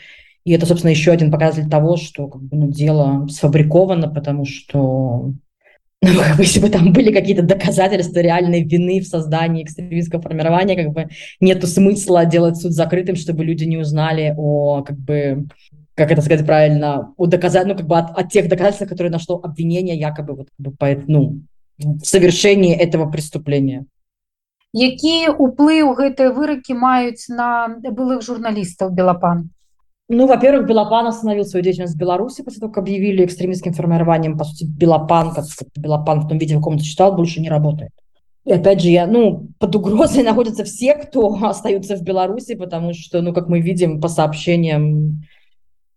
И 0.46 0.52
это, 0.52 0.66
собственно, 0.66 0.92
еще 0.92 1.12
один 1.12 1.32
показатель 1.32 1.70
того, 1.70 1.98
что 1.98 2.28
как 2.28 2.42
бы, 2.42 2.58
ну, 2.58 2.72
дело 2.72 3.28
сфабриковано, 3.28 4.10
потому 4.10 4.46
что 4.46 5.34
ну, 6.03 6.21
как 6.21 6.37
бы, 6.37 6.43
если 6.43 6.61
бы 6.61 6.71
там 6.71 6.93
были 6.93 7.13
какие-то 7.13 7.43
доказательства 7.43 8.21
реальной 8.21 8.63
вины 8.63 9.01
в 9.01 9.07
создании 9.07 9.65
экстремистского 9.65 10.23
формирования, 10.23 10.77
как 10.77 10.93
бы 10.93 11.09
нету 11.41 11.67
смысла 11.67 12.25
делать 12.25 12.57
суд 12.57 12.73
закрытым, 12.73 13.17
чтобы 13.17 13.45
люди 13.45 13.65
не 13.65 13.79
узнали 13.79 14.35
о, 14.37 14.83
как 14.83 14.97
бы, 14.97 15.47
как 15.95 16.13
это 16.13 16.23
сказать 16.23 16.47
правильно, 16.47 17.13
о 17.17 17.27
доказать, 17.27 17.67
ну, 17.67 17.77
как 17.77 17.87
бы 17.87 17.99
от, 17.99 18.17
от 18.17 18.31
тех 18.31 18.49
доказательств, 18.49 18.89
которые 18.89 19.11
нашло 19.11 19.41
обвинение 19.43 19.97
якобы 19.99 20.35
вот, 20.35 20.49
как 20.57 20.67
бы, 20.67 20.77
по, 20.77 20.89
ну, 21.07 21.41
в 21.79 22.05
совершении 22.05 22.77
этого 22.77 23.11
преступления. 23.11 23.87
Які 24.77 25.33
ўплыў 25.41 25.97
гэтыя 25.97 26.29
выракі 26.37 26.77
маюць 26.77 27.33
на 27.33 27.73
былых 27.81 28.21
журналістаў 28.21 28.93
Белапан? 28.93 29.49
Ну, 30.10 30.28
во-первых, 30.28 30.68
Белопан 30.68 31.08
остановил 31.08 31.46
свою 31.46 31.64
деятельность 31.64 31.96
в 31.96 31.98
Беларуси 31.98 32.44
после 32.44 32.60
того, 32.60 32.72
как 32.72 32.84
объявили 32.84 33.26
экстремистским 33.26 33.74
формированием. 33.74 34.38
По 34.38 34.44
сути, 34.44 34.66
Белопан, 34.66 35.34
как 35.34 35.46
Белопан 35.78 36.22
в 36.22 36.28
том 36.28 36.38
виде, 36.38 36.56
в 36.56 36.58
каком 36.58 36.78
то 36.78 36.84
читал, 36.84 37.16
больше 37.16 37.40
не 37.40 37.50
работает. 37.50 37.92
И 38.46 38.52
опять 38.52 38.82
же, 38.82 38.90
я, 38.90 39.08
ну, 39.08 39.48
под 39.60 39.76
угрозой 39.76 40.24
находятся 40.24 40.66
все, 40.66 40.96
кто 40.96 41.34
остаются 41.44 41.96
в 41.96 42.04
Беларуси, 42.04 42.56
потому 42.56 42.94
что, 42.94 43.22
ну, 43.22 43.34
как 43.34 43.48
мы 43.48 43.62
видим 43.62 44.02
по 44.02 44.10
сообщениям, 44.10 45.24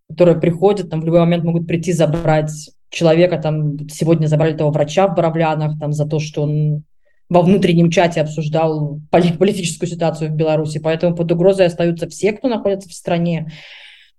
которые 0.09 0.39
приходят, 0.39 0.89
там 0.89 1.01
в 1.01 1.05
любой 1.05 1.19
момент 1.19 1.43
могут 1.43 1.67
прийти 1.67 1.91
забрать 1.91 2.51
человека, 2.89 3.37
там 3.37 3.89
сегодня 3.89 4.27
забрали 4.27 4.55
того 4.55 4.71
врача 4.71 5.07
в 5.07 5.15
Боровлянах, 5.15 5.77
там 5.79 5.91
за 5.91 6.05
то, 6.05 6.19
что 6.19 6.43
он 6.43 6.83
во 7.29 7.41
внутреннем 7.41 7.91
чате 7.91 8.21
обсуждал 8.21 9.01
политическую 9.11 9.89
ситуацию 9.89 10.31
в 10.31 10.35
Беларуси, 10.35 10.79
поэтому 10.79 11.13
под 11.13 11.29
угрозой 11.29 11.65
остаются 11.65 12.07
все, 12.07 12.31
кто 12.31 12.47
находится 12.47 12.87
в 12.87 12.93
стране. 12.93 13.51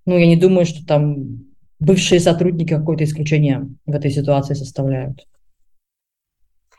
Ну, 0.08 0.16
я 0.16 0.26
не 0.26 0.36
думаю, 0.36 0.64
что 0.64 0.86
там 0.86 1.44
бывшие 1.80 2.18
сотрудники 2.18 2.74
какое-то 2.74 3.04
исключение 3.04 3.68
в 3.84 3.94
этой 3.94 4.10
ситуации 4.10 4.54
составляют. 4.54 5.26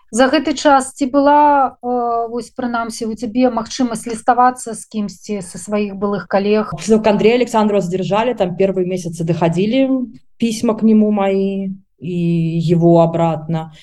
За 0.09 0.25
гэты 0.25 0.55
час 0.57 0.97
ці 0.97 1.05
была 1.13 1.77
э, 1.77 2.25
вось 2.33 2.49
прынамсі 2.49 3.05
у 3.05 3.13
цябе 3.13 3.53
магчымасць 3.53 4.09
ліставацца 4.09 4.73
з 4.73 4.81
кімсьці 4.81 5.45
са 5.45 5.61
сваіх 5.61 5.93
былых 5.93 6.25
коллег 6.25 6.73
Андрей 7.05 7.37
Александрова 7.37 7.81
задержали 7.81 8.33
там 8.33 8.57
первые 8.57 8.89
месяцы 8.89 9.23
доходили 9.23 9.87
письма 10.37 10.73
к 10.73 10.81
нему 10.81 11.11
мои 11.11 11.69
и 11.99 12.57
его 12.57 13.01
обратно. 13.01 13.73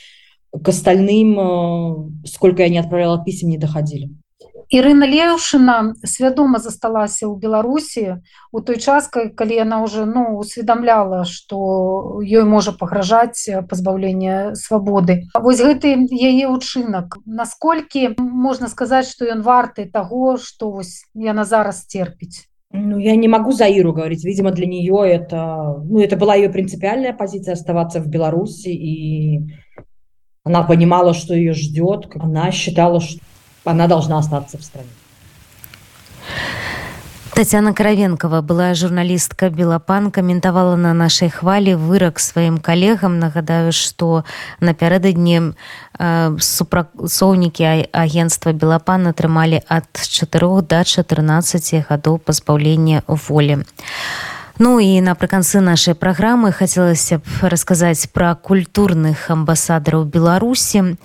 К 0.50 0.74
остальным 0.74 1.38
э, 1.38 2.26
сколько 2.26 2.62
я 2.62 2.68
не 2.68 2.78
отправляла 2.78 3.22
писем 3.22 3.48
не 3.48 3.58
доходили 3.58 4.10
Ірына 4.66 5.06
Леўшына 5.06 5.94
свядома 6.02 6.58
засталася 6.58 7.30
ў 7.30 7.38
Беларусі 7.38 8.18
у 8.50 8.58
той 8.58 8.82
час, 8.82 9.06
калі 9.06 9.54
яна 9.54 9.78
ўжо 9.86 10.02
ну, 10.10 10.42
усведамляла, 10.42 11.22
што 11.22 12.18
ёй 12.18 12.42
можа 12.42 12.74
пагражаць 12.74 13.46
пазбаўленне 13.70 14.58
свабоды. 14.58 15.30
Вось 15.38 15.62
гэты 15.62 16.10
яе 16.10 16.50
ўчынак. 16.50 17.22
Наколькі 17.26 18.18
можна 18.18 18.66
сказаць, 18.66 19.06
што 19.06 19.30
ён 19.30 19.46
варты 19.46 19.86
таго, 19.86 20.34
што 20.34 20.82
яна 21.14 21.46
зараз 21.46 21.86
терпіць. 21.86 22.50
Ну, 22.72 22.98
я 22.98 23.14
не 23.14 23.28
могу 23.28 23.52
за 23.52 23.66
Иру 23.70 23.92
говорить. 23.92 24.24
Видимо, 24.24 24.50
для 24.50 24.66
нее 24.66 25.06
это, 25.06 25.78
ну, 25.86 26.00
это 26.00 26.16
была 26.16 26.34
ее 26.34 26.50
принципиальная 26.50 27.12
позиция 27.12 27.54
оставаться 27.54 28.00
в 28.00 28.08
Беларуси, 28.08 28.68
и 28.68 29.46
она 30.42 30.62
понимала, 30.62 31.14
что 31.14 31.34
ее 31.34 31.54
ждет. 31.54 32.08
Она 32.18 32.50
считала, 32.50 33.00
что 33.00 33.20
она 33.66 33.86
должна 33.86 34.18
остаться 34.18 34.58
в 34.58 34.62
стране. 34.62 34.88
Татьяна 37.36 37.74
Каравенкова 37.74 38.40
была 38.40 38.72
журналістка 38.72 39.50
Белапан 39.50 40.10
каментавала 40.10 40.74
на 40.76 40.94
нашай 40.94 41.28
хвалі 41.28 41.74
вырак 41.74 42.16
сваім 42.18 42.56
калегам 42.56 43.18
нагадаю 43.18 43.76
што 43.76 44.24
напярэдадні 44.64 45.52
э, 45.52 46.38
супрацоўнікі 46.40 47.92
агенства 47.92 48.56
Белапан 48.56 49.12
атрымалі 49.12 49.60
ад 49.68 49.84
4 49.92 50.62
до 50.64 50.80
14 50.84 51.84
гадоў 51.90 52.18
пазбаўлення 52.24 53.02
волі 53.06 53.66
Ну 54.58 54.80
і 54.80 55.04
напрыканцы 55.04 55.60
нашай 55.60 55.92
праграмы 55.92 56.56
хацелася 56.56 57.20
б 57.20 57.52
расказаць 57.52 58.08
пра 58.08 58.32
культурных 58.32 59.28
амбасадараў 59.28 60.08
Беларусі 60.08 60.96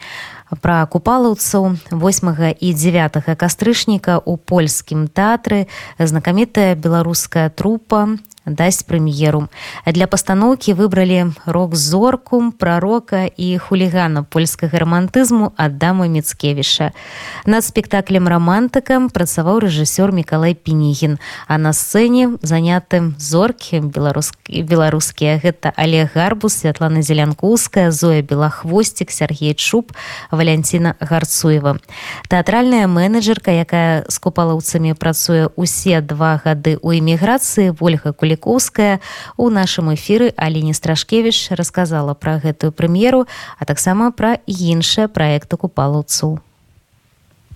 пра 0.60 0.86
купалаўцаў 0.86 1.78
8 1.91 2.56
і 2.60 2.70
9 2.74 3.38
кастрычніка 3.38 4.20
у 4.20 4.36
польскім 4.38 5.08
тэатры. 5.08 5.68
Знакамітая 5.99 6.76
беларуская 6.76 7.49
трупа 7.49 8.18
дасць 8.46 8.84
прэм'еру. 8.84 9.48
Для 9.86 10.08
пастаноўкі 10.08 10.74
выбралі 10.74 11.34
рок-зорку 11.46 12.52
прарока 12.58 13.30
і 13.30 13.58
хулігана 13.62 14.24
польскага 14.24 14.82
рамантызму 14.82 15.54
адама 15.58 16.08
міцкевіша 16.08 16.92
над 17.46 17.62
спектаклем 17.66 18.26
рамантыкам 18.28 19.14
працаваў 19.14 19.62
рэжысёр 19.62 20.10
мікалай 20.12 20.58
пенігін 20.58 21.22
а 21.48 21.58
на 21.62 21.74
сцэне 21.74 22.42
занятым 22.42 23.14
зоркі 23.22 23.86
беларускі 23.86 24.66
беларускія 24.66 25.38
гэта 25.38 25.74
олег 25.78 26.18
гарбус 26.18 26.66
святлана 26.66 27.02
зелянкоўская 27.06 27.92
зоя 27.92 28.22
белахвосцік 28.22 29.12
сергей 29.12 29.54
чуб 29.54 29.94
валянціна 30.32 30.96
гарцуева. 31.00 31.78
Тэатральная 32.28 32.88
менеджерка 32.88 33.52
якая 33.52 34.06
з 34.10 34.18
купалаўцамі 34.18 34.94
працуе 34.98 35.50
усе 35.56 36.02
два 36.02 36.42
гады 36.42 36.82
ў 36.82 36.98
эміграцыі 36.98 37.78
ольга 37.80 38.14
кулі 38.14 38.31
кулікоўская 38.32 39.00
у 39.38 39.50
нашым 39.50 39.92
эфіры 39.94 40.32
Аліне 40.38 40.74
страшкевіч 40.74 41.52
расказала 41.52 42.14
пра 42.14 42.40
гэтую 42.40 42.72
прэм'еру 42.72 43.28
а 43.60 43.66
таксама 43.66 44.12
пра 44.12 44.40
іншыя 44.48 45.08
праекты 45.12 45.58
купалаўцу 45.58 46.40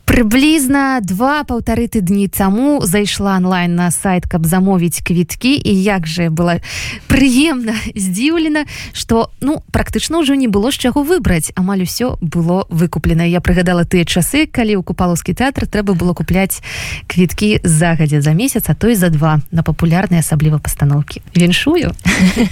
прыблізна 0.06 1.02
два 1.02 1.44
паўтары 1.44 1.90
тыдні 1.90 2.30
таму 2.30 2.80
зайшла 2.86 3.36
онлайн 3.42 3.76
на 3.76 3.90
сайт 3.92 4.30
каб 4.30 4.46
замовіць 4.46 5.02
квіткі. 5.02 5.58
І 5.66 5.74
як 5.84 6.08
же 6.08 6.30
была 6.30 6.62
прыемна 7.10 7.74
здзіўлена 7.96 8.66
что 8.94 9.32
ну 9.42 9.64
практычна 9.72 10.22
ўжо 10.22 10.38
не 10.38 10.48
было 10.48 10.72
з 10.72 10.78
чаго 10.78 11.02
выбраць. 11.02 11.52
Амаль 11.56 11.84
усё 11.84 12.18
было 12.22 12.66
выкуплена. 12.70 13.26
Я 13.26 13.42
прыгадала 13.42 13.84
тыя 13.84 14.06
часы 14.06 14.46
калі 14.46 14.78
ў 14.78 14.82
купалаўскі 14.86 15.34
тэатр 15.34 15.66
трэба 15.66 15.98
было 15.98 16.14
купляць 16.14 16.62
квіткі 17.10 17.66
загадзя 17.66 18.22
за 18.22 18.38
месяц 18.38 18.70
а 18.70 18.76
той 18.78 18.96
за 18.96 19.10
два 19.10 19.42
на 19.52 19.64
папулярныя 19.64 20.22
асабліва 20.22 20.62
пастаноўкі. 20.62 21.26
Віншую? 21.36 21.92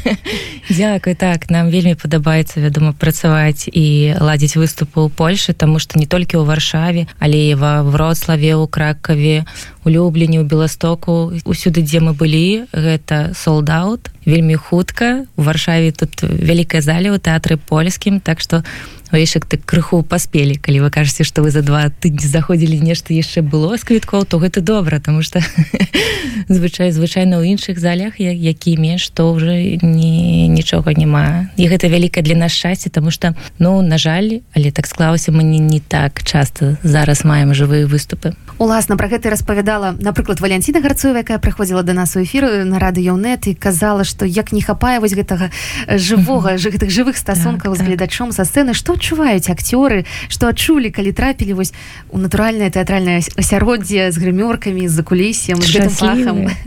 Дякую 0.70 1.16
так. 1.16 1.50
Нам 1.54 1.70
вельмі 1.70 1.94
падабаецца 1.96 2.60
вядома 2.60 2.98
працаваць 2.98 3.70
і 3.70 4.18
ладзіць 4.18 4.58
выступы 4.58 5.06
ў 5.06 5.10
Польшы 5.14 5.54
тому 5.54 5.78
что 5.78 6.00
не 6.00 6.10
толькі 6.10 6.42
ў 6.42 6.44
варшаве 6.50 7.06
але 7.20 7.43
ва 7.52 7.84
вроцлаве 7.84 8.56
у 8.56 8.68
кракаве 8.68 9.46
у 9.84 9.90
люблені 9.90 10.40
у 10.40 10.48
беластоку 10.48 11.36
усюды 11.44 11.84
дзе 11.84 12.00
мы 12.00 12.16
былі 12.16 12.72
гэта 12.72 13.36
солдаут 13.36 14.08
вельмі 14.24 14.56
хутка 14.56 15.28
у 15.36 15.44
варшаве 15.44 15.92
тут 15.92 16.24
вялікая 16.24 16.80
зале 16.80 17.12
у 17.12 17.20
тэатры 17.20 17.60
польскім 17.60 18.24
так 18.24 18.40
что 18.40 18.64
яшчэ 19.18 19.40
ты 19.46 19.58
крыху 19.58 20.04
паспелі. 20.04 20.56
Калі 20.56 20.88
вы 20.88 20.90
кажаце 20.90 21.24
што 21.24 21.44
вы 21.44 21.52
за 21.52 21.62
два 21.62 21.90
тыдні 21.90 22.26
заходзілі 22.26 22.82
нешта 22.82 23.14
яшчэ 23.14 23.42
было 23.42 23.78
з 23.78 23.84
квіткоў 23.84 24.26
то 24.26 24.40
гэта 24.40 24.62
добра 24.62 25.00
тому 25.00 25.22
что 25.22 25.40
звычай 26.50 26.92
звычайна 26.92 27.40
ў 27.40 27.54
іншых 27.56 27.80
залях 27.80 28.20
які 28.20 28.78
менш 28.78 29.10
то 29.10 29.32
уже 29.32 29.78
не 29.82 30.48
нічога 30.48 30.94
няма. 30.98 31.50
І 31.58 31.68
гэта 31.70 31.88
вялікае 31.88 32.24
для 32.24 32.36
нас 32.36 32.52
шчасце 32.52 32.90
тому 32.90 33.12
что 33.12 33.36
ну 33.60 33.82
на 33.82 33.98
жаль 33.98 34.42
але 34.56 34.72
так 34.72 34.88
склалася 34.88 35.32
мы 35.32 35.44
не 35.44 35.60
не 35.60 35.80
так 35.80 36.24
часто 36.24 36.78
зараз 36.84 37.24
маем 37.24 37.54
жывыя 37.54 37.88
выступы. 37.88 38.34
Уласна 38.58 38.98
про 38.98 39.08
гэта 39.08 39.30
распавядала 39.30 39.96
напрыклад 40.00 40.40
валянціна 40.40 40.82
гарцуева 40.82 41.22
якая 41.22 41.38
прыходзіла 41.38 41.84
до 41.84 41.94
нас 41.94 42.16
у 42.16 42.24
эфіру 42.24 42.66
на 42.66 42.80
радыёнет 42.80 43.48
і 43.48 43.54
казала 43.54 44.04
что 44.04 44.26
як 44.26 44.52
не 44.52 44.62
хапае 44.62 45.00
вось 45.00 45.14
гэтага 45.14 45.52
жывога 45.88 46.58
ж 46.58 46.70
гэтых 46.70 46.90
жывых 46.90 47.18
стасункаў 47.18 47.74
так, 47.74 47.82
з 47.82 47.86
гледачом 47.86 48.32
са 48.32 48.46
сцэны. 48.46 48.74
Что 48.74 48.98
адчуваюць 49.04 49.52
акцёры 49.52 50.08
што 50.32 50.48
адчулі 50.48 50.88
калі 50.88 51.12
трапілі 51.12 51.60
вось 51.60 51.76
у 52.08 52.18
натуральнае 52.24 52.72
тэатральнае 52.72 53.20
асяроддзе 53.36 54.08
з 54.08 54.16
грымёркамі 54.16 54.88
з-за 54.88 55.04
кулісем 55.04 55.60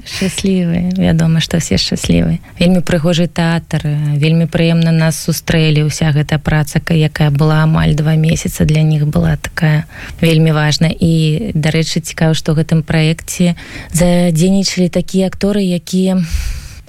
шчаслівы 0.05 0.93
вядома 1.01 1.41
што 1.41 1.57
все 1.57 1.81
шчаслівы 1.81 2.45
вельмі 2.61 2.85
прыгожы 2.85 3.25
тэатр 3.33 3.89
вельмі 4.21 4.45
прыемна 4.45 4.93
нас 4.93 5.17
сустрэлі 5.17 5.89
ўся 5.89 6.13
гэтая 6.13 6.37
працака 6.37 6.93
якая 6.93 7.33
была 7.33 7.65
амаль 7.65 7.97
два 7.97 8.21
месяца 8.21 8.69
для 8.69 8.85
них 8.85 9.09
была 9.09 9.41
такая 9.41 9.89
вельмі 10.21 10.53
важна 10.53 10.93
і 10.93 11.57
дарэчы 11.57 12.05
цікава 12.05 12.37
што 12.37 12.53
гэтым 12.53 12.85
праекце 12.85 13.57
задзейнічалі 13.97 14.93
такія 14.93 15.33
акторы 15.33 15.65
якія 15.65 16.21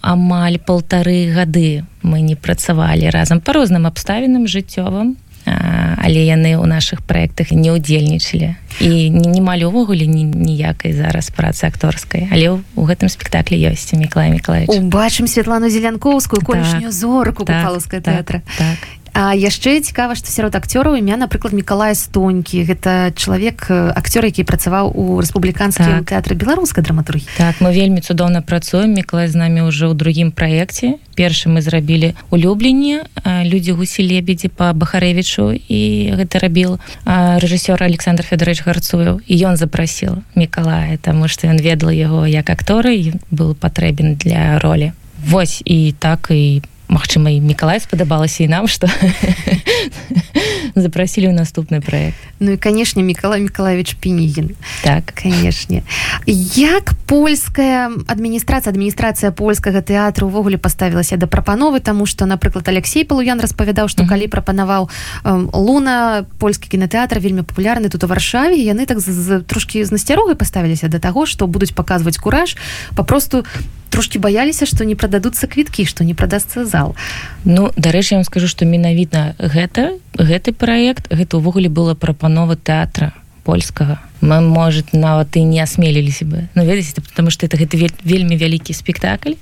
амаль 0.04 0.60
полторы 0.60 1.32
гады 1.32 1.88
мы 2.04 2.20
не 2.20 2.36
працавалі 2.36 3.10
разам 3.16 3.40
по 3.40 3.56
розным 3.56 3.88
абставінам 3.88 4.44
жыццёвым 4.48 5.16
але 5.48 6.24
яны 6.28 6.60
ў 6.60 6.66
наших 6.68 7.02
проектах 7.02 7.52
не 7.52 7.72
удзельнічалі 7.72 8.56
і 8.80 9.10
не 9.10 9.42
малю 9.42 9.70
увогуле 9.70 10.06
ніякай 10.08 10.94
зараз 10.94 11.32
працы 11.32 11.66
акторскай. 11.66 12.30
Але 12.32 12.62
у 12.76 12.84
гэтым 12.86 13.10
спектаклі 13.10 13.58
ёсць 13.58 13.96
міклай 13.96 14.32
міклаевич 14.32 14.84
бачым 14.92 15.28
Святлану 15.28 15.70
зелянковскую 15.70 16.42
колішнюю 16.44 16.92
так, 16.92 16.94
зорку 16.94 17.44
так, 17.44 17.64
тэатра 17.90 18.44
так, 18.46 18.58
так. 18.58 18.80
А 19.18 19.34
яшчэ 19.34 19.82
цікава 19.82 20.14
што 20.14 20.30
сярод 20.30 20.54
акцёраў 20.54 20.94
імя 21.02 21.18
напрыклад 21.18 21.50
Миколая 21.50 21.98
стонькі. 21.98 22.62
Гэта 22.62 23.10
чалавек 23.18 23.66
акцёр 23.74 24.30
які 24.30 24.46
працаваў 24.46 24.94
у 24.94 25.18
рэспубліканскім 25.18 26.06
так. 26.06 26.14
тэатры 26.14 26.38
беларускай 26.38 26.86
драматургі 26.86 27.26
так 27.34 27.58
мы 27.58 27.74
вельмі 27.74 28.06
цудоўна 28.06 28.46
працуем. 28.46 28.94
Миколай 28.94 29.26
з 29.26 29.34
намі 29.34 29.66
ўжо 29.66 29.90
ў 29.90 29.98
другім 29.98 30.30
праекце. 30.30 31.02
Першы 31.18 31.50
мы 31.50 31.66
зрабілі 31.66 32.14
улюбленне 32.30 33.10
людзі 33.26 33.74
гусі 33.74 34.06
лебедзі 34.06 34.54
по 34.54 34.70
бахарэвічу. 34.78 35.50
І 35.66 36.14
гэта 36.14 36.38
рабіл 36.38 36.78
рэжысёр 37.10 37.82
Александр 37.82 38.22
Федорович 38.22 38.70
гарцуеў 38.70 39.26
і 39.26 39.34
ён 39.34 39.58
запрасіл 39.58 40.22
Миколая 40.38 41.02
таму 41.02 41.26
што 41.26 41.50
ён 41.50 41.58
ведала 41.58 41.90
яго 41.90 42.30
як 42.30 42.54
акторы 42.54 43.18
был 43.34 43.58
патрэбен 43.58 44.22
для 44.22 44.62
ролі. 44.62 44.94
Вось 45.26 45.66
і 45.66 45.98
так 45.98 46.30
і 46.30 46.62
Мачыма 46.88 47.30
і 47.30 47.42
Миколай 47.42 47.80
спадабалася 47.80 48.44
і 48.44 48.48
нам 48.48 48.68
что 48.68 48.88
запросілі 50.76 51.32
ў 51.32 51.34
наступны 51.34 51.82
проект. 51.82 52.18
Ну 52.40 52.52
і 52.52 52.58
канешне 52.58 53.04
Миколай 53.04 53.42
Миколаевич 53.42 53.98
пенігін 54.00 54.56
так. 54.84 55.12
Канешне 55.16 55.84
як 56.56 56.94
польская 57.06 57.92
адміністрацыя 58.08 58.72
адміністрацыя 58.72 59.32
польскага 59.32 59.82
тэатру 59.82 60.28
увогуле 60.28 60.58
паставілася 60.58 61.18
да 61.18 61.28
прапановы 61.28 61.80
тому 61.80 62.06
что 62.06 62.26
напрыклад 62.26 62.68
Алексей 62.70 63.06
палуян 63.06 63.40
распавядаў 63.40 63.88
што 63.88 64.06
калі 64.06 64.28
прапанаваў 64.28 64.90
луна 65.54 66.26
польскі 66.40 66.70
кінотэатр 66.70 67.20
вельмі 67.20 67.42
папулярны 67.42 67.90
тут 67.90 68.04
у 68.04 68.08
варшаве 68.08 68.56
яны 68.56 68.86
так 68.86 69.00
трошки 69.48 69.84
з 69.86 69.92
насцярогай 69.92 70.36
паставіліся 70.36 70.88
да 70.88 71.00
таго 71.00 71.26
што 71.26 71.48
будуць 71.48 71.72
паказваць 71.72 72.18
кураж 72.18 72.58
папросту 72.96 73.46
трошки 73.90 74.20
баяліся 74.20 74.66
что 74.66 74.86
не 74.86 74.96
прададуцца 74.96 75.48
квіткі 75.48 75.86
что 75.86 76.04
не 76.04 76.14
прадасцца 76.14 76.66
зал. 76.66 76.96
Ну 77.46 77.72
дарэчы 77.76 78.14
я 78.14 78.18
вам 78.18 78.26
скажу 78.26 78.48
что 78.48 78.66
менавіта 78.66 79.36
гэта 79.40 79.98
гэты 80.18 80.54
проект 80.54 81.12
гэта 81.12 81.38
увогуле 81.38 81.70
была 81.70 81.96
прапанова 81.96 82.56
тэатра 82.56 83.14
польскага. 83.44 84.00
Мы 84.22 84.42
может 84.42 84.94
нават 84.94 85.36
і 85.38 85.44
не 85.44 85.64
асмеліліся 85.64 86.26
бы. 86.26 86.48
Ну 86.56 86.66
ведаеце 86.66 87.02
потому 87.02 87.30
что 87.30 87.46
это 87.46 87.58
гэта 87.58 87.78
вельмі 88.04 88.36
вялікі 88.36 88.74
спектакль. 88.74 89.40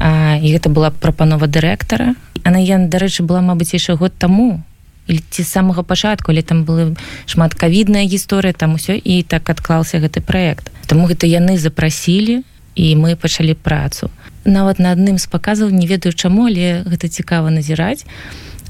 А, 0.00 0.38
і 0.42 0.50
гэта 0.50 0.68
была 0.68 0.90
прапанова 0.90 1.46
дырэктара. 1.46 2.14
Она 2.44 2.58
я 2.58 2.78
дарэчы 2.78 3.22
была 3.22 3.40
мабыць 3.40 3.74
яшчэ 3.74 3.94
год 3.94 4.12
таму 4.18 4.62
ці 5.06 5.42
з 5.42 5.48
самага 5.48 5.82
пачатку 5.82 6.32
але 6.32 6.42
там 6.42 6.64
была 6.64 6.94
шмат 7.26 7.54
кавідная 7.54 8.04
гісторыя 8.10 8.52
там 8.52 8.74
усё 8.74 8.98
і 8.98 9.22
так 9.22 9.50
адклаўся 9.50 9.98
гэты 9.98 10.20
проект 10.20 10.70
Таму 10.86 11.06
гэта 11.06 11.26
яны 11.26 11.58
запрасілі 11.58 12.42
і 12.76 12.94
мы 12.96 13.16
пачалі 13.16 13.56
працу. 13.56 14.10
Нават 14.44 14.78
на 14.78 14.92
адным 14.92 15.18
з 15.18 15.26
паказаў 15.26 15.72
не 15.72 15.88
ведаю 15.88 16.12
чаму 16.12 16.46
але 16.46 16.84
гэта 16.84 17.08
цікава 17.08 17.50
назіраць 17.50 18.04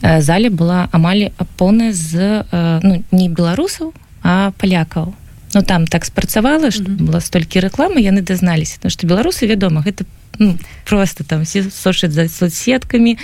зале 0.01 0.49
была 0.49 0.89
амаль 0.93 1.35
поўная 1.59 1.93
з 1.93 2.47
ну, 2.83 3.03
не 3.13 3.29
беларусаў 3.29 3.93
а 4.23 4.53
палякаў. 4.57 5.15
Ну 5.55 5.63
там 5.63 5.87
так 5.87 6.05
спрацавала 6.05 6.71
што 6.71 6.85
mm 6.85 6.97
-hmm. 6.97 7.07
была 7.07 7.21
столькі 7.21 7.61
рэкламы 7.61 7.99
яны 7.99 8.23
дазналіся 8.23 8.79
то 8.81 8.91
што 8.91 9.07
беларусы 9.07 9.47
вядома 9.47 9.83
гэта 9.83 10.05
ну, 10.39 10.59
просто 10.85 11.25
там 11.25 11.43
все 11.43 11.63
сошаць 11.71 12.13
за 12.13 12.29
соцсеткамі 12.29 13.19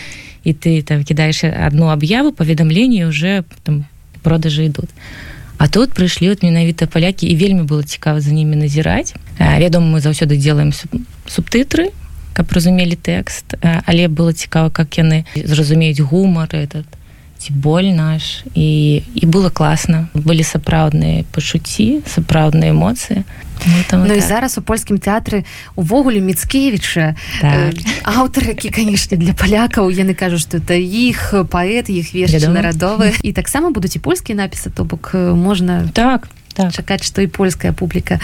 і 0.45 0.53
ты 0.53 0.83
там 0.83 1.05
кідаеш 1.05 1.45
одну 1.45 1.87
аб'яву 1.87 2.33
паведамленне 2.33 3.07
уже 3.07 3.45
там 3.63 3.85
продажы 4.23 4.65
ідут 4.67 4.91
А 5.63 5.69
тут 5.69 5.95
прыйшлі 5.95 6.35
от 6.35 6.43
менавіта 6.43 6.91
палякі 6.91 7.31
і 7.31 7.39
вельмі 7.39 7.63
было 7.63 7.87
цікава 7.87 8.19
за 8.19 8.35
ними 8.35 8.59
назіраць 8.59 9.15
вядома 9.39 9.95
мы 9.95 9.99
заўсёды 10.03 10.35
делаем 10.35 10.75
субтытры 11.31 11.95
каб 12.35 12.51
разумелі 12.51 12.99
тэкст. 12.99 13.55
Але 13.63 14.09
было 14.09 14.33
цікава 14.33 14.75
как 14.75 14.99
яны 14.99 15.23
зразумеюць 15.39 16.03
гумар 16.03 16.51
этот 16.51 16.91
ці 17.43 17.53
боль 17.59 17.91
наш 17.91 18.47
і 18.55 19.03
і 19.03 19.25
было 19.27 19.51
класна 19.51 20.07
былі 20.15 20.47
сапраўдныя 20.47 21.27
пачуцці 21.35 22.07
сапраўдныя 22.07 22.71
эмоцыі 22.71 23.27
Ну, 23.93 24.07
ну 24.07 24.15
і 24.15 24.21
зараз 24.21 24.59
у 24.59 24.63
польскім 24.63 24.99
тэатры 24.99 25.45
увогуле 25.79 26.19
міцкевіча 26.19 27.15
так. 27.41 27.75
аўтар 28.03 28.51
які 28.51 28.71
канешне 28.75 29.17
для 29.17 29.35
палякаў 29.39 29.87
яны 29.91 30.19
кажуць 30.19 30.43
што 30.43 30.59
это 30.59 30.75
іх 30.75 31.47
паэт 31.47 31.87
іх 31.87 32.11
веш 32.11 32.35
нарадовы 32.51 33.15
і 33.23 33.31
таксама 33.31 33.71
будуць 33.71 33.95
і 33.95 34.03
польскія 34.03 34.35
напісы 34.35 34.71
то 34.75 34.83
бок 34.83 35.15
можна 35.15 35.87
так 35.95 36.27
так. 36.55 36.75
чакаць 36.75 37.07
што 37.07 37.23
і 37.23 37.31
польская 37.31 37.73
публіка 37.73 38.19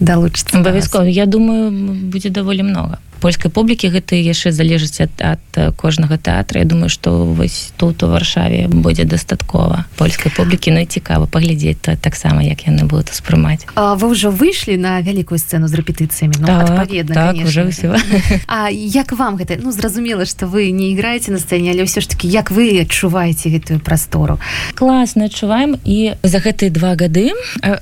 далучыцца 0.00 0.58
абавязкова. 0.58 1.06
я 1.06 1.26
думаю 1.26 1.70
будзе 2.10 2.30
даволі 2.30 2.66
много 2.66 2.98
польскай 3.20 3.50
публікі 3.50 3.92
гэта 3.92 4.16
яшчэ 4.16 4.52
залежыць 4.52 5.04
ад, 5.04 5.14
ад 5.20 5.76
кожнага 5.76 6.16
тэатра. 6.16 6.64
Я 6.64 6.66
думаю 6.66 6.88
што 6.88 7.24
вось 7.24 7.72
тут 7.76 8.02
у 8.02 8.08
варшаве 8.08 8.66
будзе 8.68 9.04
дастаткова 9.04 9.84
польскай 9.96 10.32
публікі. 10.32 10.72
Ну 10.72 10.84
цікава 10.84 11.26
паглядзець 11.26 11.78
то 11.80 11.96
таксама 11.96 12.42
як 12.42 12.66
яны 12.66 12.88
будуць 12.88 13.12
успрымаць 13.12 13.68
вы 13.76 14.06
ўжо 14.10 14.30
выйшлі 14.30 14.76
на 14.80 15.00
вялікую 15.04 15.38
сцэну 15.38 15.68
з 15.68 15.74
рэпетыцыямі? 15.76 16.40
Ну, 16.40 16.46
так, 16.46 16.88
так, 17.12 17.36
уже 17.36 17.68
ўсё. 17.68 17.92
А 18.46 18.70
як 18.70 19.12
вам 19.12 19.36
гэта? 19.36 19.60
Ну 19.60 19.72
зразумела 19.72 20.24
што 20.24 20.46
вы 20.46 20.70
не 20.70 20.92
іграеце 20.96 21.30
на 21.30 21.38
сцэне 21.38 21.70
але 21.76 21.84
ўсё 21.84 22.00
ж 22.00 22.08
таки 22.08 22.28
як 22.28 22.50
вы 22.50 22.80
адчуваеце 22.80 23.50
гэтую 23.50 23.80
прастору? 23.80 24.40
Класна 24.74 25.28
адчуваем. 25.28 25.76
І 25.84 26.16
за 26.22 26.38
гэтыя 26.38 26.70
два 26.70 26.96
гады 26.96 27.32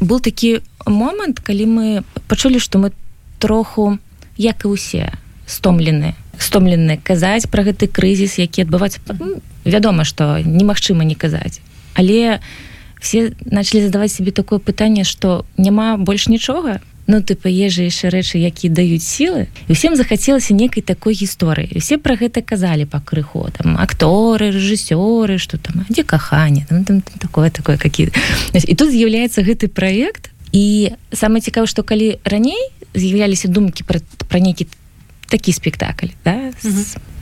был 0.01 0.21
такі 0.21 0.61
момант 0.87 1.41
калі 1.41 1.65
мы 1.67 1.87
пачулі 2.27 2.59
што 2.59 2.79
мы 2.79 2.91
троху 3.39 3.99
як 4.37 4.65
і 4.65 4.75
ўсе 4.75 5.13
стомлены 5.49 6.15
стомлены 6.39 7.01
казаць 7.03 7.51
пра 7.51 7.67
гэты 7.67 7.89
крызіс 7.91 8.39
які 8.39 8.63
адбываецца. 8.63 9.01
Ну, 9.19 9.43
вядома 9.65 10.05
што 10.05 10.39
немагчыма 10.39 11.05
не 11.05 11.15
казаць. 11.15 11.61
Але 11.95 12.41
все 13.01 13.33
начали 13.45 13.83
задаваць 13.87 14.13
себе 14.13 14.31
такое 14.31 14.59
пытанне 14.59 15.05
что 15.05 15.45
няма 15.57 15.97
больш 15.97 16.29
нічога. 16.29 16.81
Ну 17.09 17.23
ты 17.25 17.35
паезжа 17.35 17.89
яшчэ 17.89 18.13
рэчы 18.13 18.37
якія 18.37 18.69
даюць 18.69 19.03
сілы. 19.03 19.49
І 19.67 19.73
усім 19.73 19.97
захацелася 19.97 20.53
некай 20.53 20.83
такой 20.83 21.17
гісторыі. 21.17 21.81
Все 21.81 21.97
пра 21.97 22.15
гэта 22.21 22.45
казалі 22.45 22.85
па 22.85 23.01
крыху 23.01 23.49
там 23.51 23.81
акторы 23.81 24.53
рэжысёры 24.53 25.39
что 25.39 25.59
там 25.59 25.85
дзе 25.89 26.05
каханне 26.05 26.67
ну, 26.71 26.85
там, 26.85 27.01
там 27.01 27.19
такое 27.19 27.51
такое 27.51 27.79
какие 27.79 28.13
і 28.53 28.75
тут 28.75 28.93
з'яўляецца 28.93 29.43
гэты 29.43 29.69
проект 29.69 30.31
і 30.53 30.93
самае 31.13 31.41
цікава 31.41 31.67
што 31.67 31.83
калі 31.83 32.21
раней 32.25 32.61
з'яўляліся 32.95 33.49
думкі 33.49 33.85
пра, 33.85 34.01
пра 34.29 34.41
нейкі 34.41 34.69
такі 35.29 35.53
спектакль 35.53 36.13
да? 36.25 36.53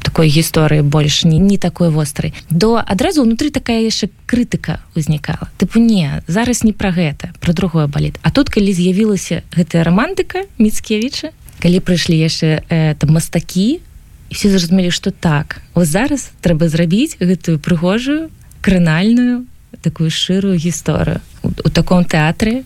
такой 0.02 0.28
гісторыі 0.28 0.82
больш 0.82 1.24
не, 1.24 1.38
не 1.38 1.58
такой 1.58 1.90
вострай 1.90 2.32
до 2.50 2.78
адразу 2.78 3.22
унутры 3.22 3.50
такая 3.50 3.82
яшчэ 3.82 4.08
крытыка 4.26 4.80
узнікала 4.94 5.50
тыпу 5.58 5.82
не 5.82 6.22
зараз 6.26 6.62
не 6.64 6.72
пра 6.72 6.94
гэта 6.94 7.34
про 7.40 7.52
другое 7.52 7.86
баліт 7.86 8.18
А 8.22 8.30
тут 8.30 8.48
калі 8.48 8.72
з'явілася 8.72 9.42
гэтая 9.52 9.82
романтыка 9.84 10.46
міцкевіча 10.58 11.34
калі 11.58 11.78
прыйшлі 11.82 12.16
яшчэ 12.16 12.62
э, 12.70 12.94
там 12.94 13.18
мастакі 13.18 13.82
все 14.30 14.48
зразумелі 14.48 14.90
что 14.90 15.10
так 15.10 15.60
вот 15.74 15.86
зараз 15.90 16.30
трэба 16.40 16.68
зрабіць 16.68 17.18
гэтую 17.18 17.58
прыгожую 17.58 18.30
кранальную 18.62 19.46
такую 19.82 20.10
шырую 20.10 20.56
гісторыю 20.56 21.20
у, 21.42 21.48
у 21.48 21.70
таком 21.70 22.06
тэатры 22.06 22.62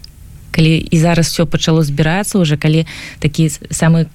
калі 0.53 0.77
і 0.77 0.97
зараз 0.99 1.33
все 1.33 1.47
пачало 1.47 1.83
збірацца 1.83 2.39
уже 2.39 2.57
калі 2.57 2.87
такі 3.19 3.49
самы 3.71 4.07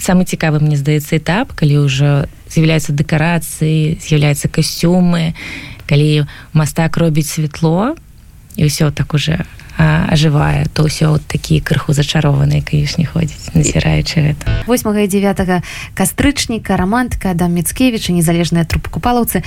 самы 0.00 0.24
цікавы 0.24 0.58
мне 0.58 0.76
здаецца 0.76 1.16
этап 1.18 1.54
калі 1.54 1.86
ўжо 1.86 2.26
з'яўляюцца 2.50 2.94
дэкарацыі 2.94 3.98
з'яўляюцца 4.02 4.50
касцюмы 4.50 5.34
калі 5.86 6.26
мастак 6.52 6.96
робіць 6.98 7.30
святло 7.30 7.94
і 8.56 8.66
ўсё 8.66 8.90
так 8.90 9.14
уже 9.14 9.46
ажывае 10.08 10.66
то 10.72 10.86
ўсё 10.88 11.18
такі 11.28 11.60
крыху 11.60 11.92
зачарованыя 11.92 12.62
канешне 12.62 13.06
ходзіць 13.06 13.54
назіраючы 13.54 14.32
гэта 14.32 14.44
8 14.66 15.04
і 15.04 15.08
9 15.08 15.62
кастрычніка 15.94 16.76
романтка 16.76 17.34
да 17.34 17.48
міцкевіча 17.48 18.12
незалежная 18.12 18.64
трупа 18.64 18.90
купалаўцы 18.90 19.42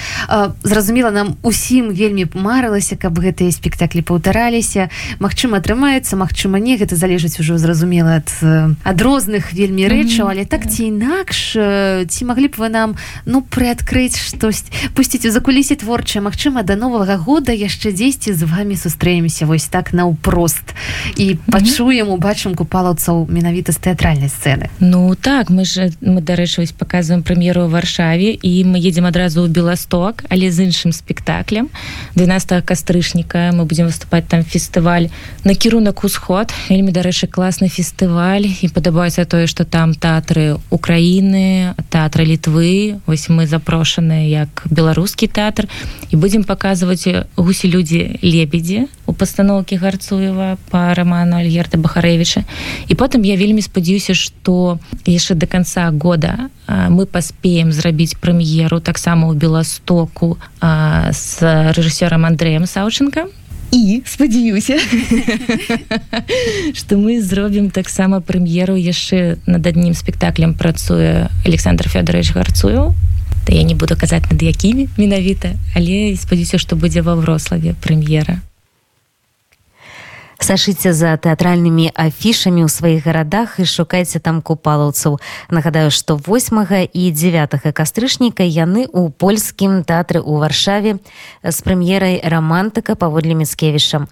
зразумела 0.63 1.11
нам 1.11 1.35
усім 1.41 1.89
вельмі 1.93 2.27
марылася 2.33 2.95
каб 2.95 3.19
гэтыя 3.19 3.51
спектаклі 3.51 4.01
паўтараліся. 4.01 4.89
Мачыма 5.19 5.57
атрымаецца 5.59 6.15
Мачыма 6.17 6.59
не 6.59 6.77
гэта 6.77 6.95
залежыць 6.95 7.39
ужо 7.39 7.57
зразумела 7.57 8.21
ад 8.21 8.29
ад 8.83 8.97
розных 9.01 9.53
вельмі 9.53 9.87
рэчаў 9.87 10.29
але 10.31 10.45
так 10.45 10.67
ці 10.69 10.91
інакш 10.91 11.57
ці 12.07 12.21
маглі 12.25 12.47
б 12.51 12.55
вы 12.57 12.69
нам 12.69 12.95
ну 13.25 13.41
прыадкрыць 13.41 14.17
штось 14.17 14.65
пусціць 14.93 15.25
у 15.25 15.31
закулісе 15.31 15.75
творчая 15.75 16.21
Мачыма 16.21 16.63
да 16.63 16.75
новага 16.75 17.17
года 17.17 17.51
яшчэ 17.51 17.91
дзесьці 17.91 18.33
з 18.33 18.43
вами 18.43 18.75
сустрэмся 18.75 19.45
вось 19.45 19.67
так 19.67 19.93
на 19.93 20.05
ўпрост 20.47 20.63
і 21.17 21.37
пачуем 21.51 22.09
убачым 22.09 22.55
купалаўцаў 22.55 23.27
менавіта 23.27 23.71
з 23.71 23.79
тэатральнай 23.83 24.29
сцэны. 24.29 24.69
Ну 24.79 25.15
так 25.15 25.49
мы 25.49 25.65
же 25.65 25.91
мы 26.01 26.21
дарэчы 26.21 26.61
вось 26.61 26.71
показываем 26.71 27.23
прэм'еру 27.23 27.67
ў 27.67 27.69
варшаве 27.69 28.31
і 28.31 28.63
мы 28.63 28.79
едзем 28.79 29.05
адразу 29.05 29.43
ў 29.43 29.51
беласток 29.51 30.23
але 30.29 30.51
з 30.51 30.67
іншым 30.69 30.91
спектаклем. 30.91 31.69
12 32.15 32.63
кастрычніка 32.63 33.51
мы 33.53 33.65
будем 33.65 33.87
выступаць 33.87 34.27
там 34.27 34.43
фестываль 34.43 35.09
накірунак 35.43 36.03
усход 36.03 36.53
вельмі 36.69 36.91
дарэчы 36.91 37.27
класны 37.27 37.67
фестываль 37.67 38.47
і 38.47 38.67
падабаецца 38.69 39.25
тое 39.25 39.47
что 39.47 39.65
там 39.65 39.93
тэатры 39.93 40.57
Украіны 40.69 41.75
тэатры 41.89 42.23
літвы. 42.23 42.99
Вось 43.05 43.29
мы 43.29 43.47
запрошаны 43.47 44.29
як 44.29 44.63
беларускі 44.69 45.27
тэатр. 45.27 45.67
І 46.11 46.15
будзем 46.15 46.43
паказваць 46.43 47.07
гусі 47.35 47.67
людзі 47.67 48.19
лебедзі 48.21 48.87
у 49.05 49.13
пастаноўкі 49.13 49.79
гарцуева 49.79 50.36
по 50.69 50.93
роману 50.93 51.37
альгерта 51.37 51.77
бахарэвіча 51.77 52.43
і 52.87 52.93
потым 52.95 53.23
я 53.23 53.35
вельмі 53.35 53.61
спадзяюся 53.61 54.13
что 54.13 54.79
яшчэ 55.05 55.35
до 55.35 55.47
конца 55.47 55.91
года 55.91 56.49
мы 56.67 57.05
паспеем 57.05 57.71
зрабіць 57.71 58.15
прэм'еру 58.21 58.79
таксама 58.79 59.27
ў 59.27 59.35
беластоку 59.35 60.37
с 60.61 61.41
рэжысёрам 61.41 62.25
андреем 62.25 62.65
саўчынка 62.65 63.27
і 63.71 64.01
спадзяюся 64.05 64.79
что 66.73 66.97
мы 66.97 67.21
зробім 67.21 67.69
таксама 67.69 68.21
прэм'еру 68.21 68.75
яшчэ 68.75 69.37
над 69.45 69.67
аднім 69.67 69.93
спектаклем 69.93 70.53
працуе 70.53 71.29
александр 71.45 71.89
федорович 71.89 72.31
гарцую 72.31 72.93
то 73.45 73.53
я 73.53 73.63
не 73.63 73.75
буду 73.75 73.95
казаць 73.95 74.23
над 74.31 74.43
якімі 74.43 74.87
менавіта 74.97 75.55
але 75.75 76.15
спадзяюся 76.15 76.57
што 76.57 76.75
будзе 76.75 77.01
ва 77.01 77.15
врославе 77.15 77.75
прэм'ера 77.83 78.39
сашыце 80.45 80.93
за 80.93 81.17
тэатральнымі 81.17 81.89
афішамі 81.97 82.61
ў 82.61 82.69
сваіх 82.69 83.09
гарадах 83.09 83.57
і 83.57 83.65
шукайце 83.65 84.21
там 84.21 84.45
купалаўцаў. 84.45 85.17
Нагадаю 85.49 85.89
што 85.89 86.21
8 86.21 86.93
і 86.93 87.03
9 87.11 87.73
кастрычніка 87.73 88.45
яны 88.45 88.85
ў 88.85 89.09
польскім 89.09 89.81
тэатры 89.81 90.21
ў 90.21 90.37
варшаве 90.37 90.91
з 91.41 91.57
прэм'ерай 91.65 92.21
рамантыка 92.21 92.93
паводле 92.93 93.33
міцкевішам 93.33 94.05